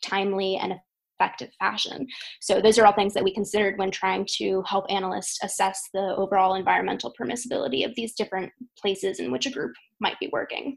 timely 0.02 0.56
and 0.56 0.74
effective 1.18 1.50
fashion? 1.58 2.06
So, 2.40 2.60
those 2.60 2.78
are 2.78 2.84
all 2.84 2.92
things 2.92 3.14
that 3.14 3.24
we 3.24 3.32
considered 3.32 3.78
when 3.78 3.90
trying 3.90 4.26
to 4.36 4.62
help 4.66 4.84
analysts 4.90 5.38
assess 5.42 5.88
the 5.94 6.14
overall 6.16 6.54
environmental 6.54 7.14
permissibility 7.18 7.84
of 7.84 7.94
these 7.94 8.14
different 8.14 8.52
places 8.78 9.20
in 9.20 9.30
which 9.30 9.46
a 9.46 9.50
group 9.50 9.72
might 10.00 10.18
be 10.20 10.28
working 10.32 10.76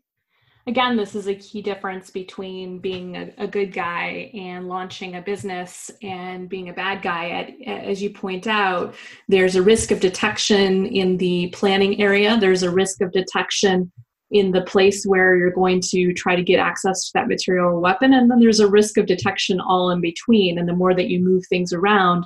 again, 0.68 0.98
this 0.98 1.16
is 1.16 1.28
a 1.28 1.36
key 1.36 1.62
difference 1.62 2.10
between 2.10 2.80
being 2.80 3.16
a, 3.16 3.34
a, 3.38 3.48
good 3.48 3.74
guy 3.74 4.30
and 4.34 4.68
launching 4.68 5.16
a 5.16 5.22
business 5.22 5.90
and 6.04 6.50
being 6.50 6.70
a 6.70 6.74
bad 6.74 7.02
guy. 7.02 7.30
At, 7.30 7.86
as 7.86 8.02
you 8.02 8.10
point 8.10 8.48
out, 8.48 8.94
there's 9.30 9.56
a 9.56 9.62
risk 9.62 9.92
of 9.92 10.02
detection 10.02 10.86
in 10.86 11.18
the 11.18 11.50
planning 11.50 12.02
area, 12.02 12.38
there's 12.38 12.64
a 12.64 12.72
risk 12.72 13.02
of 13.02 13.12
detection 13.12 13.92
in 14.32 14.52
the 14.52 14.62
place 14.62 15.06
where 15.06 15.38
you're 15.38 15.52
going 15.52 15.80
to 15.82 16.14
try 16.14 16.36
to 16.36 16.44
get 16.44 16.60
access 16.60 17.06
to 17.06 17.12
that 17.14 17.30
material 17.30 17.68
or 17.68 17.80
weapon, 17.80 18.14
and 18.14 18.30
then 18.30 18.40
there's 18.40 18.60
a 18.60 18.70
risk 18.70 18.98
of 18.98 19.06
detection 19.06 19.62
all 19.62 19.90
in 19.90 20.02
between. 20.02 20.60
And 20.60 20.68
the 20.68 20.76
more 20.76 20.94
that 20.94 21.08
you 21.08 21.24
move 21.24 21.44
things 21.48 21.72
around, 21.72 22.26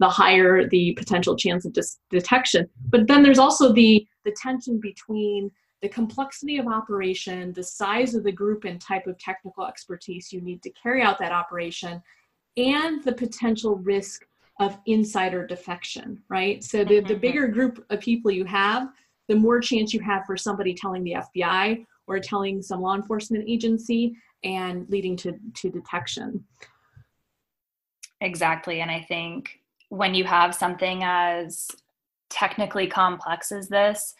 the 0.00 0.08
higher 0.08 0.66
the 0.66 0.94
potential 0.94 1.36
chance 1.36 1.66
of 1.66 1.74
dis- 1.74 1.98
detection. 2.10 2.68
But 2.88 3.06
then 3.06 3.22
there's 3.22 3.38
also 3.38 3.70
the 3.72 4.06
the 4.24 4.34
tension 4.40 4.80
between 4.80 5.50
the 5.82 5.88
complexity 5.88 6.58
of 6.58 6.68
operation, 6.68 7.52
the 7.52 7.62
size 7.62 8.14
of 8.14 8.22
the 8.22 8.32
group 8.32 8.64
and 8.64 8.80
type 8.80 9.08
of 9.08 9.18
technical 9.18 9.66
expertise 9.66 10.32
you 10.32 10.40
need 10.40 10.62
to 10.62 10.70
carry 10.70 11.02
out 11.02 11.18
that 11.18 11.32
operation, 11.32 12.00
and 12.56 13.02
the 13.02 13.12
potential 13.12 13.76
risk 13.76 14.24
of 14.60 14.78
insider 14.86 15.44
defection, 15.44 16.22
right? 16.28 16.62
So 16.62 16.84
the, 16.84 17.00
the 17.00 17.14
mm-hmm. 17.14 17.20
bigger 17.20 17.48
group 17.48 17.84
of 17.90 18.00
people 18.00 18.30
you 18.30 18.44
have, 18.44 18.88
the 19.28 19.34
more 19.34 19.60
chance 19.60 19.92
you 19.92 20.00
have 20.00 20.24
for 20.24 20.36
somebody 20.36 20.72
telling 20.72 21.02
the 21.02 21.16
FBI 21.36 21.84
or 22.06 22.20
telling 22.20 22.62
some 22.62 22.80
law 22.80 22.94
enforcement 22.94 23.44
agency 23.48 24.16
and 24.44 24.88
leading 24.88 25.16
to, 25.16 25.34
to 25.54 25.70
detection. 25.70 26.44
Exactly. 28.20 28.80
And 28.80 28.90
I 28.90 29.00
think 29.00 29.60
when 29.88 30.14
you 30.14 30.24
have 30.24 30.54
something 30.54 31.02
as 31.02 31.70
technically 32.30 32.86
complex 32.86 33.50
as 33.50 33.68
this, 33.68 34.14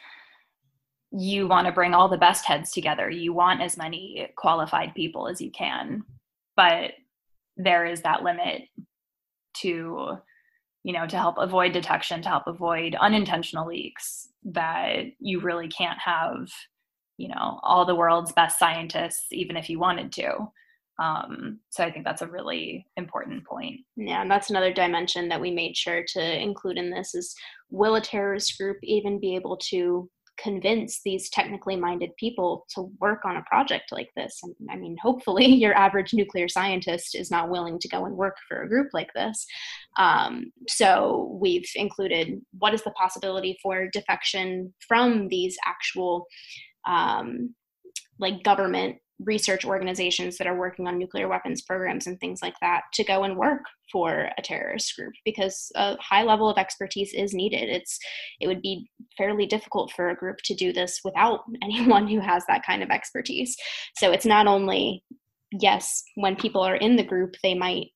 you 1.12 1.46
want 1.46 1.66
to 1.66 1.72
bring 1.72 1.94
all 1.94 2.08
the 2.08 2.16
best 2.16 2.44
heads 2.46 2.72
together. 2.72 3.10
You 3.10 3.32
want 3.32 3.60
as 3.60 3.76
many 3.76 4.30
qualified 4.36 4.94
people 4.94 5.28
as 5.28 5.40
you 5.40 5.50
can. 5.50 6.04
But 6.56 6.92
there 7.56 7.84
is 7.84 8.00
that 8.02 8.22
limit 8.22 8.62
to, 9.58 10.16
you 10.84 10.92
know, 10.92 11.06
to 11.06 11.18
help 11.18 11.36
avoid 11.38 11.72
detection, 11.72 12.22
to 12.22 12.28
help 12.28 12.44
avoid 12.46 12.94
unintentional 12.94 13.66
leaks, 13.66 14.28
that 14.44 15.04
you 15.18 15.40
really 15.40 15.68
can't 15.68 15.98
have, 15.98 16.48
you 17.18 17.28
know, 17.28 17.60
all 17.62 17.84
the 17.84 17.94
world's 17.94 18.32
best 18.32 18.58
scientists, 18.58 19.26
even 19.32 19.56
if 19.56 19.68
you 19.68 19.78
wanted 19.78 20.12
to. 20.12 20.50
Um, 20.98 21.60
so 21.70 21.84
I 21.84 21.90
think 21.90 22.04
that's 22.04 22.22
a 22.22 22.26
really 22.26 22.86
important 22.96 23.44
point. 23.46 23.80
Yeah, 23.96 24.22
and 24.22 24.30
that's 24.30 24.50
another 24.50 24.72
dimension 24.72 25.28
that 25.28 25.40
we 25.40 25.50
made 25.50 25.76
sure 25.76 26.04
to 26.08 26.42
include 26.42 26.78
in 26.78 26.90
this 26.90 27.14
is 27.14 27.34
will 27.70 27.96
a 27.96 28.00
terrorist 28.00 28.56
group 28.58 28.78
even 28.82 29.20
be 29.20 29.34
able 29.34 29.56
to 29.68 30.08
convince 30.38 31.00
these 31.04 31.28
technically 31.30 31.76
minded 31.76 32.10
people 32.16 32.66
to 32.74 32.90
work 33.00 33.24
on 33.24 33.36
a 33.36 33.42
project 33.42 33.92
like 33.92 34.10
this. 34.16 34.40
And 34.42 34.54
I 34.70 34.76
mean, 34.76 34.96
hopefully, 35.00 35.46
your 35.54 35.74
average 35.74 36.14
nuclear 36.14 36.48
scientist 36.48 37.14
is 37.14 37.30
not 37.30 37.50
willing 37.50 37.78
to 37.78 37.88
go 37.88 38.04
and 38.04 38.16
work 38.16 38.36
for 38.48 38.62
a 38.62 38.68
group 38.68 38.88
like 38.92 39.12
this. 39.14 39.46
Um, 39.98 40.52
so 40.68 41.38
we've 41.40 41.70
included 41.74 42.40
what 42.58 42.74
is 42.74 42.82
the 42.82 42.90
possibility 42.92 43.58
for 43.62 43.88
defection 43.88 44.72
from 44.86 45.28
these 45.28 45.56
actual 45.64 46.26
um, 46.86 47.54
like 48.18 48.42
government 48.42 48.96
research 49.24 49.64
organizations 49.64 50.38
that 50.38 50.46
are 50.46 50.58
working 50.58 50.86
on 50.86 50.98
nuclear 50.98 51.28
weapons 51.28 51.62
programs 51.62 52.06
and 52.06 52.18
things 52.20 52.40
like 52.42 52.54
that 52.60 52.82
to 52.94 53.04
go 53.04 53.24
and 53.24 53.36
work 53.36 53.62
for 53.90 54.30
a 54.36 54.42
terrorist 54.42 54.94
group 54.96 55.12
because 55.24 55.70
a 55.76 55.96
high 55.98 56.22
level 56.22 56.48
of 56.48 56.58
expertise 56.58 57.12
is 57.14 57.34
needed 57.34 57.68
it's 57.68 57.98
it 58.40 58.46
would 58.46 58.62
be 58.62 58.88
fairly 59.16 59.46
difficult 59.46 59.92
for 59.92 60.10
a 60.10 60.16
group 60.16 60.38
to 60.44 60.54
do 60.54 60.72
this 60.72 61.00
without 61.04 61.40
anyone 61.62 62.06
who 62.06 62.20
has 62.20 62.44
that 62.46 62.64
kind 62.64 62.82
of 62.82 62.90
expertise 62.90 63.56
so 63.96 64.10
it's 64.10 64.26
not 64.26 64.46
only 64.46 65.02
yes 65.52 66.02
when 66.16 66.36
people 66.36 66.62
are 66.62 66.76
in 66.76 66.96
the 66.96 67.04
group 67.04 67.34
they 67.42 67.54
might 67.54 67.88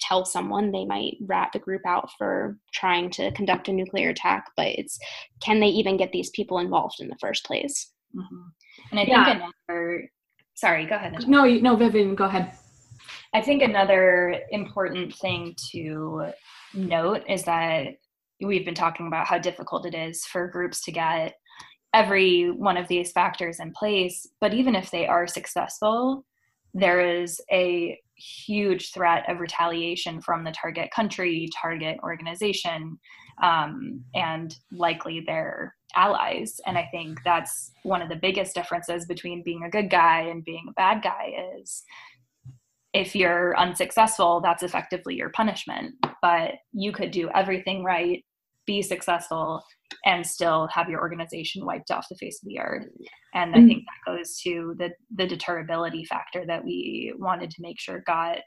tell 0.00 0.24
someone 0.24 0.72
they 0.72 0.84
might 0.84 1.16
rat 1.22 1.48
the 1.52 1.58
group 1.58 1.80
out 1.86 2.10
for 2.18 2.58
trying 2.74 3.10
to 3.10 3.30
conduct 3.32 3.68
a 3.68 3.72
nuclear 3.72 4.10
attack 4.10 4.44
but 4.56 4.66
it's 4.66 4.98
can 5.42 5.60
they 5.60 5.68
even 5.68 5.96
get 5.96 6.12
these 6.12 6.30
people 6.30 6.58
involved 6.58 6.96
in 7.00 7.08
the 7.08 7.16
first 7.20 7.44
place 7.44 7.92
mm-hmm. 8.14 8.42
and 8.90 9.00
i 9.00 9.04
think 9.04 9.16
yeah. 9.16 9.50
another 9.68 10.10
sorry, 10.56 10.86
go 10.86 10.96
ahead. 10.96 11.28
No, 11.28 11.44
you, 11.44 11.62
no, 11.62 11.76
Vivian, 11.76 12.14
go 12.14 12.24
ahead. 12.24 12.52
I 13.32 13.40
think 13.40 13.62
another 13.62 14.40
important 14.50 15.14
thing 15.14 15.54
to 15.70 16.32
note 16.74 17.22
is 17.28 17.44
that 17.44 17.96
we've 18.40 18.64
been 18.64 18.74
talking 18.74 19.06
about 19.06 19.26
how 19.26 19.38
difficult 19.38 19.86
it 19.86 19.94
is 19.94 20.24
for 20.24 20.48
groups 20.48 20.82
to 20.84 20.92
get 20.92 21.34
every 21.94 22.50
one 22.50 22.76
of 22.76 22.88
these 22.88 23.12
factors 23.12 23.60
in 23.60 23.72
place. 23.72 24.26
But 24.40 24.54
even 24.54 24.74
if 24.74 24.90
they 24.90 25.06
are 25.06 25.26
successful, 25.26 26.24
there 26.74 27.00
is 27.00 27.40
a 27.50 27.98
huge 28.16 28.92
threat 28.92 29.24
of 29.28 29.40
retaliation 29.40 30.20
from 30.20 30.44
the 30.44 30.52
target 30.52 30.90
country, 30.90 31.48
target 31.60 31.98
organization, 32.02 32.98
um, 33.42 34.02
and 34.14 34.54
likely 34.72 35.22
their 35.26 35.74
allies. 35.96 36.60
And 36.66 36.76
I 36.76 36.88
think 36.90 37.22
that's 37.24 37.72
one 37.82 38.02
of 38.02 38.08
the 38.08 38.16
biggest 38.16 38.54
differences 38.54 39.06
between 39.06 39.42
being 39.42 39.64
a 39.64 39.70
good 39.70 39.90
guy 39.90 40.20
and 40.20 40.44
being 40.44 40.66
a 40.68 40.72
bad 40.72 41.02
guy 41.02 41.34
is 41.60 41.82
if 42.92 43.14
you're 43.14 43.58
unsuccessful, 43.58 44.40
that's 44.40 44.62
effectively 44.62 45.16
your 45.16 45.30
punishment. 45.30 45.94
But 46.22 46.52
you 46.72 46.92
could 46.92 47.10
do 47.10 47.28
everything 47.34 47.84
right, 47.84 48.24
be 48.66 48.82
successful, 48.82 49.62
and 50.04 50.26
still 50.26 50.68
have 50.72 50.88
your 50.88 51.00
organization 51.00 51.66
wiped 51.66 51.90
off 51.90 52.06
the 52.08 52.16
face 52.16 52.40
of 52.42 52.48
the 52.48 52.58
earth. 52.58 52.86
And 53.34 53.54
I 53.54 53.58
mm. 53.58 53.68
think 53.68 53.84
that 53.84 54.10
goes 54.10 54.38
to 54.40 54.74
the 54.78 54.90
the 55.14 55.26
deterrability 55.26 56.06
factor 56.06 56.44
that 56.46 56.64
we 56.64 57.12
wanted 57.18 57.50
to 57.50 57.62
make 57.62 57.78
sure 57.78 58.02
got 58.06 58.38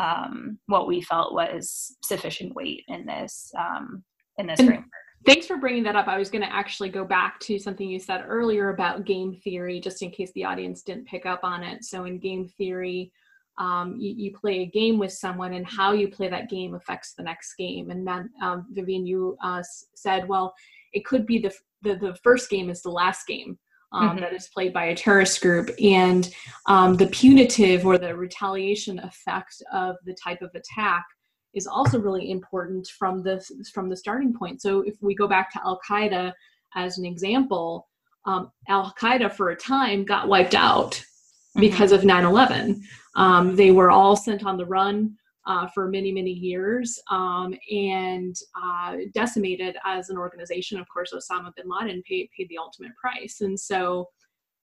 um, 0.00 0.58
what 0.66 0.86
we 0.86 1.02
felt 1.02 1.34
was 1.34 1.96
sufficient 2.02 2.54
weight 2.54 2.84
in 2.88 3.04
this 3.04 3.50
um, 3.58 4.04
in 4.38 4.46
this 4.46 4.60
framework. 4.60 4.84
Thanks 5.26 5.46
for 5.46 5.56
bringing 5.56 5.82
that 5.84 5.96
up. 5.96 6.08
I 6.08 6.16
was 6.16 6.30
going 6.30 6.42
to 6.42 6.52
actually 6.52 6.88
go 6.88 7.04
back 7.04 7.40
to 7.40 7.58
something 7.58 7.88
you 7.88 7.98
said 7.98 8.24
earlier 8.26 8.70
about 8.70 9.04
game 9.04 9.34
theory, 9.34 9.80
just 9.80 10.02
in 10.02 10.10
case 10.10 10.30
the 10.32 10.44
audience 10.44 10.82
didn't 10.82 11.06
pick 11.06 11.26
up 11.26 11.40
on 11.42 11.62
it. 11.62 11.84
So, 11.84 12.04
in 12.04 12.18
game 12.18 12.46
theory, 12.46 13.12
um, 13.58 13.96
you, 13.98 14.14
you, 14.16 14.32
play 14.32 14.60
a 14.60 14.66
game 14.66 14.98
with 14.98 15.12
someone, 15.12 15.54
and 15.54 15.66
how 15.66 15.92
you 15.92 16.08
play 16.08 16.28
that 16.28 16.48
game 16.48 16.74
affects 16.74 17.14
the 17.14 17.24
next 17.24 17.54
game. 17.56 17.90
And 17.90 18.06
then, 18.06 18.30
um, 18.40 18.66
Vivian, 18.70 19.04
you 19.04 19.36
uh, 19.42 19.62
said, 19.94 20.28
well, 20.28 20.54
it 20.92 21.04
could 21.04 21.26
be 21.26 21.38
the, 21.38 21.52
the, 21.82 21.96
the 21.96 22.14
first 22.22 22.48
game 22.48 22.70
is 22.70 22.82
the 22.82 22.90
last 22.90 23.26
game. 23.26 23.58
Um, 23.90 24.10
mm-hmm. 24.10 24.20
that 24.20 24.34
is 24.34 24.48
played 24.48 24.74
by 24.74 24.84
a 24.86 24.94
terrorist 24.94 25.40
group, 25.40 25.70
and 25.82 26.30
um, 26.66 26.94
the 26.94 27.06
punitive 27.06 27.86
or 27.86 27.96
the 27.96 28.14
retaliation 28.14 28.98
effect 28.98 29.62
of 29.72 29.96
the 30.04 30.14
type 30.22 30.42
of 30.42 30.50
attack 30.54 31.06
is 31.54 31.66
also 31.66 31.98
really 31.98 32.30
important 32.30 32.86
from 32.98 33.22
the 33.22 33.44
from 33.72 33.88
the 33.88 33.96
starting 33.96 34.34
point. 34.34 34.60
So 34.62 34.82
if 34.82 34.94
we 35.00 35.14
go 35.14 35.28
back 35.28 35.52
to 35.52 35.60
Al 35.64 35.80
Qaeda 35.88 36.32
as 36.74 36.98
an 36.98 37.04
example, 37.04 37.88
um, 38.26 38.50
Al 38.68 38.94
Qaeda 39.00 39.32
for 39.32 39.50
a 39.50 39.56
time 39.56 40.04
got 40.04 40.28
wiped 40.28 40.54
out 40.54 40.92
mm-hmm. 40.92 41.60
because 41.60 41.92
of 41.92 42.02
9/11. 42.02 42.80
Um, 43.16 43.56
they 43.56 43.70
were 43.70 43.90
all 43.90 44.16
sent 44.16 44.44
on 44.44 44.56
the 44.56 44.66
run. 44.66 45.16
uh, 45.48 45.66
for 45.68 45.88
many, 45.88 46.12
many 46.12 46.30
years 46.30 47.00
um, 47.10 47.54
and 47.72 48.36
uh, 48.62 48.96
decimated 49.14 49.76
as 49.84 50.10
an 50.10 50.18
organization. 50.18 50.78
Of 50.78 50.86
course, 50.92 51.12
Osama 51.12 51.52
bin 51.56 51.64
Laden 51.66 52.02
paid, 52.06 52.28
paid 52.36 52.48
the 52.50 52.58
ultimate 52.58 52.94
price. 52.96 53.40
And 53.40 53.58
so 53.58 54.08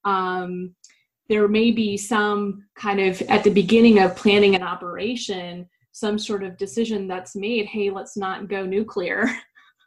um, 0.04 0.74
there 1.28 1.48
may 1.48 1.72
be 1.72 1.96
some 1.96 2.64
kind 2.76 3.00
of, 3.00 3.20
at 3.22 3.42
the 3.42 3.50
beginning 3.50 3.98
of 3.98 4.14
planning 4.14 4.54
an 4.54 4.62
operation, 4.62 5.68
some 5.96 6.18
sort 6.18 6.42
of 6.42 6.58
decision 6.58 7.08
that's 7.08 7.34
made 7.34 7.64
hey, 7.64 7.88
let's 7.88 8.18
not 8.18 8.48
go 8.48 8.66
nuclear. 8.66 9.30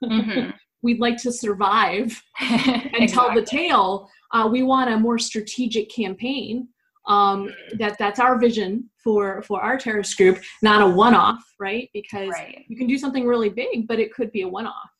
Mm-hmm. 0.03 0.49
We'd 0.81 0.99
like 0.99 1.17
to 1.17 1.31
survive 1.31 2.19
and 2.39 2.95
exactly. 2.95 3.07
tell 3.07 3.35
the 3.35 3.45
tale. 3.45 4.09
Uh, 4.33 4.49
we 4.51 4.63
want 4.63 4.89
a 4.89 4.97
more 4.97 5.19
strategic 5.19 5.91
campaign 5.91 6.67
um, 7.05 7.53
that 7.77 7.97
that's 7.99 8.19
our 8.19 8.39
vision 8.39 8.89
for 9.03 9.43
for 9.43 9.61
our 9.61 9.77
terrorist 9.77 10.17
group 10.17 10.39
not 10.61 10.81
a 10.81 10.87
one-off 10.87 11.41
right 11.59 11.89
because 11.93 12.29
right. 12.29 12.65
you 12.67 12.75
can 12.75 12.85
do 12.85 12.97
something 12.97 13.25
really 13.25 13.49
big 13.49 13.87
but 13.87 13.97
it 13.97 14.13
could 14.13 14.31
be 14.31 14.41
a 14.41 14.47
one-off 14.47 14.91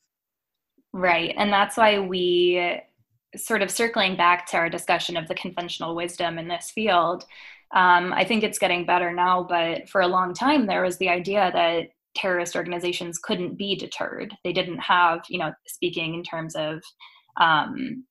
right 0.92 1.34
and 1.36 1.52
that's 1.52 1.76
why 1.76 1.98
we 1.98 2.80
sort 3.36 3.62
of 3.62 3.70
circling 3.70 4.16
back 4.16 4.46
to 4.46 4.56
our 4.56 4.70
discussion 4.70 5.16
of 5.16 5.28
the 5.28 5.34
conventional 5.34 5.94
wisdom 5.94 6.38
in 6.38 6.48
this 6.48 6.70
field 6.70 7.24
um, 7.74 8.12
i 8.12 8.24
think 8.24 8.42
it's 8.42 8.58
getting 8.58 8.84
better 8.84 9.12
now 9.12 9.42
but 9.42 9.88
for 9.88 10.00
a 10.00 10.08
long 10.08 10.34
time 10.34 10.66
there 10.66 10.82
was 10.82 10.98
the 10.98 11.08
idea 11.08 11.50
that 11.52 11.88
terrorist 12.16 12.56
organizations 12.56 13.18
couldn't 13.18 13.56
be 13.56 13.76
deterred 13.76 14.34
they 14.44 14.52
didn't 14.52 14.78
have 14.78 15.20
you 15.28 15.38
know 15.38 15.52
speaking 15.66 16.14
in 16.14 16.22
terms 16.22 16.56
of 16.56 16.82
um, 17.40 18.04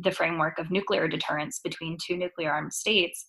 the 0.00 0.10
framework 0.10 0.58
of 0.58 0.70
nuclear 0.70 1.08
deterrence 1.08 1.60
between 1.62 1.98
two 2.04 2.16
nuclear 2.16 2.50
armed 2.50 2.72
states, 2.72 3.26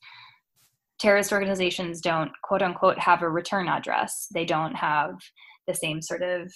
terrorist 1.00 1.32
organizations 1.32 2.02
don't 2.02 2.32
quote 2.44 2.62
unquote 2.62 3.00
have 3.00 3.22
a 3.22 3.30
return 3.30 3.68
address. 3.68 4.28
They 4.34 4.46
don't 4.46 4.76
have 4.76 5.16
the 5.68 5.74
same 5.74 6.02
sort 6.02 6.24
of 6.24 6.52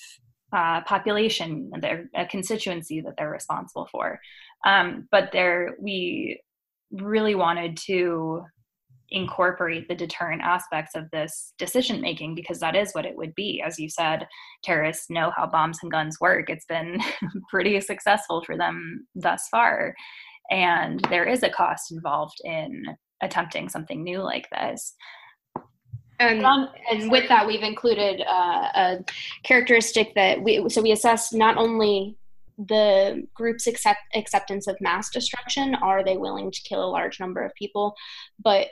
uh, 0.54 0.82
population, 0.82 1.72
their 1.80 2.10
a 2.16 2.26
constituency 2.26 3.02
that 3.02 3.14
they're 3.18 3.30
responsible 3.30 3.88
for. 3.92 4.20
Um, 4.66 5.08
but 5.12 5.32
there, 5.32 5.76
we 5.80 6.42
really 6.92 7.36
wanted 7.36 7.78
to 7.86 8.44
incorporate 9.12 9.88
the 9.88 9.96
deterrent 9.96 10.42
aspects 10.42 10.96
of 10.96 11.10
this 11.12 11.54
decision 11.58 12.02
making 12.02 12.34
because 12.36 12.60
that 12.60 12.76
is 12.76 12.94
what 12.94 13.06
it 13.06 13.16
would 13.16 13.36
be. 13.36 13.62
As 13.66 13.78
you 13.78 13.90
said, 13.90 14.28
terrorists 14.64 15.10
know 15.10 15.32
how 15.36 15.46
bombs 15.48 15.80
and 15.82 15.92
guns 15.92 16.20
work. 16.20 16.50
It's 16.50 16.66
been 16.66 17.00
pretty 17.50 17.80
successful 17.82 18.44
for 18.44 18.58
them 18.58 19.08
thus 19.16 19.48
far. 19.50 19.94
And 20.50 21.00
there 21.10 21.26
is 21.26 21.44
a 21.44 21.50
cost 21.50 21.92
involved 21.92 22.38
in 22.44 22.84
attempting 23.22 23.70
something 23.70 24.04
new 24.04 24.20
like 24.20 24.48
this. 24.52 24.96
And, 26.20 26.46
and 26.92 27.12
with 27.12 27.28
that, 27.30 27.48
we've 27.48 27.64
included 27.64 28.22
uh, 28.22 28.68
a 28.76 28.98
characteristic 29.44 30.14
that 30.16 30.42
we 30.42 30.70
so 30.70 30.82
we 30.82 30.92
assess 30.92 31.34
not 31.34 31.58
only 31.58 32.16
the 32.68 33.28
group's 33.34 33.66
accept, 33.66 34.02
acceptance 34.14 34.68
of 34.68 34.78
mass 34.82 35.10
destruction 35.10 35.74
are 35.76 36.04
they 36.04 36.18
willing 36.18 36.52
to 36.52 36.62
kill 36.62 36.84
a 36.84 36.92
large 36.92 37.20
number 37.20 37.42
of 37.44 37.52
people 37.56 37.96
but 38.44 38.68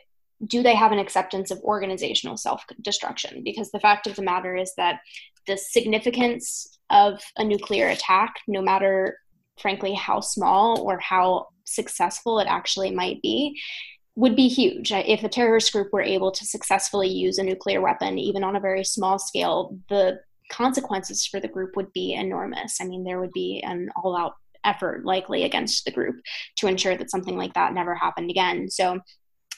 do 0.46 0.64
they 0.64 0.76
have 0.76 0.92
an 0.92 1.00
acceptance 1.00 1.52
of 1.52 1.60
organizational 1.60 2.38
self 2.38 2.64
destruction? 2.82 3.44
Because 3.44 3.72
the 3.72 3.80
fact 3.80 4.08
of 4.08 4.16
the 4.16 4.22
matter 4.22 4.56
is 4.56 4.74
that 4.78 5.02
the 5.48 5.58
significance 5.58 6.80
of 6.90 7.22
a 7.38 7.44
nuclear 7.44 7.88
attack, 7.88 8.36
no 8.48 8.62
matter 8.62 9.18
frankly 9.60 9.94
how 9.94 10.22
small 10.22 10.82
or 10.82 11.00
how 11.00 11.48
successful 11.66 12.40
it 12.40 12.48
actually 12.48 12.92
might 12.92 13.22
be, 13.22 13.60
would 14.16 14.36
be 14.36 14.48
huge. 14.48 14.92
If 14.92 15.24
a 15.24 15.30
terrorist 15.30 15.72
group 15.72 15.90
were 15.92 16.02
able 16.02 16.32
to 16.32 16.46
successfully 16.46 17.08
use 17.08 17.38
a 17.38 17.44
nuclear 17.44 17.82
weapon, 17.82 18.18
even 18.18 18.44
on 18.44 18.56
a 18.56 18.60
very 18.60 18.84
small 18.84 19.20
scale, 19.20 19.78
the 19.90 20.20
consequences 20.52 21.26
for 21.26 21.40
the 21.40 21.48
group 21.48 21.76
would 21.76 21.94
be 21.94 22.14
enormous. 22.14 22.80
I 22.82 22.86
mean, 22.86 23.04
there 23.04 23.20
would 23.20 23.32
be 23.32 23.62
an 23.66 23.90
all 23.96 24.18
out 24.18 24.34
effort 24.66 25.06
likely 25.06 25.44
against 25.44 25.86
the 25.86 25.92
group 25.92 26.18
to 26.58 26.68
ensure 26.68 26.98
that 26.98 27.12
something 27.12 27.38
like 27.38 27.54
that 27.54 27.74
never 27.74 27.96
happened 27.96 28.30
again. 28.30 28.70
So 28.70 29.00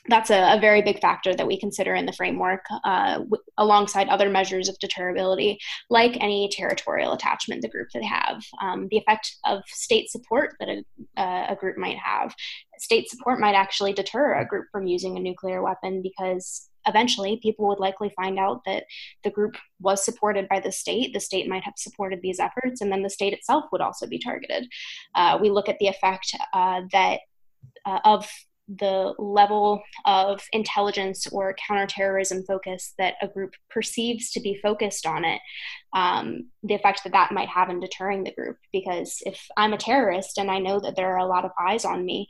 that's 0.07 0.31
a, 0.31 0.55
a, 0.55 0.59
very 0.59 0.81
big 0.81 0.99
factor 0.99 1.35
that 1.35 1.45
we 1.45 1.59
consider 1.59 1.93
in 1.93 2.05
the 2.05 2.13
framework 2.13 2.65
uh, 2.83 3.19
w- 3.19 3.43
alongside 3.57 4.07
other 4.09 4.29
measures 4.29 4.67
of 4.67 4.77
deterrability 4.79 5.57
like 5.89 6.17
any 6.19 6.49
territorial 6.51 7.13
attachment 7.13 7.61
the 7.61 7.69
group 7.69 7.87
that 7.93 8.03
have. 8.03 8.43
Um, 8.61 8.87
the 8.89 8.97
effect 8.97 9.35
of 9.45 9.61
state 9.67 10.09
support 10.09 10.55
that 10.59 10.69
a, 10.69 11.21
uh, 11.21 11.47
a, 11.49 11.55
group 11.55 11.77
might 11.77 11.97
have. 11.97 12.33
State 12.79 13.09
support 13.09 13.39
might 13.39 13.53
actually 13.53 13.93
deter 13.93 14.39
a 14.39 14.45
group 14.45 14.65
from 14.71 14.87
using 14.87 15.17
a 15.17 15.21
nuclear 15.21 15.61
weapon 15.61 16.01
because 16.01 16.67
eventually 16.87 17.39
people 17.43 17.67
would 17.67 17.79
likely 17.79 18.11
find 18.15 18.39
out 18.39 18.61
that 18.65 18.85
the 19.23 19.29
group 19.29 19.55
was 19.79 20.03
supported 20.03 20.49
by 20.49 20.59
the 20.59 20.71
state 20.71 21.13
the 21.13 21.19
state 21.19 21.47
might 21.47 21.63
have 21.63 21.75
supported 21.77 22.19
these 22.23 22.39
efforts 22.39 22.81
and 22.81 22.91
then 22.91 23.03
the 23.03 23.09
state 23.09 23.33
itself 23.33 23.65
would 23.71 23.81
also 23.81 24.07
be 24.07 24.17
targeted. 24.17 24.67
Uh, 25.13 25.37
we 25.39 25.51
look 25.51 25.69
at 25.69 25.77
the 25.77 25.87
effect 25.87 26.35
uh, 26.53 26.81
that 26.91 27.19
uh, 27.85 27.99
of 28.03 28.27
the 28.77 29.13
level 29.17 29.81
of 30.05 30.41
intelligence 30.53 31.27
or 31.27 31.55
counterterrorism 31.67 32.43
focus 32.43 32.93
that 32.97 33.15
a 33.21 33.27
group 33.27 33.53
perceives 33.69 34.31
to 34.31 34.39
be 34.39 34.59
focused 34.61 35.05
on 35.05 35.25
it, 35.25 35.41
um, 35.93 36.47
the 36.63 36.75
effect 36.75 37.03
that 37.03 37.13
that 37.13 37.31
might 37.31 37.49
have 37.49 37.69
in 37.69 37.79
deterring 37.79 38.23
the 38.23 38.33
group. 38.33 38.57
Because 38.71 39.17
if 39.25 39.45
I'm 39.57 39.73
a 39.73 39.77
terrorist 39.77 40.37
and 40.37 40.49
I 40.49 40.59
know 40.59 40.79
that 40.79 40.95
there 40.95 41.13
are 41.13 41.19
a 41.19 41.25
lot 41.25 41.45
of 41.45 41.51
eyes 41.59 41.85
on 41.85 42.05
me, 42.05 42.27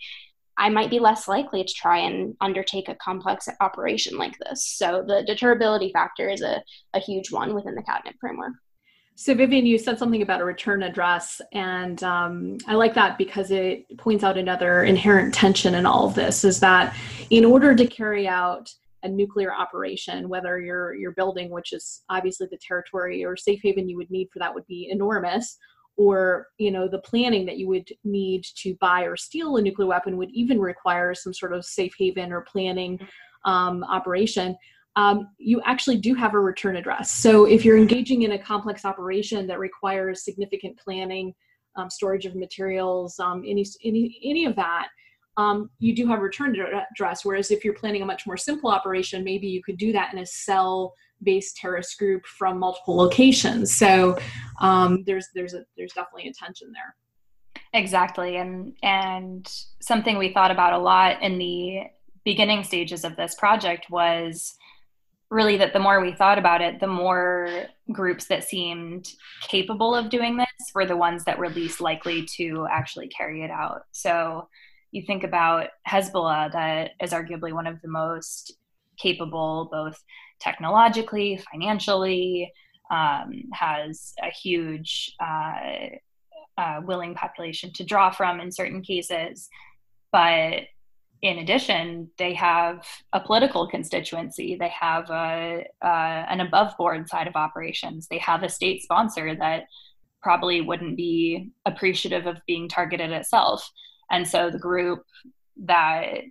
I 0.57 0.69
might 0.69 0.89
be 0.89 0.99
less 0.99 1.27
likely 1.27 1.63
to 1.63 1.73
try 1.73 1.99
and 1.99 2.35
undertake 2.41 2.89
a 2.89 2.95
complex 2.95 3.47
operation 3.59 4.17
like 4.17 4.37
this. 4.39 4.65
So 4.65 5.03
the 5.05 5.25
deterrability 5.27 5.91
factor 5.91 6.29
is 6.29 6.41
a, 6.41 6.61
a 6.93 6.99
huge 6.99 7.31
one 7.31 7.53
within 7.53 7.75
the 7.75 7.83
cabinet 7.83 8.15
framework. 8.19 8.53
So, 9.15 9.35
Vivian, 9.35 9.65
you 9.65 9.77
said 9.77 9.99
something 9.99 10.21
about 10.21 10.41
a 10.41 10.45
return 10.45 10.83
address, 10.83 11.41
and 11.53 12.01
um, 12.03 12.57
I 12.65 12.73
like 12.75 12.93
that 12.95 13.17
because 13.17 13.51
it 13.51 13.85
points 13.97 14.23
out 14.23 14.37
another 14.37 14.83
inherent 14.83 15.33
tension 15.33 15.75
in 15.75 15.85
all 15.85 16.07
of 16.07 16.15
this 16.15 16.43
is 16.43 16.59
that 16.61 16.95
in 17.29 17.45
order 17.45 17.75
to 17.75 17.85
carry 17.85 18.27
out 18.27 18.73
a 19.03 19.09
nuclear 19.09 19.53
operation, 19.53 20.29
whether 20.29 20.59
you're, 20.59 20.95
you're 20.95 21.11
building, 21.11 21.49
which 21.49 21.73
is 21.73 22.03
obviously 22.09 22.47
the 22.49 22.59
territory 22.65 23.23
or 23.25 23.35
safe 23.35 23.59
haven 23.61 23.89
you 23.89 23.97
would 23.97 24.09
need 24.11 24.29
for 24.31 24.39
that 24.39 24.53
would 24.53 24.65
be 24.67 24.89
enormous, 24.91 25.57
or 25.97 26.47
you 26.57 26.71
know 26.71 26.87
the 26.87 26.99
planning 26.99 27.45
that 27.45 27.57
you 27.57 27.67
would 27.67 27.89
need 28.03 28.43
to 28.55 28.75
buy 28.79 29.03
or 29.03 29.17
steal 29.17 29.57
a 29.57 29.61
nuclear 29.61 29.87
weapon 29.87 30.17
would 30.17 30.31
even 30.31 30.59
require 30.59 31.13
some 31.13 31.33
sort 31.33 31.53
of 31.53 31.65
safe 31.65 31.93
haven 31.97 32.31
or 32.31 32.41
planning 32.41 32.97
um, 33.45 33.83
operation 33.83 34.55
um, 34.95 35.29
you 35.37 35.61
actually 35.65 35.97
do 35.97 36.13
have 36.15 36.33
a 36.33 36.39
return 36.39 36.75
address. 36.75 37.11
So 37.11 37.45
if 37.45 37.63
you're 37.63 37.77
engaging 37.77 38.23
in 38.23 38.33
a 38.33 38.39
complex 38.39 38.83
operation 38.85 39.47
that 39.47 39.59
requires 39.59 40.23
significant 40.23 40.77
planning, 40.77 41.33
um, 41.77 41.89
storage 41.89 42.25
of 42.25 42.35
materials, 42.35 43.17
um, 43.19 43.43
any, 43.47 43.65
any, 43.83 44.19
any 44.23 44.45
of 44.45 44.55
that, 44.57 44.87
um, 45.37 45.69
you 45.79 45.95
do 45.95 46.05
have 46.07 46.19
a 46.19 46.21
return 46.21 46.55
address. 46.91 47.23
Whereas 47.23 47.51
if 47.51 47.63
you're 47.63 47.73
planning 47.73 48.01
a 48.01 48.05
much 48.05 48.27
more 48.27 48.35
simple 48.35 48.69
operation, 48.69 49.23
maybe 49.23 49.47
you 49.47 49.63
could 49.63 49.77
do 49.77 49.93
that 49.93 50.13
in 50.13 50.19
a 50.19 50.25
cell 50.25 50.93
based 51.23 51.55
terrorist 51.55 51.97
group 51.97 52.25
from 52.25 52.59
multiple 52.59 52.97
locations. 52.97 53.73
So 53.73 54.17
um, 54.59 55.03
there's, 55.05 55.29
there's, 55.33 55.53
a, 55.53 55.63
there's 55.77 55.93
definitely 55.93 56.29
a 56.29 56.33
tension 56.33 56.73
there. 56.73 56.95
Exactly. 57.73 58.37
And, 58.37 58.73
and 58.83 59.49
something 59.79 60.17
we 60.17 60.33
thought 60.33 60.51
about 60.51 60.73
a 60.73 60.77
lot 60.77 61.21
in 61.21 61.37
the 61.37 61.83
beginning 62.25 62.63
stages 62.63 63.05
of 63.05 63.15
this 63.15 63.35
project 63.35 63.89
was 63.89 64.55
really 65.31 65.55
that 65.57 65.71
the 65.71 65.79
more 65.79 66.01
we 66.01 66.11
thought 66.11 66.37
about 66.37 66.61
it, 66.61 66.79
the 66.81 66.87
more 66.87 67.49
groups 67.91 68.25
that 68.25 68.43
seemed 68.43 69.07
capable 69.47 69.95
of 69.95 70.09
doing 70.09 70.35
this 70.37 70.71
were 70.75 70.85
the 70.85 70.95
ones 70.95 71.23
that 71.23 71.39
were 71.39 71.49
least 71.49 71.79
likely 71.79 72.25
to 72.25 72.67
actually 72.69 73.07
carry 73.07 73.41
it 73.41 73.49
out. 73.49 73.83
So 73.93 74.49
you 74.91 75.01
think 75.01 75.23
about 75.23 75.67
Hezbollah, 75.87 76.51
that 76.51 76.91
is 77.01 77.11
arguably 77.11 77.53
one 77.53 77.65
of 77.65 77.81
the 77.81 77.87
most 77.87 78.57
capable, 78.99 79.69
both 79.71 79.97
technologically, 80.41 81.41
financially, 81.49 82.51
um, 82.91 83.43
has 83.53 84.13
a 84.21 84.29
huge 84.29 85.15
uh, 85.23 85.55
uh, 86.57 86.81
willing 86.83 87.15
population 87.15 87.71
to 87.73 87.85
draw 87.85 88.11
from 88.11 88.41
in 88.41 88.51
certain 88.51 88.81
cases. 88.81 89.47
But 90.11 90.63
in 91.21 91.37
addition, 91.37 92.09
they 92.17 92.33
have 92.33 92.85
a 93.13 93.19
political 93.19 93.67
constituency. 93.67 94.55
They 94.59 94.69
have 94.69 95.09
a, 95.11 95.65
uh, 95.81 96.25
an 96.29 96.39
above 96.39 96.75
board 96.77 97.07
side 97.07 97.27
of 97.27 97.35
operations. 97.35 98.07
They 98.07 98.17
have 98.17 98.41
a 98.41 98.49
state 98.49 98.81
sponsor 98.81 99.35
that 99.35 99.65
probably 100.23 100.61
wouldn't 100.61 100.97
be 100.97 101.51
appreciative 101.65 102.25
of 102.25 102.41
being 102.47 102.67
targeted 102.67 103.11
itself. 103.11 103.69
And 104.09 104.27
so 104.27 104.49
the 104.49 104.59
group 104.59 105.03
that 105.63 106.23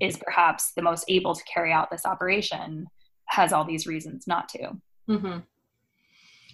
is 0.00 0.16
perhaps 0.18 0.72
the 0.72 0.82
most 0.82 1.04
able 1.08 1.34
to 1.34 1.42
carry 1.44 1.72
out 1.72 1.90
this 1.90 2.06
operation 2.06 2.86
has 3.26 3.52
all 3.52 3.64
these 3.64 3.86
reasons 3.86 4.26
not 4.26 4.48
to. 4.50 4.70
Mm-hmm. 5.08 5.38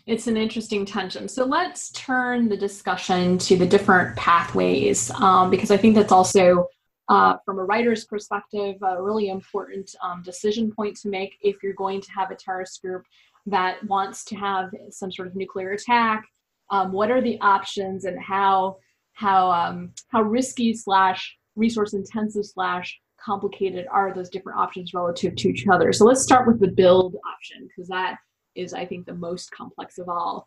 It's 0.07 0.27
an 0.27 0.37
interesting 0.37 0.85
tension. 0.85 1.29
So 1.29 1.45
let's 1.45 1.91
turn 1.93 2.49
the 2.49 2.57
discussion 2.57 3.39
to 3.39 3.57
the 3.57 3.67
different 3.67 4.17
pathways 4.17 5.11
um, 5.13 5.51
because 5.51 5.71
I 5.71 5.77
think 5.77 5.95
that's 5.95 6.13
also 6.13 6.69
uh, 7.13 7.37
from 7.45 7.59
a 7.59 7.65
writer's 7.65 8.07
perspective, 8.07 8.77
a 8.83 9.03
really 9.03 9.29
important 9.29 9.95
um, 10.03 10.23
decision 10.23 10.73
point 10.73 10.97
to 10.97 11.11
make 11.11 11.37
if 11.43 11.63
you're 11.63 11.75
going 11.75 12.01
to 12.01 12.11
have 12.11 12.31
a 12.31 12.35
terrorist 12.35 12.81
group 12.81 13.05
that 13.45 13.85
wants 13.87 14.25
to 14.25 14.35
have 14.35 14.71
some 14.89 15.13
sort 15.13 15.29
of 15.29 15.37
nuclear 15.37 15.73
attack. 15.73 16.25
Um, 16.71 16.91
what 16.91 17.11
are 17.11 17.21
the 17.21 17.39
options 17.43 18.07
and 18.07 18.19
how 18.19 18.79
how 19.13 19.51
um, 19.51 19.93
how 20.09 20.23
risky 20.23 20.73
slash 20.73 21.37
resource 21.55 21.93
intensive 21.93 22.47
slash 22.47 22.99
complicated 23.23 23.87
are 23.91 24.15
those 24.15 24.31
different 24.31 24.59
options 24.59 24.95
relative 24.95 25.37
to 25.37 25.49
each 25.51 25.67
other? 25.71 25.93
So 25.93 26.07
let's 26.07 26.23
start 26.23 26.47
with 26.47 26.61
the 26.61 26.69
build 26.69 27.15
option 27.31 27.69
because 27.69 27.89
that 27.89 28.17
is, 28.55 28.73
I 28.73 28.87
think, 28.87 29.05
the 29.05 29.15
most 29.15 29.51
complex 29.51 29.99
of 29.99 30.09
all. 30.09 30.47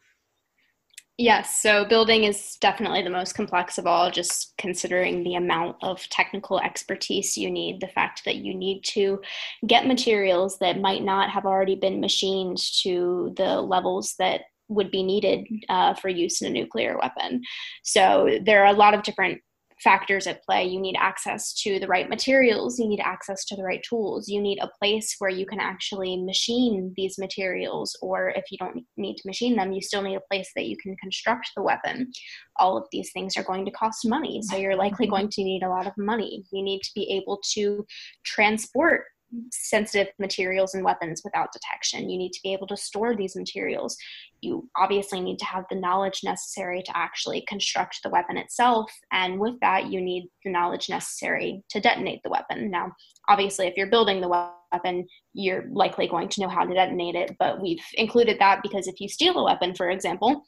Yes, 1.17 1.61
so 1.61 1.85
building 1.85 2.25
is 2.25 2.57
definitely 2.59 3.01
the 3.01 3.09
most 3.09 3.35
complex 3.35 3.77
of 3.77 3.87
all, 3.87 4.11
just 4.11 4.53
considering 4.57 5.23
the 5.23 5.35
amount 5.35 5.77
of 5.81 6.07
technical 6.09 6.59
expertise 6.59 7.37
you 7.37 7.49
need, 7.49 7.79
the 7.79 7.87
fact 7.87 8.25
that 8.25 8.35
you 8.35 8.53
need 8.53 8.83
to 8.87 9.21
get 9.65 9.87
materials 9.87 10.57
that 10.59 10.81
might 10.81 11.03
not 11.03 11.29
have 11.29 11.45
already 11.45 11.75
been 11.75 12.01
machined 12.01 12.57
to 12.81 13.33
the 13.37 13.61
levels 13.61 14.15
that 14.19 14.41
would 14.67 14.91
be 14.91 15.03
needed 15.03 15.47
uh, 15.69 15.93
for 15.93 16.09
use 16.09 16.41
in 16.41 16.47
a 16.47 16.53
nuclear 16.53 16.97
weapon. 16.97 17.41
So 17.83 18.37
there 18.43 18.65
are 18.65 18.73
a 18.73 18.77
lot 18.77 18.93
of 18.93 19.03
different 19.03 19.41
factors 19.85 20.25
at 20.25 20.43
play. 20.43 20.65
You 20.65 20.81
need 20.81 20.97
access 20.99 21.53
to 21.61 21.79
the 21.79 21.87
right 21.87 22.09
materials, 22.09 22.79
you 22.79 22.89
need 22.89 22.99
access 22.99 23.45
to 23.45 23.55
the 23.55 23.63
right 23.63 23.81
tools, 23.87 24.27
you 24.27 24.41
need 24.41 24.57
a 24.59 24.69
place 24.79 25.15
where 25.19 25.29
you 25.29 25.45
can 25.45 25.59
actually 25.59 26.17
machine 26.17 26.93
these 26.97 27.17
materials, 27.17 27.95
or 28.01 28.29
if 28.35 28.45
you 28.51 28.57
don't 28.57 28.83
need 28.97 29.15
to 29.17 29.27
machine 29.27 29.55
them, 29.55 29.71
you 29.71 29.81
still 29.81 30.01
need 30.01 30.15
a 30.15 30.27
place 30.29 30.51
that 30.55 30.65
you 30.65 30.75
can 30.75 30.97
construct 30.97 31.51
the 31.55 31.63
weapon. 31.63 32.11
All 32.57 32.77
of 32.77 32.85
these 32.91 33.11
things 33.13 33.37
are 33.37 33.43
going 33.43 33.63
to 33.65 33.71
cost 33.71 34.05
money, 34.05 34.41
so 34.41 34.57
you're 34.57 34.75
likely 34.75 35.05
mm-hmm. 35.05 35.15
going 35.15 35.29
to 35.29 35.43
need 35.43 35.63
a 35.63 35.69
lot 35.69 35.87
of 35.87 35.93
money. 35.97 36.43
You 36.51 36.63
need 36.63 36.81
to 36.81 36.91
be 36.95 37.09
able 37.11 37.39
to 37.53 37.85
transport 38.25 39.03
sensitive 39.51 40.07
materials 40.19 40.73
and 40.73 40.83
weapons 40.83 41.21
without 41.23 41.51
detection. 41.51 42.09
You 42.09 42.17
need 42.17 42.31
to 42.33 42.39
be 42.43 42.53
able 42.53 42.67
to 42.67 42.77
store 42.77 43.15
these 43.15 43.35
materials. 43.35 43.97
You 44.41 44.69
obviously 44.77 45.19
need 45.19 45.39
to 45.39 45.45
have 45.45 45.65
the 45.69 45.79
knowledge 45.79 46.21
necessary 46.23 46.81
to 46.83 46.97
actually 46.97 47.43
construct 47.47 47.99
the 48.03 48.09
weapon 48.09 48.37
itself. 48.37 48.91
And 49.11 49.39
with 49.39 49.59
that, 49.61 49.87
you 49.87 50.01
need 50.01 50.29
the 50.43 50.51
knowledge 50.51 50.89
necessary 50.89 51.63
to 51.69 51.79
detonate 51.79 52.21
the 52.23 52.29
weapon. 52.29 52.69
Now, 52.69 52.91
obviously, 53.27 53.67
if 53.67 53.75
you're 53.75 53.89
building 53.89 54.21
the 54.21 54.47
weapon, 54.71 55.07
you're 55.33 55.65
likely 55.71 56.07
going 56.07 56.29
to 56.29 56.41
know 56.41 56.49
how 56.49 56.63
to 56.63 56.73
detonate 56.73 57.15
it. 57.15 57.35
But 57.39 57.61
we've 57.61 57.83
included 57.95 58.37
that 58.39 58.61
because 58.61 58.87
if 58.87 58.99
you 58.99 59.09
steal 59.09 59.37
a 59.37 59.43
weapon, 59.43 59.73
for 59.73 59.89
example, 59.89 60.43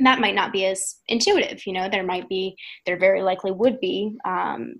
that 0.00 0.20
might 0.20 0.34
not 0.34 0.52
be 0.52 0.66
as 0.66 0.96
intuitive. 1.08 1.66
You 1.66 1.72
know, 1.72 1.88
there 1.88 2.04
might 2.04 2.28
be, 2.28 2.56
there 2.86 2.98
very 2.98 3.22
likely 3.22 3.50
would 3.50 3.80
be 3.80 4.16
um, 4.24 4.74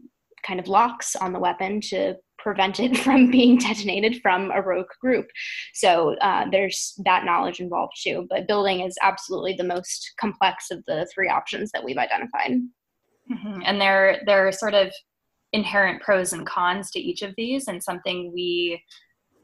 kind 0.47 0.61
of 0.61 0.69
locks 0.69 1.17
on 1.17 1.33
the 1.33 1.41
weapon 1.41 1.81
to 1.81 2.15
prevented 2.39 2.99
from 3.05 3.31
being 3.31 3.59
detonated 3.59 4.21
from 4.23 4.51
a 4.51 4.63
rogue 4.63 4.91
group. 5.01 5.27
So 5.75 6.17
uh, 6.17 6.47
there's 6.51 6.95
that 7.05 7.25
knowledge 7.25 7.61
involved 7.61 7.95
too. 8.03 8.27
But 8.31 8.49
building 8.49 8.81
is 8.81 8.97
absolutely 9.03 9.55
the 9.55 9.65
most 9.65 10.13
complex 10.21 10.71
of 10.71 10.85
the 10.87 11.09
three 11.13 11.29
options 11.29 11.71
that 11.73 11.85
we've 11.85 11.99
identified. 11.99 12.53
Mm-hmm. 13.31 13.61
And 13.65 13.81
there, 13.81 14.23
there 14.27 14.47
are 14.47 14.53
sort 14.53 14.75
of 14.75 14.93
inherent 15.53 16.03
pros 16.03 16.33
and 16.33 16.47
cons 16.47 16.91
to 16.91 17.01
each 17.01 17.23
of 17.23 17.35
these, 17.37 17.69
and 17.69 17.83
something 17.83 18.33
we 18.33 18.83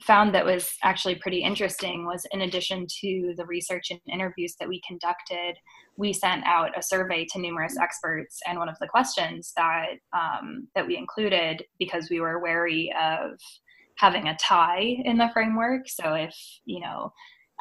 found 0.06 0.34
that 0.34 0.44
was 0.44 0.72
actually 0.82 1.14
pretty 1.14 1.42
interesting 1.42 2.04
was 2.04 2.26
in 2.32 2.42
addition 2.42 2.86
to 3.00 3.32
the 3.36 3.46
research 3.46 3.90
and 3.90 4.00
interviews 4.12 4.54
that 4.60 4.68
we 4.68 4.82
conducted 4.86 5.56
we 5.96 6.12
sent 6.12 6.44
out 6.44 6.76
a 6.76 6.82
survey 6.82 7.24
to 7.24 7.38
numerous 7.38 7.78
experts 7.78 8.40
and 8.46 8.58
one 8.58 8.68
of 8.68 8.78
the 8.80 8.88
questions 8.88 9.52
that 9.56 9.92
um, 10.12 10.68
that 10.74 10.86
we 10.86 10.96
included 10.96 11.64
because 11.78 12.10
we 12.10 12.20
were 12.20 12.40
wary 12.40 12.92
of 13.00 13.38
having 13.96 14.28
a 14.28 14.36
tie 14.36 14.96
in 15.04 15.18
the 15.18 15.30
framework. 15.32 15.88
So 15.88 16.14
if 16.14 16.34
you 16.64 16.80
know 16.80 17.12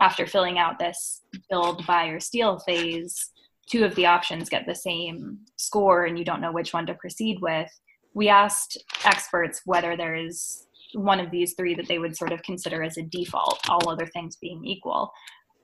after 0.02 0.26
filling 0.26 0.58
out 0.58 0.80
this 0.80 1.22
build 1.50 1.86
buy 1.86 2.08
or 2.08 2.20
steal 2.20 2.60
phase 2.60 3.30
two 3.70 3.86
of 3.86 3.96
the 3.96 4.06
options 4.06 4.50
get 4.50 4.66
the 4.66 4.76
same 4.76 5.38
score 5.56 6.06
and 6.06 6.18
you 6.18 6.26
don't 6.26 6.42
know 6.42 6.52
which 6.52 6.74
one 6.74 6.86
to 6.88 6.94
proceed 6.96 7.38
with 7.42 7.70
we 8.16 8.28
asked 8.28 8.78
experts 9.06 9.62
whether 9.66 9.96
there 9.96 10.16
is 10.16 10.68
one 10.94 11.20
of 11.20 11.32
these 11.32 11.54
three 11.54 11.76
that 11.76 11.88
they 11.88 12.00
would 12.00 12.16
sort 12.16 12.32
of 12.32 12.42
consider 12.44 12.84
as 12.84 12.98
a 12.98 13.04
default, 13.04 13.60
all 13.70 13.90
other 13.90 14.08
things 14.08 14.38
being 14.38 14.64
equal. 14.66 15.12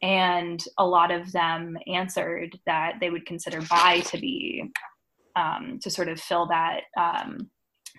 And 0.01 0.63
a 0.77 0.86
lot 0.86 1.11
of 1.11 1.32
them 1.32 1.77
answered 1.88 2.57
that 2.65 2.93
they 2.99 3.09
would 3.09 3.25
consider 3.25 3.61
buy 3.69 3.99
to 4.05 4.17
be 4.17 4.63
um, 5.36 5.80
to 5.82 5.89
sort 5.89 6.09
of 6.09 6.19
fill 6.19 6.47
that 6.47 6.82
um, 6.97 7.49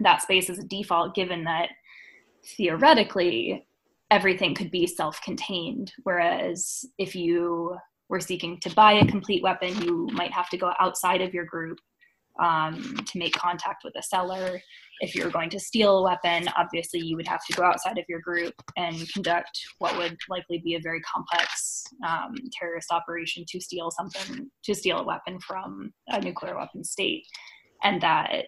that 0.00 0.22
space 0.22 0.48
as 0.48 0.58
a 0.58 0.64
default, 0.64 1.14
given 1.14 1.44
that 1.44 1.68
theoretically 2.56 3.66
everything 4.10 4.54
could 4.54 4.70
be 4.70 4.86
self-contained. 4.86 5.92
Whereas 6.04 6.84
if 6.98 7.14
you 7.14 7.76
were 8.08 8.20
seeking 8.20 8.58
to 8.60 8.74
buy 8.74 8.92
a 8.94 9.06
complete 9.06 9.42
weapon, 9.42 9.80
you 9.82 10.08
might 10.12 10.32
have 10.32 10.48
to 10.50 10.56
go 10.56 10.72
outside 10.80 11.20
of 11.20 11.34
your 11.34 11.44
group 11.44 11.78
um, 12.42 12.96
to 13.06 13.18
make 13.18 13.34
contact 13.34 13.84
with 13.84 13.94
a 13.96 14.02
seller. 14.02 14.60
If 15.00 15.14
you're 15.14 15.30
going 15.30 15.50
to 15.50 15.58
steal 15.58 15.98
a 15.98 16.02
weapon, 16.02 16.46
obviously 16.58 17.00
you 17.00 17.16
would 17.16 17.26
have 17.26 17.44
to 17.46 17.52
go 17.54 17.64
outside 17.64 17.96
of 17.96 18.04
your 18.08 18.20
group 18.20 18.54
and 18.76 19.10
conduct 19.12 19.58
what 19.78 19.96
would 19.96 20.16
likely 20.28 20.58
be 20.58 20.74
a 20.74 20.80
very 20.80 21.00
complex 21.00 21.82
um, 22.06 22.34
terrorist 22.52 22.92
operation 22.92 23.44
to 23.48 23.60
steal 23.60 23.90
something, 23.90 24.50
to 24.64 24.74
steal 24.74 24.98
a 24.98 25.04
weapon 25.04 25.40
from 25.40 25.92
a 26.08 26.20
nuclear 26.20 26.56
weapon 26.56 26.84
state. 26.84 27.24
And 27.82 28.00
that 28.02 28.46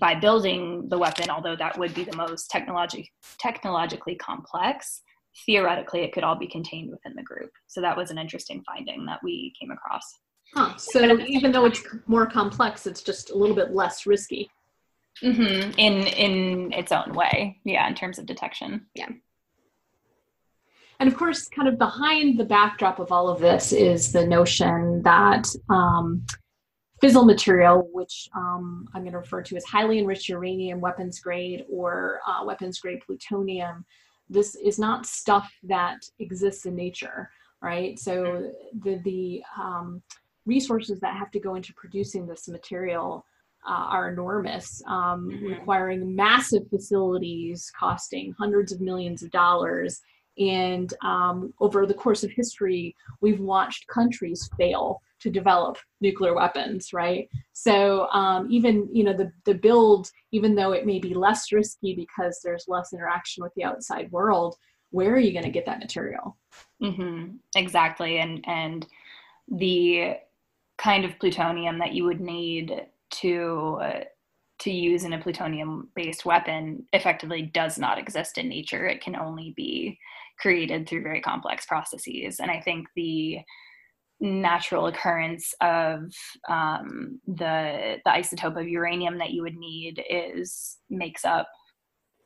by 0.00 0.14
building 0.14 0.88
the 0.88 0.98
weapon, 0.98 1.30
although 1.30 1.56
that 1.56 1.78
would 1.78 1.94
be 1.94 2.04
the 2.04 2.16
most 2.16 2.50
technologi- 2.50 3.08
technologically 3.38 4.16
complex, 4.16 5.02
theoretically 5.46 6.00
it 6.00 6.12
could 6.12 6.24
all 6.24 6.38
be 6.38 6.48
contained 6.48 6.90
within 6.90 7.14
the 7.14 7.22
group. 7.22 7.50
So 7.66 7.80
that 7.80 7.96
was 7.96 8.10
an 8.10 8.18
interesting 8.18 8.62
finding 8.66 9.04
that 9.06 9.20
we 9.22 9.52
came 9.60 9.70
across. 9.70 10.02
Huh. 10.54 10.76
So 10.78 11.18
even 11.20 11.52
though 11.52 11.66
it's 11.66 11.82
more 12.06 12.26
complex, 12.26 12.86
it's 12.86 13.02
just 13.02 13.30
a 13.30 13.36
little 13.36 13.54
bit 13.54 13.72
less 13.74 14.06
risky. 14.06 14.50
Mm-hmm. 15.22 15.78
In 15.78 16.06
in 16.06 16.72
its 16.72 16.92
own 16.92 17.12
way, 17.12 17.58
yeah. 17.64 17.88
In 17.88 17.94
terms 17.94 18.18
of 18.18 18.26
detection, 18.26 18.86
yeah. 18.94 19.08
And 21.00 21.08
of 21.08 21.16
course, 21.16 21.48
kind 21.48 21.68
of 21.68 21.78
behind 21.78 22.38
the 22.38 22.44
backdrop 22.44 22.98
of 22.98 23.12
all 23.12 23.28
of 23.28 23.40
this 23.40 23.72
is 23.72 24.12
the 24.12 24.26
notion 24.26 25.02
that 25.02 25.46
um, 25.68 26.24
fissile 27.02 27.26
material, 27.26 27.88
which 27.92 28.28
um, 28.34 28.88
I'm 28.94 29.02
going 29.02 29.12
to 29.12 29.18
refer 29.18 29.42
to 29.42 29.56
as 29.56 29.64
highly 29.64 29.98
enriched 29.98 30.28
uranium, 30.28 30.80
weapons 30.80 31.20
grade, 31.20 31.64
or 31.70 32.20
uh, 32.26 32.44
weapons 32.44 32.80
grade 32.80 33.00
plutonium, 33.06 33.84
this 34.28 34.54
is 34.54 34.78
not 34.78 35.06
stuff 35.06 35.50
that 35.64 35.98
exists 36.18 36.66
in 36.66 36.74
nature, 36.74 37.30
right? 37.62 37.98
So 37.98 38.52
the 38.82 39.00
the 39.04 39.42
um, 39.58 40.02
resources 40.46 41.00
that 41.00 41.16
have 41.16 41.30
to 41.32 41.40
go 41.40 41.54
into 41.54 41.72
producing 41.74 42.26
this 42.26 42.48
material 42.48 43.24
uh, 43.66 43.86
are 43.90 44.10
enormous, 44.10 44.82
um, 44.86 45.28
mm-hmm. 45.30 45.46
requiring 45.46 46.14
massive 46.14 46.62
facilities 46.70 47.70
costing 47.78 48.34
hundreds 48.38 48.72
of 48.72 48.80
millions 48.80 49.22
of 49.22 49.30
dollars. 49.30 50.00
And 50.38 50.92
um, 51.02 51.52
over 51.60 51.84
the 51.84 51.94
course 51.94 52.22
of 52.22 52.30
history, 52.30 52.94
we've 53.20 53.40
watched 53.40 53.88
countries 53.88 54.48
fail 54.56 55.00
to 55.20 55.30
develop 55.30 55.78
nuclear 56.00 56.34
weapons, 56.34 56.92
right? 56.92 57.28
So 57.52 58.08
um, 58.12 58.46
even 58.50 58.88
you 58.92 59.04
know 59.04 59.12
the 59.12 59.32
the 59.44 59.54
build, 59.54 60.10
even 60.32 60.54
though 60.54 60.72
it 60.72 60.86
may 60.86 61.00
be 61.00 61.14
less 61.14 61.50
risky 61.50 61.94
because 61.94 62.40
there's 62.42 62.66
less 62.68 62.92
interaction 62.92 63.42
with 63.42 63.52
the 63.56 63.64
outside 63.64 64.10
world, 64.12 64.54
where 64.90 65.12
are 65.12 65.18
you 65.18 65.32
going 65.32 65.44
to 65.44 65.50
get 65.50 65.66
that 65.66 65.80
material? 65.80 66.36
Mm-hmm. 66.82 67.36
Exactly, 67.56 68.18
and 68.18 68.44
and 68.46 68.86
the 69.48 70.16
kind 70.76 71.04
of 71.04 71.18
plutonium 71.18 71.78
that 71.80 71.92
you 71.92 72.04
would 72.04 72.20
need 72.20 72.86
to 73.10 73.78
uh, 73.82 74.04
to 74.60 74.70
use 74.72 75.04
in 75.04 75.12
a 75.12 75.20
plutonium 75.20 75.88
based 75.94 76.24
weapon 76.24 76.84
effectively 76.92 77.42
does 77.42 77.78
not 77.78 77.98
exist 77.98 78.38
in 78.38 78.48
nature. 78.48 78.86
It 78.86 79.00
can 79.00 79.14
only 79.14 79.54
be 79.56 79.98
created 80.40 80.88
through 80.88 81.02
very 81.02 81.20
complex 81.20 81.66
processes. 81.66 82.40
And 82.40 82.50
i 82.50 82.60
think 82.60 82.86
the 82.94 83.38
natural 84.20 84.86
occurrence 84.86 85.54
of 85.60 86.12
um, 86.48 87.20
the 87.26 87.98
the 88.04 88.10
isotope 88.10 88.60
of 88.60 88.68
uranium 88.68 89.18
that 89.18 89.30
you 89.30 89.42
would 89.42 89.56
need 89.56 90.02
is 90.10 90.78
makes 90.90 91.24
up 91.24 91.48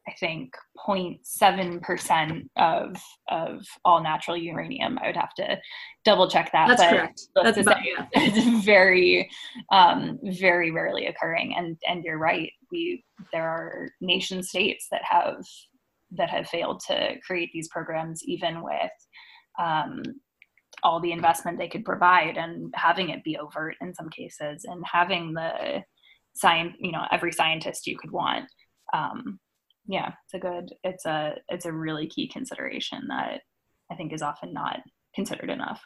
I 0.09 0.13
think 0.19 0.53
0.7% 0.85 2.49
of 2.57 2.97
of 3.29 3.65
all 3.85 4.03
natural 4.03 4.37
uranium. 4.37 4.99
I 5.01 5.07
would 5.07 5.17
have 5.17 5.35
to 5.35 5.59
double 6.05 6.29
check 6.29 6.51
that. 6.53 6.69
That's 6.69 6.83
correct. 6.83 7.23
That's 7.37 7.59
about, 7.59 7.85
yeah. 7.85 8.07
It's 8.15 8.65
very, 8.65 9.31
um, 9.71 10.19
very 10.25 10.73
rarely 10.73 11.07
occurring. 11.07 11.55
And 11.57 11.77
and 11.89 12.03
you're 12.03 12.19
right. 12.19 12.51
We 12.73 13.05
there 13.33 13.49
are 13.49 13.91
nation 14.01 14.43
states 14.43 14.89
that 14.91 15.03
have 15.05 15.45
that 16.13 16.31
have 16.31 16.49
failed 16.49 16.81
to 16.89 17.15
create 17.25 17.51
these 17.53 17.69
programs, 17.69 18.23
even 18.25 18.63
with 18.63 18.91
um, 19.59 20.03
all 20.83 21.01
the 21.01 21.13
investment 21.13 21.59
they 21.59 21.69
could 21.69 21.85
provide, 21.85 22.37
and 22.37 22.75
having 22.77 23.11
it 23.11 23.25
be 23.25 23.39
overt 23.39 23.77
in 23.81 23.95
some 23.95 24.11
cases, 24.11 24.65
and 24.65 24.85
having 24.85 25.33
the 25.33 25.83
science, 26.35 26.75
you 26.81 26.93
know, 26.93 27.05
every 27.13 27.33
scientist 27.33 27.87
you 27.87 27.97
could 27.97 28.11
want. 28.11 28.47
Um, 28.93 29.39
yeah, 29.87 30.13
it's 30.25 30.35
a 30.35 30.39
good, 30.39 30.73
it's 30.85 31.07
a, 31.07 31.35
it's 31.49 31.67
a 31.67 31.73
really 31.73 32.07
key 32.07 32.29
consideration 32.29 33.03
that 33.09 33.41
I 33.91 33.95
think 33.95 34.13
is 34.13 34.23
often 34.23 34.53
not 34.53 34.81
considered 35.15 35.51
enough. 35.51 35.83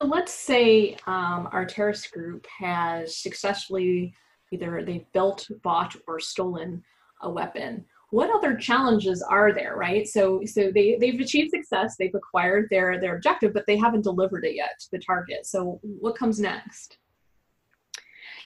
So 0.00 0.08
let's 0.08 0.32
say 0.32 0.96
um, 1.06 1.48
our 1.52 1.64
terrorist 1.64 2.10
group 2.10 2.46
has 2.58 3.16
successfully 3.16 4.14
either 4.52 4.82
they've 4.84 5.10
built, 5.12 5.48
bought, 5.62 5.96
or 6.06 6.20
stolen 6.20 6.82
a 7.22 7.30
weapon. 7.30 7.84
What 8.10 8.34
other 8.34 8.56
challenges 8.56 9.22
are 9.22 9.54
there, 9.54 9.76
right? 9.76 10.06
So, 10.06 10.42
so 10.44 10.70
they 10.74 10.98
they've 11.00 11.18
achieved 11.20 11.50
success, 11.50 11.96
they've 11.98 12.14
acquired 12.14 12.68
their 12.70 13.00
their 13.00 13.16
objective, 13.16 13.54
but 13.54 13.64
they 13.66 13.78
haven't 13.78 14.02
delivered 14.02 14.44
it 14.44 14.54
yet 14.54 14.78
to 14.80 14.88
the 14.92 14.98
target. 14.98 15.46
So, 15.46 15.80
what 15.82 16.18
comes 16.18 16.38
next? 16.38 16.98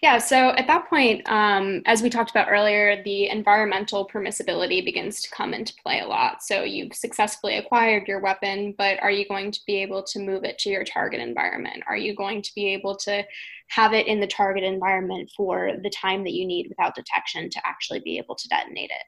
Yeah, 0.03 0.19
so 0.19 0.51
at 0.51 0.67
that 0.67 0.89
point, 0.91 1.23
um, 1.31 1.81
as 1.87 2.03
we 2.03 2.11
talked 2.11 2.31
about 2.31 2.49
earlier, 2.51 3.03
the 3.03 3.29
environmental 3.29 4.07
permissibility 4.07 4.85
begins 4.85 5.23
to 5.23 5.31
come 5.31 5.55
into 5.55 5.75
play 5.83 6.01
a 6.01 6.07
lot. 6.07 6.43
So 6.43 6.65
you've 6.65 6.95
successfully 6.95 7.57
acquired 7.57 8.07
your 8.07 8.21
weapon, 8.21 8.75
but 8.77 9.03
are 9.03 9.11
you 9.11 9.27
going 9.27 9.51
to 9.53 9.61
be 9.67 9.77
able 9.77 10.03
to 10.05 10.19
move 10.19 10.45
it 10.45 10.59
to 10.61 10.69
your 10.69 10.85
target 10.85 11.21
environment? 11.21 11.83
Are 11.89 11.97
you 11.97 12.15
going 12.15 12.43
to 12.43 12.55
be 12.55 12.69
able 12.75 12.97
to 12.99 13.25
have 13.69 13.95
it 13.95 14.07
in 14.07 14.21
the 14.21 14.27
target 14.27 14.65
environment 14.65 15.31
for 15.35 15.73
the 15.83 15.91
time 15.91 16.25
that 16.25 16.35
you 16.35 16.47
need 16.47 16.69
without 16.69 16.95
detection 16.95 17.49
to 17.51 17.67
actually 17.67 18.01
be 18.01 18.19
able 18.19 18.35
to 18.35 18.49
detonate 18.49 18.91
it? 18.91 19.07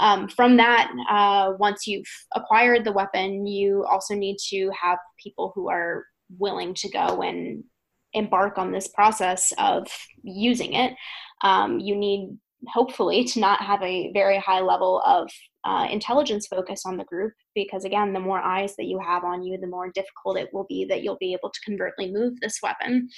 Um, 0.00 0.28
from 0.28 0.56
that, 0.56 0.90
uh, 1.10 1.52
once 1.58 1.86
you've 1.86 2.08
acquired 2.34 2.84
the 2.84 2.92
weapon, 2.92 3.46
you 3.46 3.84
also 3.84 4.14
need 4.14 4.38
to 4.48 4.70
have 4.80 4.98
people 5.22 5.52
who 5.54 5.68
are 5.68 6.06
willing 6.38 6.72
to 6.74 6.88
go 6.88 7.20
and 7.20 7.64
embark 8.12 8.58
on 8.58 8.72
this 8.72 8.88
process 8.88 9.52
of 9.58 9.86
using 10.22 10.74
it, 10.74 10.94
um, 11.42 11.78
you 11.78 11.96
need 11.96 12.36
hopefully 12.68 13.24
to 13.24 13.40
not 13.40 13.60
have 13.60 13.82
a 13.82 14.12
very 14.12 14.38
high 14.38 14.60
level 14.60 15.02
of 15.04 15.30
uh, 15.64 15.86
intelligence 15.90 16.46
focus 16.46 16.82
on 16.84 16.96
the 16.96 17.04
group 17.04 17.32
because 17.54 17.84
again 17.84 18.12
the 18.12 18.20
more 18.20 18.40
eyes 18.40 18.74
that 18.76 18.86
you 18.86 18.98
have 18.98 19.22
on 19.24 19.44
you 19.44 19.56
the 19.58 19.66
more 19.66 19.90
difficult 19.92 20.36
it 20.36 20.48
will 20.52 20.66
be 20.68 20.84
that 20.84 21.02
you'll 21.02 21.18
be 21.18 21.32
able 21.32 21.50
to 21.50 21.60
covertly 21.70 22.12
move 22.12 22.38
this 22.40 22.58
weapon 22.62 23.08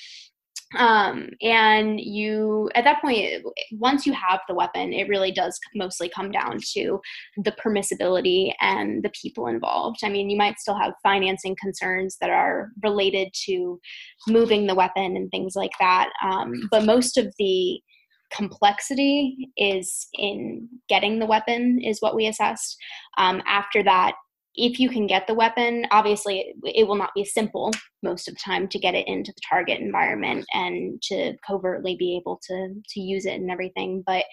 um, 0.77 1.29
and 1.43 2.01
you 2.01 2.71
at 2.75 2.85
that 2.85 3.01
point 3.01 3.45
once 3.73 4.07
you 4.07 4.13
have 4.13 4.41
the 4.49 4.55
weapon 4.55 4.93
it 4.93 5.09
really 5.09 5.31
does 5.31 5.59
mostly 5.75 6.09
come 6.09 6.31
down 6.31 6.59
to 6.73 7.01
the 7.45 7.53
permissibility 7.53 8.53
and 8.61 9.03
the 9.05 9.11
people 9.11 9.47
involved. 9.47 9.99
I 10.03 10.09
mean 10.09 10.31
you 10.31 10.37
might 10.37 10.59
still 10.59 10.79
have 10.79 10.95
financing 11.03 11.57
concerns 11.61 12.17
that 12.21 12.31
are 12.31 12.71
related 12.83 13.29
to 13.47 13.81
moving 14.29 14.67
the 14.67 14.75
weapon 14.75 15.17
and 15.17 15.31
things 15.31 15.55
like 15.55 15.73
that 15.81 16.11
um, 16.23 16.53
but 16.71 16.85
most 16.85 17.17
of 17.17 17.33
the 17.39 17.81
complexity 18.35 19.51
is 19.57 20.09
in 20.15 20.69
getting 20.89 21.19
the 21.19 21.27
weapon 21.27 21.81
is 21.81 22.01
what 22.01 22.17
we 22.17 22.27
assessed. 22.27 22.77
Um, 23.17 23.43
after 23.47 23.83
that 23.85 24.15
if 24.55 24.79
you 24.79 24.89
can 24.89 25.07
get 25.07 25.27
the 25.27 25.35
weapon, 25.35 25.87
obviously 25.91 26.55
it, 26.63 26.87
will 26.87 26.95
not 26.95 27.15
be 27.15 27.25
simple 27.25 27.73
most 28.03 28.29
of 28.29 28.35
the 28.35 28.41
time 28.45 28.69
to 28.69 28.79
get 28.79 28.95
it 28.95 29.07
into 29.09 29.33
the 29.33 29.41
target 29.49 29.81
environment 29.81 30.45
and 30.53 31.01
to 31.03 31.35
covertly 31.47 31.97
be 31.97 32.17
able 32.17 32.41
to 32.47 32.75
to 32.91 33.01
use 33.01 33.27
it 33.27 33.35
and 33.35 33.51
everything. 33.51 34.03
But 34.07 34.25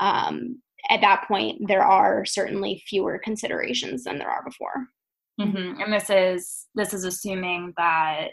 um, 0.00 0.62
at 0.90 1.00
that 1.02 1.26
point, 1.28 1.68
there 1.68 1.84
are 1.84 2.24
certainly 2.24 2.82
fewer 2.88 3.20
considerations 3.22 4.04
than 4.04 4.18
there 4.18 4.30
are 4.30 4.44
before. 4.44 4.86
Mm-hmm. 5.40 5.82
And 5.82 5.92
this 5.92 6.10
is 6.10 6.66
this 6.74 6.94
is 6.94 7.04
assuming 7.04 7.74
that 7.76 8.30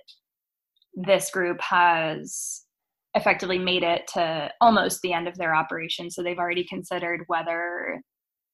this 0.96 1.30
group 1.30 1.60
has 1.62 2.62
effectively 3.14 3.60
made 3.60 3.84
it 3.84 4.08
to 4.14 4.50
almost 4.62 5.02
the 5.02 5.14
end 5.14 5.28
of 5.28 5.38
their 5.38 5.56
operation. 5.56 6.10
So 6.10 6.24
they've 6.24 6.38
already 6.38 6.66
considered 6.66 7.24
whether 7.28 8.02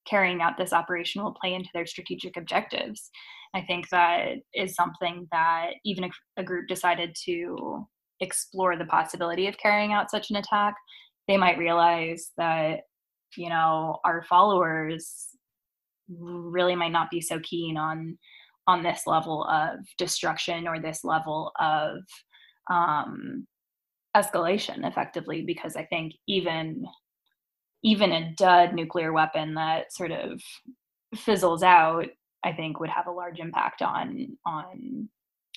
carrying 0.07 0.41
out 0.41 0.57
this 0.57 0.73
operation 0.73 1.23
will 1.23 1.35
play 1.39 1.53
into 1.53 1.69
their 1.73 1.85
strategic 1.85 2.37
objectives. 2.37 3.09
I 3.53 3.61
think 3.61 3.89
that 3.89 4.35
is 4.53 4.75
something 4.75 5.27
that 5.31 5.71
even 5.83 6.03
if 6.03 6.13
a 6.37 6.43
group 6.43 6.67
decided 6.67 7.15
to 7.25 7.85
explore 8.19 8.77
the 8.77 8.85
possibility 8.85 9.47
of 9.47 9.57
carrying 9.57 9.93
out 9.93 10.11
such 10.11 10.29
an 10.29 10.37
attack, 10.37 10.75
they 11.27 11.37
might 11.37 11.57
realize 11.57 12.31
that, 12.37 12.81
you 13.35 13.49
know, 13.49 13.99
our 14.05 14.23
followers 14.23 15.27
really 16.09 16.75
might 16.75 16.91
not 16.91 17.09
be 17.09 17.21
so 17.21 17.39
keen 17.39 17.77
on 17.77 18.17
on 18.67 18.83
this 18.83 19.07
level 19.07 19.43
of 19.45 19.79
destruction 19.97 20.67
or 20.67 20.79
this 20.79 21.03
level 21.03 21.51
of 21.59 21.97
um, 22.69 23.47
escalation 24.15 24.85
effectively 24.85 25.41
because 25.41 25.75
i 25.75 25.85
think 25.85 26.13
even 26.27 26.85
even 27.83 28.11
a 28.11 28.33
dud 28.35 28.73
nuclear 28.73 29.11
weapon 29.13 29.55
that 29.55 29.93
sort 29.93 30.11
of 30.11 30.41
fizzles 31.15 31.63
out, 31.63 32.07
I 32.43 32.53
think 32.53 32.79
would 32.79 32.89
have 32.89 33.07
a 33.07 33.11
large 33.11 33.39
impact 33.39 33.81
on 33.81 34.37
on 34.45 35.09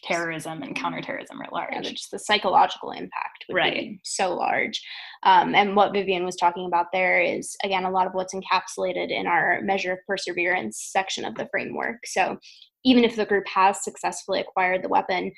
terrorism 0.03 0.63
and 0.63 0.77
counterterrorism 0.77 1.41
at 1.43 1.53
large. 1.53 1.73
Yeah, 1.73 1.91
just 1.91 2.11
the 2.11 2.19
psychological 2.19 2.91
impact 2.91 3.47
would 3.49 3.57
right. 3.57 3.75
be 3.75 4.01
so 4.05 4.35
large. 4.35 4.83
Um, 5.23 5.55
and 5.55 5.75
what 5.75 5.93
Vivian 5.93 6.25
was 6.25 6.37
talking 6.37 6.67
about 6.67 6.87
there 6.93 7.21
is 7.21 7.57
again 7.65 7.85
a 7.85 7.91
lot 7.91 8.07
of 8.07 8.13
what's 8.13 8.35
encapsulated 8.35 9.11
in 9.11 9.27
our 9.27 9.61
measure 9.63 9.93
of 9.93 9.99
perseverance 10.07 10.91
section 10.93 11.25
of 11.25 11.35
the 11.37 11.49
framework. 11.51 12.07
So 12.07 12.39
even 12.85 13.05
if 13.05 13.17
the 13.17 13.27
group 13.27 13.47
has 13.49 13.83
successfully 13.83 14.41
acquired 14.41 14.83
the 14.83 14.89
weapon, 14.89 15.33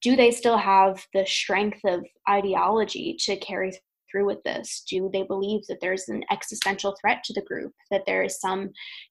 do 0.00 0.16
they 0.16 0.30
still 0.30 0.58
have 0.58 1.04
the 1.12 1.26
strength 1.26 1.80
of 1.84 2.04
ideology 2.28 3.16
to 3.20 3.36
carry 3.36 3.72
through 4.14 4.26
with 4.26 4.42
this? 4.44 4.84
Do 4.88 5.10
they 5.12 5.24
believe 5.24 5.62
that 5.68 5.78
there's 5.80 6.08
an 6.08 6.22
existential 6.30 6.94
threat 7.00 7.22
to 7.24 7.32
the 7.32 7.42
group, 7.42 7.72
that 7.90 8.02
there 8.06 8.22
is 8.22 8.40
some 8.40 8.70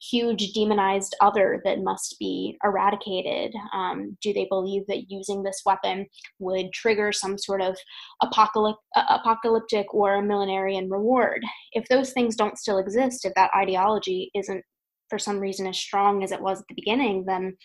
huge 0.10 0.54
demonized 0.54 1.16
other 1.22 1.62
that 1.66 1.84
must 1.84 2.16
be 2.20 2.58
eradicated? 2.64 3.54
Um, 3.74 4.18
do 4.22 4.34
they 4.34 4.48
believe 4.50 4.84
that 4.88 5.10
using 5.10 5.44
this 5.44 5.62
weapon 5.66 6.06
would 6.40 6.72
trigger 6.74 7.12
some 7.12 7.38
sort 7.38 7.62
of 7.62 7.78
apocalyptic, 8.22 8.80
apocalyptic 8.96 9.94
or 9.94 10.22
millenarian 10.22 10.90
reward? 10.90 11.44
If 11.74 11.88
those 11.90 12.14
things 12.14 12.36
don't 12.36 12.58
still 12.58 12.78
exist, 12.78 13.26
if 13.26 13.34
that 13.36 13.52
ideology 13.56 14.32
isn't 14.34 14.64
for 15.10 15.20
some 15.20 15.40
reason 15.40 15.68
as 15.68 15.78
strong 15.78 16.24
as 16.24 16.32
it 16.32 16.42
was 16.42 16.62
at 16.62 16.68
the 16.70 16.76
beginning, 16.76 17.26
then 17.28 17.58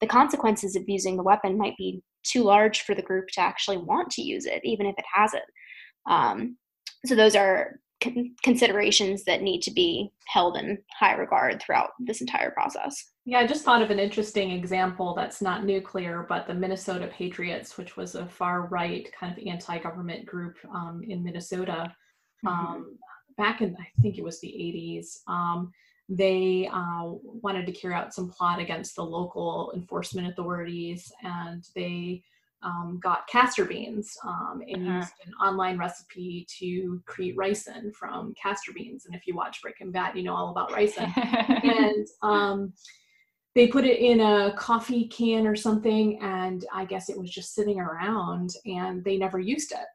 the 0.00 0.06
consequences 0.06 0.76
of 0.76 0.84
using 0.86 1.16
the 1.16 1.22
weapon 1.22 1.56
might 1.56 1.76
be 1.78 2.02
too 2.24 2.42
large 2.42 2.82
for 2.82 2.94
the 2.94 3.02
group 3.02 3.28
to 3.28 3.40
actually 3.40 3.76
want 3.76 4.10
to 4.10 4.22
use 4.22 4.46
it, 4.46 4.60
even 4.64 4.86
if 4.86 4.94
it 4.98 5.04
has 5.14 5.34
it. 5.34 5.42
Um, 6.08 6.56
so 7.04 7.14
those 7.14 7.36
are 7.36 7.80
considerations 8.42 9.24
that 9.24 9.42
need 9.42 9.62
to 9.62 9.70
be 9.70 10.10
held 10.26 10.56
in 10.56 10.78
high 10.98 11.14
regard 11.14 11.62
throughout 11.62 11.90
this 11.98 12.20
entire 12.20 12.50
process. 12.50 13.12
Yeah, 13.24 13.38
I 13.38 13.46
just 13.46 13.64
thought 13.64 13.82
of 13.82 13.90
an 13.90 13.98
interesting 13.98 14.50
example 14.50 15.14
that's 15.14 15.40
not 15.40 15.64
nuclear, 15.64 16.26
but 16.28 16.46
the 16.46 16.54
Minnesota 16.54 17.08
Patriots, 17.08 17.78
which 17.78 17.96
was 17.96 18.14
a 18.14 18.26
far 18.26 18.66
right 18.66 19.08
kind 19.18 19.36
of 19.36 19.46
anti 19.46 19.78
government 19.78 20.26
group 20.26 20.56
um, 20.74 21.02
in 21.06 21.24
Minnesota 21.24 21.94
mm-hmm. 22.44 22.48
um, 22.48 22.98
back 23.38 23.62
in, 23.62 23.74
I 23.78 24.02
think 24.02 24.18
it 24.18 24.24
was 24.24 24.40
the 24.40 24.48
80s. 24.48 25.20
Um, 25.26 25.72
they 26.08 26.68
uh, 26.70 27.04
wanted 27.22 27.64
to 27.66 27.72
carry 27.72 27.94
out 27.94 28.12
some 28.12 28.30
plot 28.30 28.60
against 28.60 28.96
the 28.96 29.04
local 29.04 29.72
enforcement 29.74 30.28
authorities 30.28 31.10
and 31.22 31.64
they 31.74 32.22
um, 32.64 32.98
got 33.02 33.26
castor 33.28 33.64
beans 33.64 34.16
um, 34.24 34.62
and 34.66 34.88
uh-huh. 34.88 34.96
used 34.98 35.12
an 35.26 35.32
online 35.34 35.78
recipe 35.78 36.46
to 36.58 37.00
create 37.06 37.36
ricin 37.36 37.94
from 37.94 38.34
castor 38.40 38.72
beans. 38.72 39.06
And 39.06 39.14
if 39.14 39.26
you 39.26 39.34
watch 39.34 39.62
Breaking 39.62 39.92
Bad, 39.92 40.16
you 40.16 40.22
know 40.22 40.34
all 40.34 40.50
about 40.50 40.70
ricin. 40.70 41.12
and 41.62 42.06
um, 42.22 42.72
they 43.54 43.68
put 43.68 43.84
it 43.84 44.00
in 44.00 44.20
a 44.20 44.54
coffee 44.56 45.06
can 45.06 45.46
or 45.46 45.54
something, 45.54 46.18
and 46.20 46.64
I 46.72 46.84
guess 46.84 47.08
it 47.08 47.18
was 47.18 47.30
just 47.30 47.54
sitting 47.54 47.78
around, 47.78 48.54
and 48.66 49.04
they 49.04 49.16
never 49.16 49.38
used 49.38 49.72
it 49.72 49.86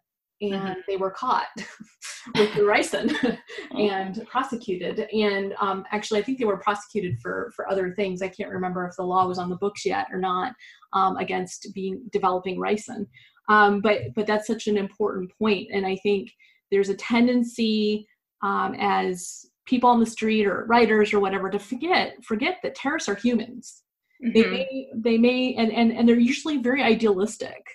and 0.42 0.54
mm-hmm. 0.54 0.80
they 0.88 0.98
were 0.98 1.12
caught 1.12 1.48
with 2.36 2.54
the 2.56 2.62
ricin 2.62 3.38
and 3.72 4.26
prosecuted. 4.28 5.08
And 5.12 5.54
um, 5.60 5.86
actually, 5.92 6.20
I 6.20 6.24
think 6.24 6.40
they 6.40 6.46
were 6.46 6.58
prosecuted 6.58 7.20
for 7.22 7.52
for 7.56 7.70
other 7.70 7.94
things. 7.96 8.22
I 8.22 8.30
can't 8.30 8.52
remember 8.52 8.86
if 8.86 8.96
the 8.96 9.04
law 9.04 9.28
was 9.28 9.38
on 9.38 9.50
the 9.50 9.58
books 9.58 9.86
yet 9.86 10.08
or 10.12 10.20
not 10.20 10.54
um, 10.94 11.18
against 11.18 11.68
being 11.74 12.02
developing 12.12 12.58
ricin. 12.60 13.08
Um, 13.50 13.82
but 13.82 14.14
but 14.16 14.28
that's 14.28 14.48
such 14.48 14.68
an 14.68 14.78
important 14.78 15.32
point, 15.38 15.70
and 15.74 15.86
I 15.86 15.98
think 15.98 16.32
there's 16.72 16.90
a 16.90 16.96
tendency 16.96 18.08
um, 18.44 18.76
as 18.80 19.46
people 19.66 19.90
on 19.90 20.00
the 20.00 20.06
street 20.06 20.46
or 20.46 20.66
writers 20.66 21.14
or 21.14 21.20
whatever 21.20 21.50
to 21.50 21.60
forget 21.60 22.24
forget 22.24 22.58
that 22.64 22.76
terrorists 22.76 23.10
are 23.10 23.16
humans. 23.16 23.84
Mm-hmm. 24.24 24.34
They 24.34 24.50
may 24.50 24.90
they 24.96 25.18
may 25.18 25.56
and, 25.56 25.72
and 25.72 25.92
and 25.92 26.08
they're 26.08 26.20
usually 26.20 26.58
very 26.58 26.84
idealistic 26.84 27.66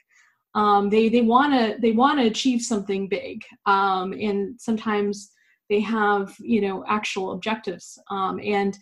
um, 0.54 0.88
they 0.90 1.08
they 1.08 1.20
want 1.20 1.52
to 1.52 1.80
they 1.80 1.92
want 1.92 2.18
to 2.18 2.26
achieve 2.26 2.62
something 2.62 3.08
big 3.08 3.42
um, 3.66 4.12
and 4.12 4.60
sometimes 4.60 5.30
they 5.68 5.80
have 5.80 6.34
you 6.40 6.60
know 6.60 6.84
actual 6.88 7.32
objectives 7.32 7.98
um, 8.10 8.38
and 8.42 8.78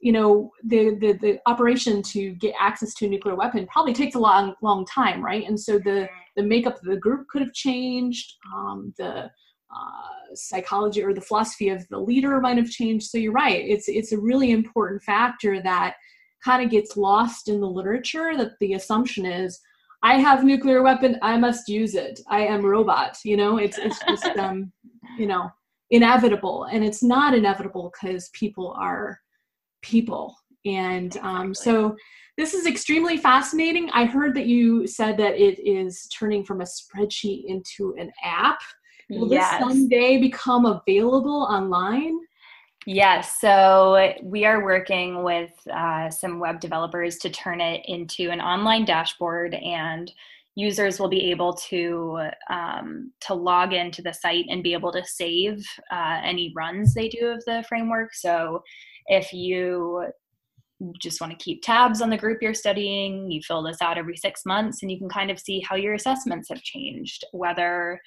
you 0.00 0.12
know 0.12 0.50
the, 0.64 0.96
the 1.00 1.12
the 1.20 1.38
operation 1.46 2.02
to 2.02 2.32
get 2.32 2.54
access 2.60 2.94
to 2.94 3.06
a 3.06 3.08
nuclear 3.08 3.34
weapon 3.34 3.66
probably 3.66 3.92
takes 3.92 4.14
a 4.14 4.18
long 4.18 4.54
long 4.62 4.84
time 4.86 5.24
right 5.24 5.46
and 5.46 5.58
so 5.58 5.78
the 5.78 6.08
the 6.36 6.42
makeup 6.42 6.76
of 6.76 6.84
the 6.84 6.96
group 6.96 7.26
could 7.28 7.42
have 7.42 7.52
changed 7.52 8.34
um, 8.54 8.92
the 8.98 9.30
uh, 9.74 10.34
psychology 10.34 11.02
or 11.02 11.12
the 11.12 11.20
philosophy 11.20 11.68
of 11.68 11.86
the 11.88 11.98
leader 11.98 12.40
might 12.40 12.56
have 12.56 12.70
changed. 12.70 13.06
So 13.06 13.18
you're 13.18 13.32
right. 13.32 13.64
It's 13.66 13.88
it's 13.88 14.12
a 14.12 14.20
really 14.20 14.52
important 14.52 15.02
factor 15.02 15.60
that 15.62 15.94
kind 16.44 16.62
of 16.62 16.70
gets 16.70 16.96
lost 16.96 17.48
in 17.48 17.60
the 17.60 17.68
literature. 17.68 18.36
That 18.36 18.52
the 18.60 18.74
assumption 18.74 19.26
is, 19.26 19.60
I 20.04 20.18
have 20.18 20.44
nuclear 20.44 20.82
weapon, 20.82 21.18
I 21.22 21.38
must 21.38 21.66
use 21.66 21.94
it. 21.94 22.20
I 22.28 22.40
am 22.40 22.64
robot. 22.64 23.16
You 23.24 23.38
know, 23.38 23.56
it's 23.56 23.78
it's 23.78 23.98
just 24.06 24.26
um, 24.38 24.70
you 25.18 25.26
know 25.26 25.50
inevitable, 25.90 26.64
and 26.64 26.84
it's 26.84 27.02
not 27.02 27.34
inevitable 27.34 27.90
because 27.92 28.28
people 28.34 28.76
are 28.78 29.18
people, 29.82 30.36
and 30.66 31.16
um, 31.22 31.54
so 31.54 31.96
this 32.36 32.52
is 32.52 32.66
extremely 32.66 33.16
fascinating. 33.16 33.88
I 33.90 34.04
heard 34.04 34.34
that 34.34 34.46
you 34.46 34.86
said 34.86 35.16
that 35.16 35.40
it 35.40 35.58
is 35.66 36.06
turning 36.08 36.44
from 36.44 36.60
a 36.60 36.64
spreadsheet 36.64 37.44
into 37.46 37.94
an 37.98 38.12
app. 38.22 38.58
Will 39.08 39.30
yes. 39.30 39.52
this 39.52 39.60
someday 39.60 40.18
become 40.18 40.66
available 40.66 41.46
online? 41.50 42.18
Yes, 42.86 43.40
so 43.40 44.12
we 44.22 44.44
are 44.44 44.62
working 44.62 45.22
with 45.22 45.52
uh, 45.72 46.10
some 46.10 46.38
web 46.38 46.60
developers 46.60 47.16
to 47.18 47.30
turn 47.30 47.60
it 47.60 47.82
into 47.86 48.30
an 48.30 48.40
online 48.40 48.84
dashboard, 48.84 49.54
and 49.54 50.12
users 50.54 51.00
will 51.00 51.08
be 51.08 51.30
able 51.30 51.54
to 51.54 52.28
um, 52.50 53.10
to 53.22 53.34
log 53.34 53.72
into 53.72 54.02
the 54.02 54.12
site 54.12 54.44
and 54.50 54.62
be 54.62 54.74
able 54.74 54.92
to 54.92 55.04
save 55.04 55.64
uh, 55.90 56.20
any 56.22 56.52
runs 56.54 56.94
they 56.94 57.08
do 57.08 57.28
of 57.28 57.42
the 57.46 57.64
framework. 57.68 58.14
So 58.14 58.62
if 59.06 59.32
you 59.32 60.06
just 61.00 61.20
want 61.20 61.32
to 61.32 61.42
keep 61.42 61.62
tabs 61.62 62.02
on 62.02 62.10
the 62.10 62.16
group 62.16 62.42
you're 62.42 62.52
studying. 62.52 63.30
You 63.30 63.40
fill 63.42 63.62
this 63.62 63.80
out 63.80 63.96
every 63.96 64.16
six 64.16 64.44
months 64.44 64.82
and 64.82 64.90
you 64.90 64.98
can 64.98 65.08
kind 65.08 65.30
of 65.30 65.38
see 65.38 65.60
how 65.60 65.76
your 65.76 65.94
assessments 65.94 66.48
have 66.48 66.62
changed, 66.62 67.24
whether 67.32 68.00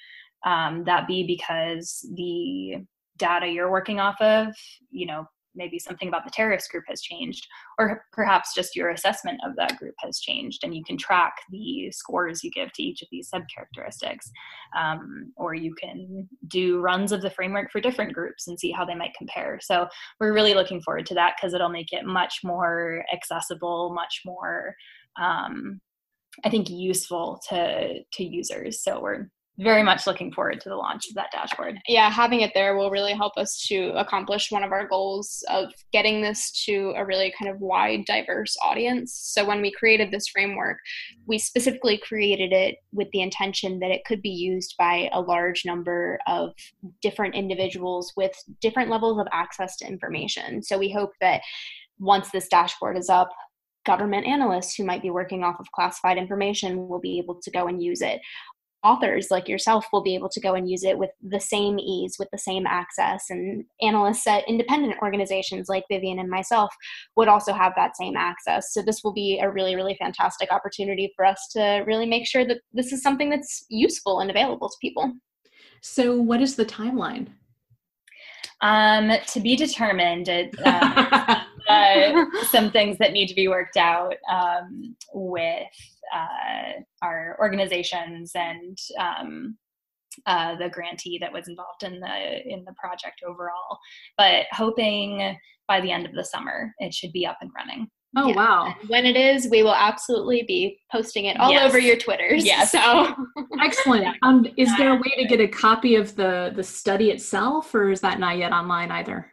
um, 0.44 0.84
that 0.84 1.08
be 1.08 1.26
because 1.26 2.06
the 2.14 2.84
data 3.18 3.46
you're 3.46 3.70
working 3.70 4.00
off 4.00 4.20
of, 4.20 4.48
you 4.90 5.06
know, 5.06 5.26
maybe 5.54 5.78
something 5.78 6.08
about 6.08 6.24
the 6.24 6.30
terrorist 6.30 6.70
group 6.70 6.84
has 6.86 7.02
changed, 7.02 7.46
or 7.78 8.04
perhaps 8.12 8.54
just 8.54 8.76
your 8.76 8.90
assessment 8.90 9.40
of 9.44 9.56
that 9.56 9.76
group 9.76 9.94
has 9.98 10.20
changed, 10.20 10.62
and 10.62 10.74
you 10.74 10.84
can 10.84 10.96
track 10.96 11.34
the 11.50 11.90
scores 11.90 12.44
you 12.44 12.50
give 12.52 12.72
to 12.72 12.82
each 12.82 13.02
of 13.02 13.08
these 13.10 13.28
subcharacteristics. 13.28 14.30
Um, 14.78 15.32
or 15.36 15.54
you 15.54 15.74
can 15.74 16.28
do 16.46 16.80
runs 16.80 17.12
of 17.12 17.22
the 17.22 17.30
framework 17.30 17.72
for 17.72 17.80
different 17.80 18.12
groups 18.12 18.46
and 18.46 18.58
see 18.58 18.70
how 18.70 18.84
they 18.84 18.94
might 18.94 19.14
compare. 19.18 19.58
So 19.60 19.88
we're 20.20 20.32
really 20.32 20.54
looking 20.54 20.80
forward 20.80 21.06
to 21.06 21.14
that 21.14 21.34
because 21.36 21.54
it'll 21.54 21.68
make 21.68 21.92
it 21.92 22.06
much 22.06 22.40
more 22.44 23.04
accessible, 23.12 23.92
much 23.94 24.22
more 24.24 24.74
um, 25.20 25.80
I 26.44 26.50
think 26.50 26.70
useful 26.70 27.40
to 27.48 28.02
to 28.12 28.24
users. 28.24 28.82
So 28.82 29.00
we're 29.00 29.28
very 29.58 29.82
much 29.82 30.06
looking 30.06 30.32
forward 30.32 30.60
to 30.60 30.68
the 30.68 30.76
launch 30.76 31.08
of 31.08 31.14
that 31.16 31.32
dashboard. 31.32 31.78
Yeah, 31.88 32.10
having 32.10 32.42
it 32.42 32.52
there 32.54 32.76
will 32.76 32.90
really 32.90 33.12
help 33.12 33.36
us 33.36 33.66
to 33.66 33.90
accomplish 33.96 34.52
one 34.52 34.62
of 34.62 34.70
our 34.70 34.86
goals 34.86 35.44
of 35.48 35.72
getting 35.92 36.22
this 36.22 36.52
to 36.66 36.94
a 36.96 37.04
really 37.04 37.34
kind 37.36 37.50
of 37.50 37.60
wide, 37.60 38.04
diverse 38.06 38.56
audience. 38.62 39.12
So, 39.14 39.44
when 39.44 39.60
we 39.60 39.72
created 39.72 40.12
this 40.12 40.28
framework, 40.28 40.78
we 41.26 41.38
specifically 41.38 41.98
created 41.98 42.52
it 42.52 42.76
with 42.92 43.08
the 43.12 43.20
intention 43.20 43.80
that 43.80 43.90
it 43.90 44.04
could 44.06 44.22
be 44.22 44.30
used 44.30 44.76
by 44.78 45.10
a 45.12 45.20
large 45.20 45.64
number 45.64 46.20
of 46.28 46.50
different 47.02 47.34
individuals 47.34 48.12
with 48.16 48.32
different 48.60 48.90
levels 48.90 49.18
of 49.18 49.26
access 49.32 49.76
to 49.78 49.88
information. 49.88 50.62
So, 50.62 50.78
we 50.78 50.90
hope 50.90 51.10
that 51.20 51.42
once 51.98 52.30
this 52.30 52.46
dashboard 52.46 52.96
is 52.96 53.10
up, 53.10 53.30
government 53.84 54.26
analysts 54.26 54.74
who 54.74 54.84
might 54.84 55.02
be 55.02 55.10
working 55.10 55.42
off 55.42 55.58
of 55.58 55.66
classified 55.72 56.18
information 56.18 56.86
will 56.88 57.00
be 57.00 57.18
able 57.18 57.40
to 57.40 57.50
go 57.50 57.66
and 57.66 57.82
use 57.82 58.02
it 58.02 58.20
authors 58.88 59.28
like 59.30 59.48
yourself 59.48 59.86
will 59.92 60.02
be 60.02 60.14
able 60.14 60.28
to 60.30 60.40
go 60.40 60.54
and 60.54 60.68
use 60.68 60.84
it 60.84 60.98
with 60.98 61.10
the 61.22 61.40
same 61.40 61.78
ease, 61.78 62.16
with 62.18 62.28
the 62.32 62.38
same 62.38 62.66
access. 62.66 63.24
And 63.28 63.64
analysts 63.82 64.26
at 64.26 64.48
independent 64.48 64.94
organizations 65.02 65.68
like 65.68 65.84
Vivian 65.90 66.18
and 66.18 66.30
myself 66.30 66.74
would 67.16 67.28
also 67.28 67.52
have 67.52 67.72
that 67.76 67.96
same 67.96 68.16
access. 68.16 68.72
So 68.72 68.82
this 68.82 69.02
will 69.04 69.12
be 69.12 69.38
a 69.40 69.50
really, 69.50 69.76
really 69.76 69.96
fantastic 69.98 70.50
opportunity 70.50 71.12
for 71.14 71.24
us 71.24 71.48
to 71.52 71.84
really 71.86 72.06
make 72.06 72.26
sure 72.26 72.46
that 72.46 72.60
this 72.72 72.92
is 72.92 73.02
something 73.02 73.30
that's 73.30 73.64
useful 73.68 74.20
and 74.20 74.30
available 74.30 74.68
to 74.68 74.76
people. 74.80 75.12
So, 75.80 76.20
what 76.20 76.40
is 76.40 76.56
the 76.56 76.64
timeline? 76.64 77.28
Um, 78.60 79.12
to 79.28 79.40
be 79.40 79.54
determined. 79.54 80.28
It, 80.28 80.54
um, 80.66 81.36
uh, 81.68 82.24
some 82.50 82.70
things 82.70 82.98
that 82.98 83.12
need 83.12 83.28
to 83.28 83.34
be 83.34 83.48
worked 83.48 83.76
out 83.76 84.14
um, 84.30 84.96
with 85.12 85.66
uh, 86.14 86.80
our 87.02 87.36
organizations 87.40 88.32
and 88.34 88.78
um, 88.98 89.56
uh, 90.26 90.56
the 90.56 90.70
grantee 90.70 91.18
that 91.18 91.32
was 91.32 91.48
involved 91.48 91.82
in 91.82 92.00
the 92.00 92.48
in 92.48 92.64
the 92.64 92.74
project 92.78 93.22
overall. 93.26 93.78
But 94.16 94.46
hoping 94.52 95.36
by 95.66 95.80
the 95.80 95.92
end 95.92 96.06
of 96.06 96.14
the 96.14 96.24
summer 96.24 96.74
it 96.78 96.94
should 96.94 97.12
be 97.12 97.26
up 97.26 97.38
and 97.40 97.50
running. 97.54 97.88
Oh 98.16 98.28
yeah. 98.28 98.36
wow! 98.36 98.74
And 98.80 98.88
when 98.88 99.04
it 99.04 99.16
is, 99.16 99.48
we 99.50 99.62
will 99.62 99.74
absolutely 99.74 100.42
be 100.48 100.78
posting 100.90 101.26
it 101.26 101.38
all 101.38 101.52
yes. 101.52 101.68
over 101.68 101.78
your 101.78 101.96
Twitters. 101.96 102.44
Yes. 102.44 102.72
So 102.72 103.14
excellent. 103.62 104.16
Um, 104.22 104.46
is 104.56 104.74
there 104.78 104.92
a 104.92 104.96
way 104.96 105.14
to 105.18 105.26
get 105.26 105.40
a 105.40 105.48
copy 105.48 105.94
of 105.94 106.16
the 106.16 106.52
the 106.56 106.64
study 106.64 107.10
itself, 107.10 107.74
or 107.74 107.90
is 107.90 108.00
that 108.00 108.18
not 108.18 108.38
yet 108.38 108.52
online 108.52 108.90
either? 108.90 109.30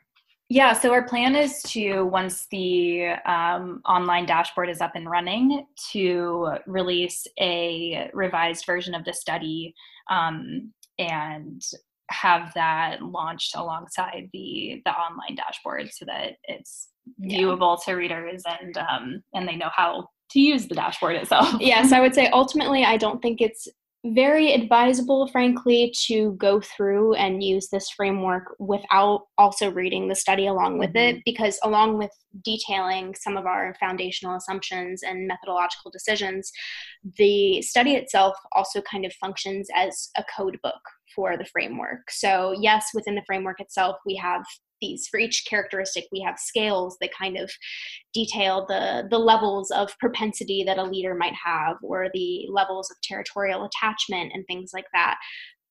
Yeah, 0.47 0.73
so 0.73 0.93
our 0.93 1.07
plan 1.07 1.35
is 1.35 1.61
to, 1.69 2.03
once 2.03 2.45
the 2.51 3.13
um, 3.25 3.81
online 3.87 4.27
dashboard 4.27 4.69
is 4.69 4.79
up 4.79 4.91
and 4.93 5.09
running, 5.09 5.65
to 5.91 6.57
release 6.67 7.25
a 7.39 8.11
revised 8.13 8.65
version 8.65 8.93
of 8.93 9.03
the 9.05 9.13
study 9.13 9.73
um, 10.09 10.71
and 10.99 11.61
have 12.11 12.53
that 12.53 13.01
launched 13.01 13.55
alongside 13.55 14.29
the 14.31 14.79
the 14.85 14.91
online 14.91 15.35
dashboard 15.35 15.89
so 15.91 16.05
that 16.05 16.33
it's 16.43 16.89
viewable 17.19 17.77
yeah. 17.79 17.93
to 17.93 17.97
readers 17.97 18.43
and 18.61 18.77
um, 18.77 19.23
and 19.33 19.47
they 19.47 19.55
know 19.55 19.71
how 19.75 20.07
to 20.29 20.39
use 20.39 20.67
the 20.67 20.75
dashboard 20.75 21.15
itself. 21.15 21.55
yes, 21.59 21.91
I 21.91 21.99
would 22.01 22.13
say 22.13 22.29
ultimately 22.29 22.83
I 22.83 22.97
don't 22.97 23.21
think 23.21 23.41
it's 23.41 23.67
very 24.13 24.53
advisable, 24.53 25.27
frankly, 25.27 25.93
to 26.05 26.33
go 26.33 26.61
through 26.61 27.15
and 27.15 27.43
use 27.43 27.69
this 27.69 27.89
framework 27.89 28.55
without 28.59 29.21
also 29.37 29.71
reading 29.71 30.07
the 30.07 30.15
study 30.15 30.47
along 30.47 30.77
with 30.77 30.91
mm-hmm. 30.91 31.17
it, 31.17 31.21
because 31.25 31.57
along 31.63 31.97
with 31.97 32.11
detailing 32.43 33.15
some 33.15 33.37
of 33.37 33.45
our 33.45 33.75
foundational 33.79 34.35
assumptions 34.35 35.01
and 35.01 35.27
methodological 35.27 35.89
decisions, 35.91 36.51
the 37.17 37.61
study 37.61 37.95
itself 37.95 38.35
also 38.51 38.81
kind 38.81 39.05
of 39.05 39.13
functions 39.13 39.67
as 39.75 40.09
a 40.17 40.23
code 40.35 40.57
book 40.61 40.81
for 41.15 41.37
the 41.37 41.45
framework. 41.45 42.11
So, 42.11 42.55
yes, 42.59 42.87
within 42.93 43.15
the 43.15 43.23
framework 43.25 43.59
itself, 43.59 43.95
we 44.05 44.15
have 44.15 44.43
these 44.81 45.07
for 45.07 45.19
each 45.19 45.45
characteristic 45.49 46.05
we 46.11 46.21
have 46.21 46.37
scales 46.37 46.97
that 47.01 47.09
kind 47.17 47.37
of 47.37 47.51
detail 48.13 48.65
the 48.67 49.07
the 49.09 49.17
levels 49.17 49.71
of 49.71 49.97
propensity 49.99 50.63
that 50.65 50.77
a 50.77 50.83
leader 50.83 51.15
might 51.15 51.33
have 51.33 51.77
or 51.83 52.07
the 52.13 52.45
levels 52.49 52.89
of 52.91 52.97
territorial 53.03 53.65
attachment 53.65 54.31
and 54.33 54.45
things 54.47 54.71
like 54.73 54.85
that 54.93 55.17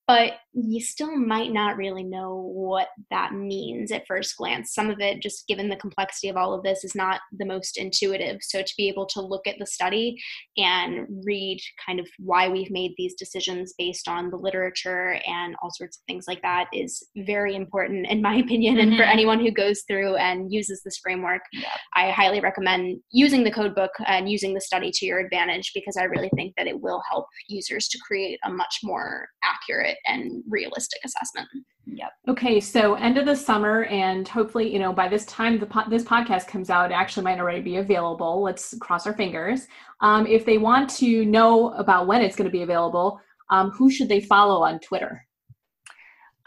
but 0.06 0.32
you 0.52 0.80
still 0.80 1.16
might 1.16 1.52
not 1.52 1.76
really 1.76 2.04
know 2.04 2.36
what 2.54 2.88
that 3.10 3.32
means 3.32 3.90
at 3.90 4.06
first 4.06 4.36
glance. 4.36 4.74
Some 4.74 4.90
of 4.90 5.00
it, 5.00 5.22
just 5.22 5.48
given 5.48 5.68
the 5.68 5.76
complexity 5.76 6.28
of 6.28 6.36
all 6.36 6.52
of 6.52 6.62
this, 6.62 6.84
is 6.84 6.94
not 6.94 7.20
the 7.32 7.46
most 7.46 7.78
intuitive. 7.78 8.38
So, 8.42 8.62
to 8.62 8.74
be 8.76 8.88
able 8.88 9.06
to 9.06 9.20
look 9.20 9.46
at 9.46 9.56
the 9.58 9.66
study 9.66 10.16
and 10.56 11.06
read 11.24 11.58
kind 11.84 11.98
of 11.98 12.06
why 12.18 12.48
we've 12.48 12.70
made 12.70 12.92
these 12.96 13.14
decisions 13.14 13.74
based 13.78 14.06
on 14.06 14.30
the 14.30 14.36
literature 14.36 15.18
and 15.26 15.56
all 15.62 15.70
sorts 15.72 15.96
of 15.96 16.02
things 16.06 16.26
like 16.28 16.42
that 16.42 16.66
is 16.72 17.02
very 17.16 17.56
important, 17.56 18.06
in 18.08 18.20
my 18.20 18.36
opinion. 18.44 18.76
Mm-hmm. 18.76 18.88
And 18.88 18.96
for 18.96 19.04
mm-hmm. 19.04 19.12
anyone 19.12 19.40
who 19.40 19.50
goes 19.50 19.82
through 19.88 20.16
and 20.16 20.52
uses 20.52 20.82
this 20.84 20.98
framework, 20.98 21.42
yeah. 21.52 21.68
I 21.94 22.10
highly 22.10 22.40
recommend 22.40 23.00
using 23.10 23.42
the 23.42 23.50
code 23.50 23.74
book 23.74 23.92
and 24.06 24.30
using 24.30 24.52
the 24.52 24.60
study 24.60 24.90
to 24.92 25.06
your 25.06 25.20
advantage 25.20 25.72
because 25.74 25.96
I 25.96 26.04
really 26.04 26.30
think 26.36 26.54
that 26.56 26.66
it 26.66 26.80
will 26.80 27.02
help 27.10 27.26
users 27.48 27.88
to 27.88 27.98
create 28.06 28.38
a 28.44 28.50
much 28.50 28.80
more 28.82 29.26
accurate 29.42 29.93
accurate 29.94 30.22
and 30.22 30.42
realistic 30.48 31.00
assessment. 31.04 31.48
Yep. 31.86 32.10
Okay, 32.28 32.60
so 32.60 32.94
end 32.94 33.18
of 33.18 33.26
the 33.26 33.36
summer, 33.36 33.84
and 33.84 34.26
hopefully, 34.26 34.72
you 34.72 34.78
know, 34.78 34.92
by 34.92 35.08
this 35.08 35.26
time 35.26 35.58
the 35.58 35.66
po- 35.66 35.88
this 35.88 36.02
podcast 36.02 36.48
comes 36.48 36.70
out, 36.70 36.90
it 36.90 36.94
actually 36.94 37.24
might 37.24 37.38
already 37.38 37.60
be 37.60 37.76
available. 37.76 38.42
Let's 38.42 38.76
cross 38.80 39.06
our 39.06 39.14
fingers. 39.14 39.66
Um, 40.00 40.26
if 40.26 40.44
they 40.44 40.58
want 40.58 40.90
to 40.98 41.24
know 41.24 41.72
about 41.74 42.06
when 42.06 42.22
it's 42.22 42.36
going 42.36 42.50
to 42.50 42.52
be 42.52 42.62
available, 42.62 43.20
um, 43.50 43.70
who 43.70 43.90
should 43.90 44.08
they 44.08 44.20
follow 44.20 44.62
on 44.62 44.80
Twitter? 44.80 45.26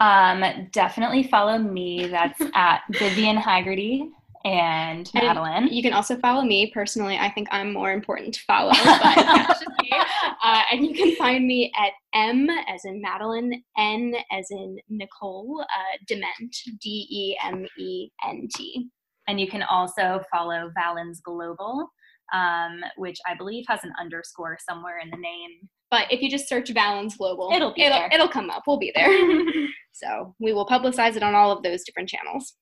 Um, 0.00 0.68
definitely 0.72 1.24
follow 1.24 1.58
me. 1.58 2.06
That's 2.06 2.40
at 2.54 2.82
Vivian 2.90 3.36
Hagerty 3.36 4.10
and 4.44 5.10
Madeline. 5.14 5.64
And 5.64 5.72
you 5.72 5.82
can 5.82 5.92
also 5.92 6.16
follow 6.16 6.42
me 6.42 6.70
personally. 6.72 7.18
I 7.18 7.30
think 7.30 7.48
I'm 7.50 7.72
more 7.72 7.92
important 7.92 8.34
to 8.34 8.40
follow, 8.46 8.72
but 8.72 9.56
uh, 10.44 10.62
and 10.72 10.86
you 10.86 10.94
can 10.94 11.14
find 11.16 11.46
me 11.46 11.72
at 11.76 11.92
M 12.14 12.48
as 12.50 12.84
in 12.84 13.00
Madeline, 13.00 13.62
N 13.76 14.14
as 14.32 14.46
in 14.50 14.78
Nicole, 14.88 15.62
uh, 15.62 15.96
Dement, 16.06 16.56
D 16.80 17.06
E 17.10 17.36
M 17.44 17.66
E 17.78 18.10
N 18.26 18.48
T. 18.54 18.88
And 19.26 19.40
you 19.40 19.48
can 19.48 19.62
also 19.62 20.22
follow 20.32 20.70
Valens 20.74 21.20
Global 21.22 21.90
um, 22.32 22.80
which 22.96 23.18
I 23.26 23.34
believe 23.34 23.64
has 23.68 23.80
an 23.84 23.92
underscore 24.00 24.58
somewhere 24.66 24.98
in 25.02 25.10
the 25.10 25.16
name. 25.16 25.68
But 25.90 26.12
if 26.12 26.20
you 26.20 26.30
just 26.30 26.48
search 26.48 26.70
Valens 26.70 27.16
Global, 27.16 27.50
It'll 27.52 27.72
be 27.72 27.82
it'll, 27.82 27.98
there. 27.98 28.10
it'll 28.12 28.28
come 28.28 28.50
up. 28.50 28.64
We'll 28.66 28.78
be 28.78 28.92
there. 28.94 29.08
so 29.92 30.34
we 30.38 30.52
will 30.52 30.66
publicize 30.66 31.16
it 31.16 31.22
on 31.22 31.34
all 31.34 31.50
of 31.50 31.62
those 31.62 31.82
different 31.84 32.08
channels. 32.08 32.54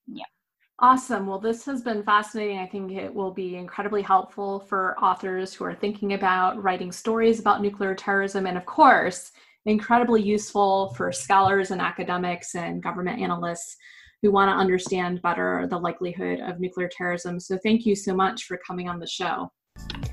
Awesome. 0.78 1.26
Well, 1.26 1.38
this 1.38 1.64
has 1.64 1.80
been 1.80 2.02
fascinating. 2.02 2.58
I 2.58 2.66
think 2.66 2.92
it 2.92 3.12
will 3.12 3.30
be 3.30 3.56
incredibly 3.56 4.02
helpful 4.02 4.60
for 4.60 4.94
authors 5.02 5.54
who 5.54 5.64
are 5.64 5.74
thinking 5.74 6.12
about 6.12 6.62
writing 6.62 6.92
stories 6.92 7.40
about 7.40 7.62
nuclear 7.62 7.94
terrorism, 7.94 8.46
and 8.46 8.58
of 8.58 8.66
course, 8.66 9.32
incredibly 9.64 10.20
useful 10.22 10.92
for 10.94 11.10
scholars 11.12 11.70
and 11.70 11.80
academics 11.80 12.54
and 12.54 12.82
government 12.82 13.20
analysts 13.20 13.76
who 14.20 14.30
want 14.30 14.50
to 14.50 14.54
understand 14.54 15.22
better 15.22 15.66
the 15.70 15.78
likelihood 15.78 16.40
of 16.40 16.60
nuclear 16.60 16.90
terrorism. 16.94 17.40
So, 17.40 17.58
thank 17.62 17.86
you 17.86 17.96
so 17.96 18.14
much 18.14 18.44
for 18.44 18.58
coming 18.58 18.86
on 18.86 18.98
the 18.98 19.06
show. 19.06 19.50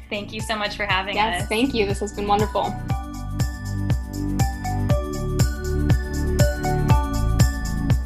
Thank 0.09 0.31
you 0.31 0.39
so 0.39 0.55
much 0.55 0.77
for 0.77 0.85
having 0.85 1.15
Yes, 1.15 1.43
us. 1.43 1.49
thank 1.49 1.73
you. 1.73 1.85
This 1.85 1.99
has 1.99 2.13
been 2.13 2.27
wonderful. 2.27 2.73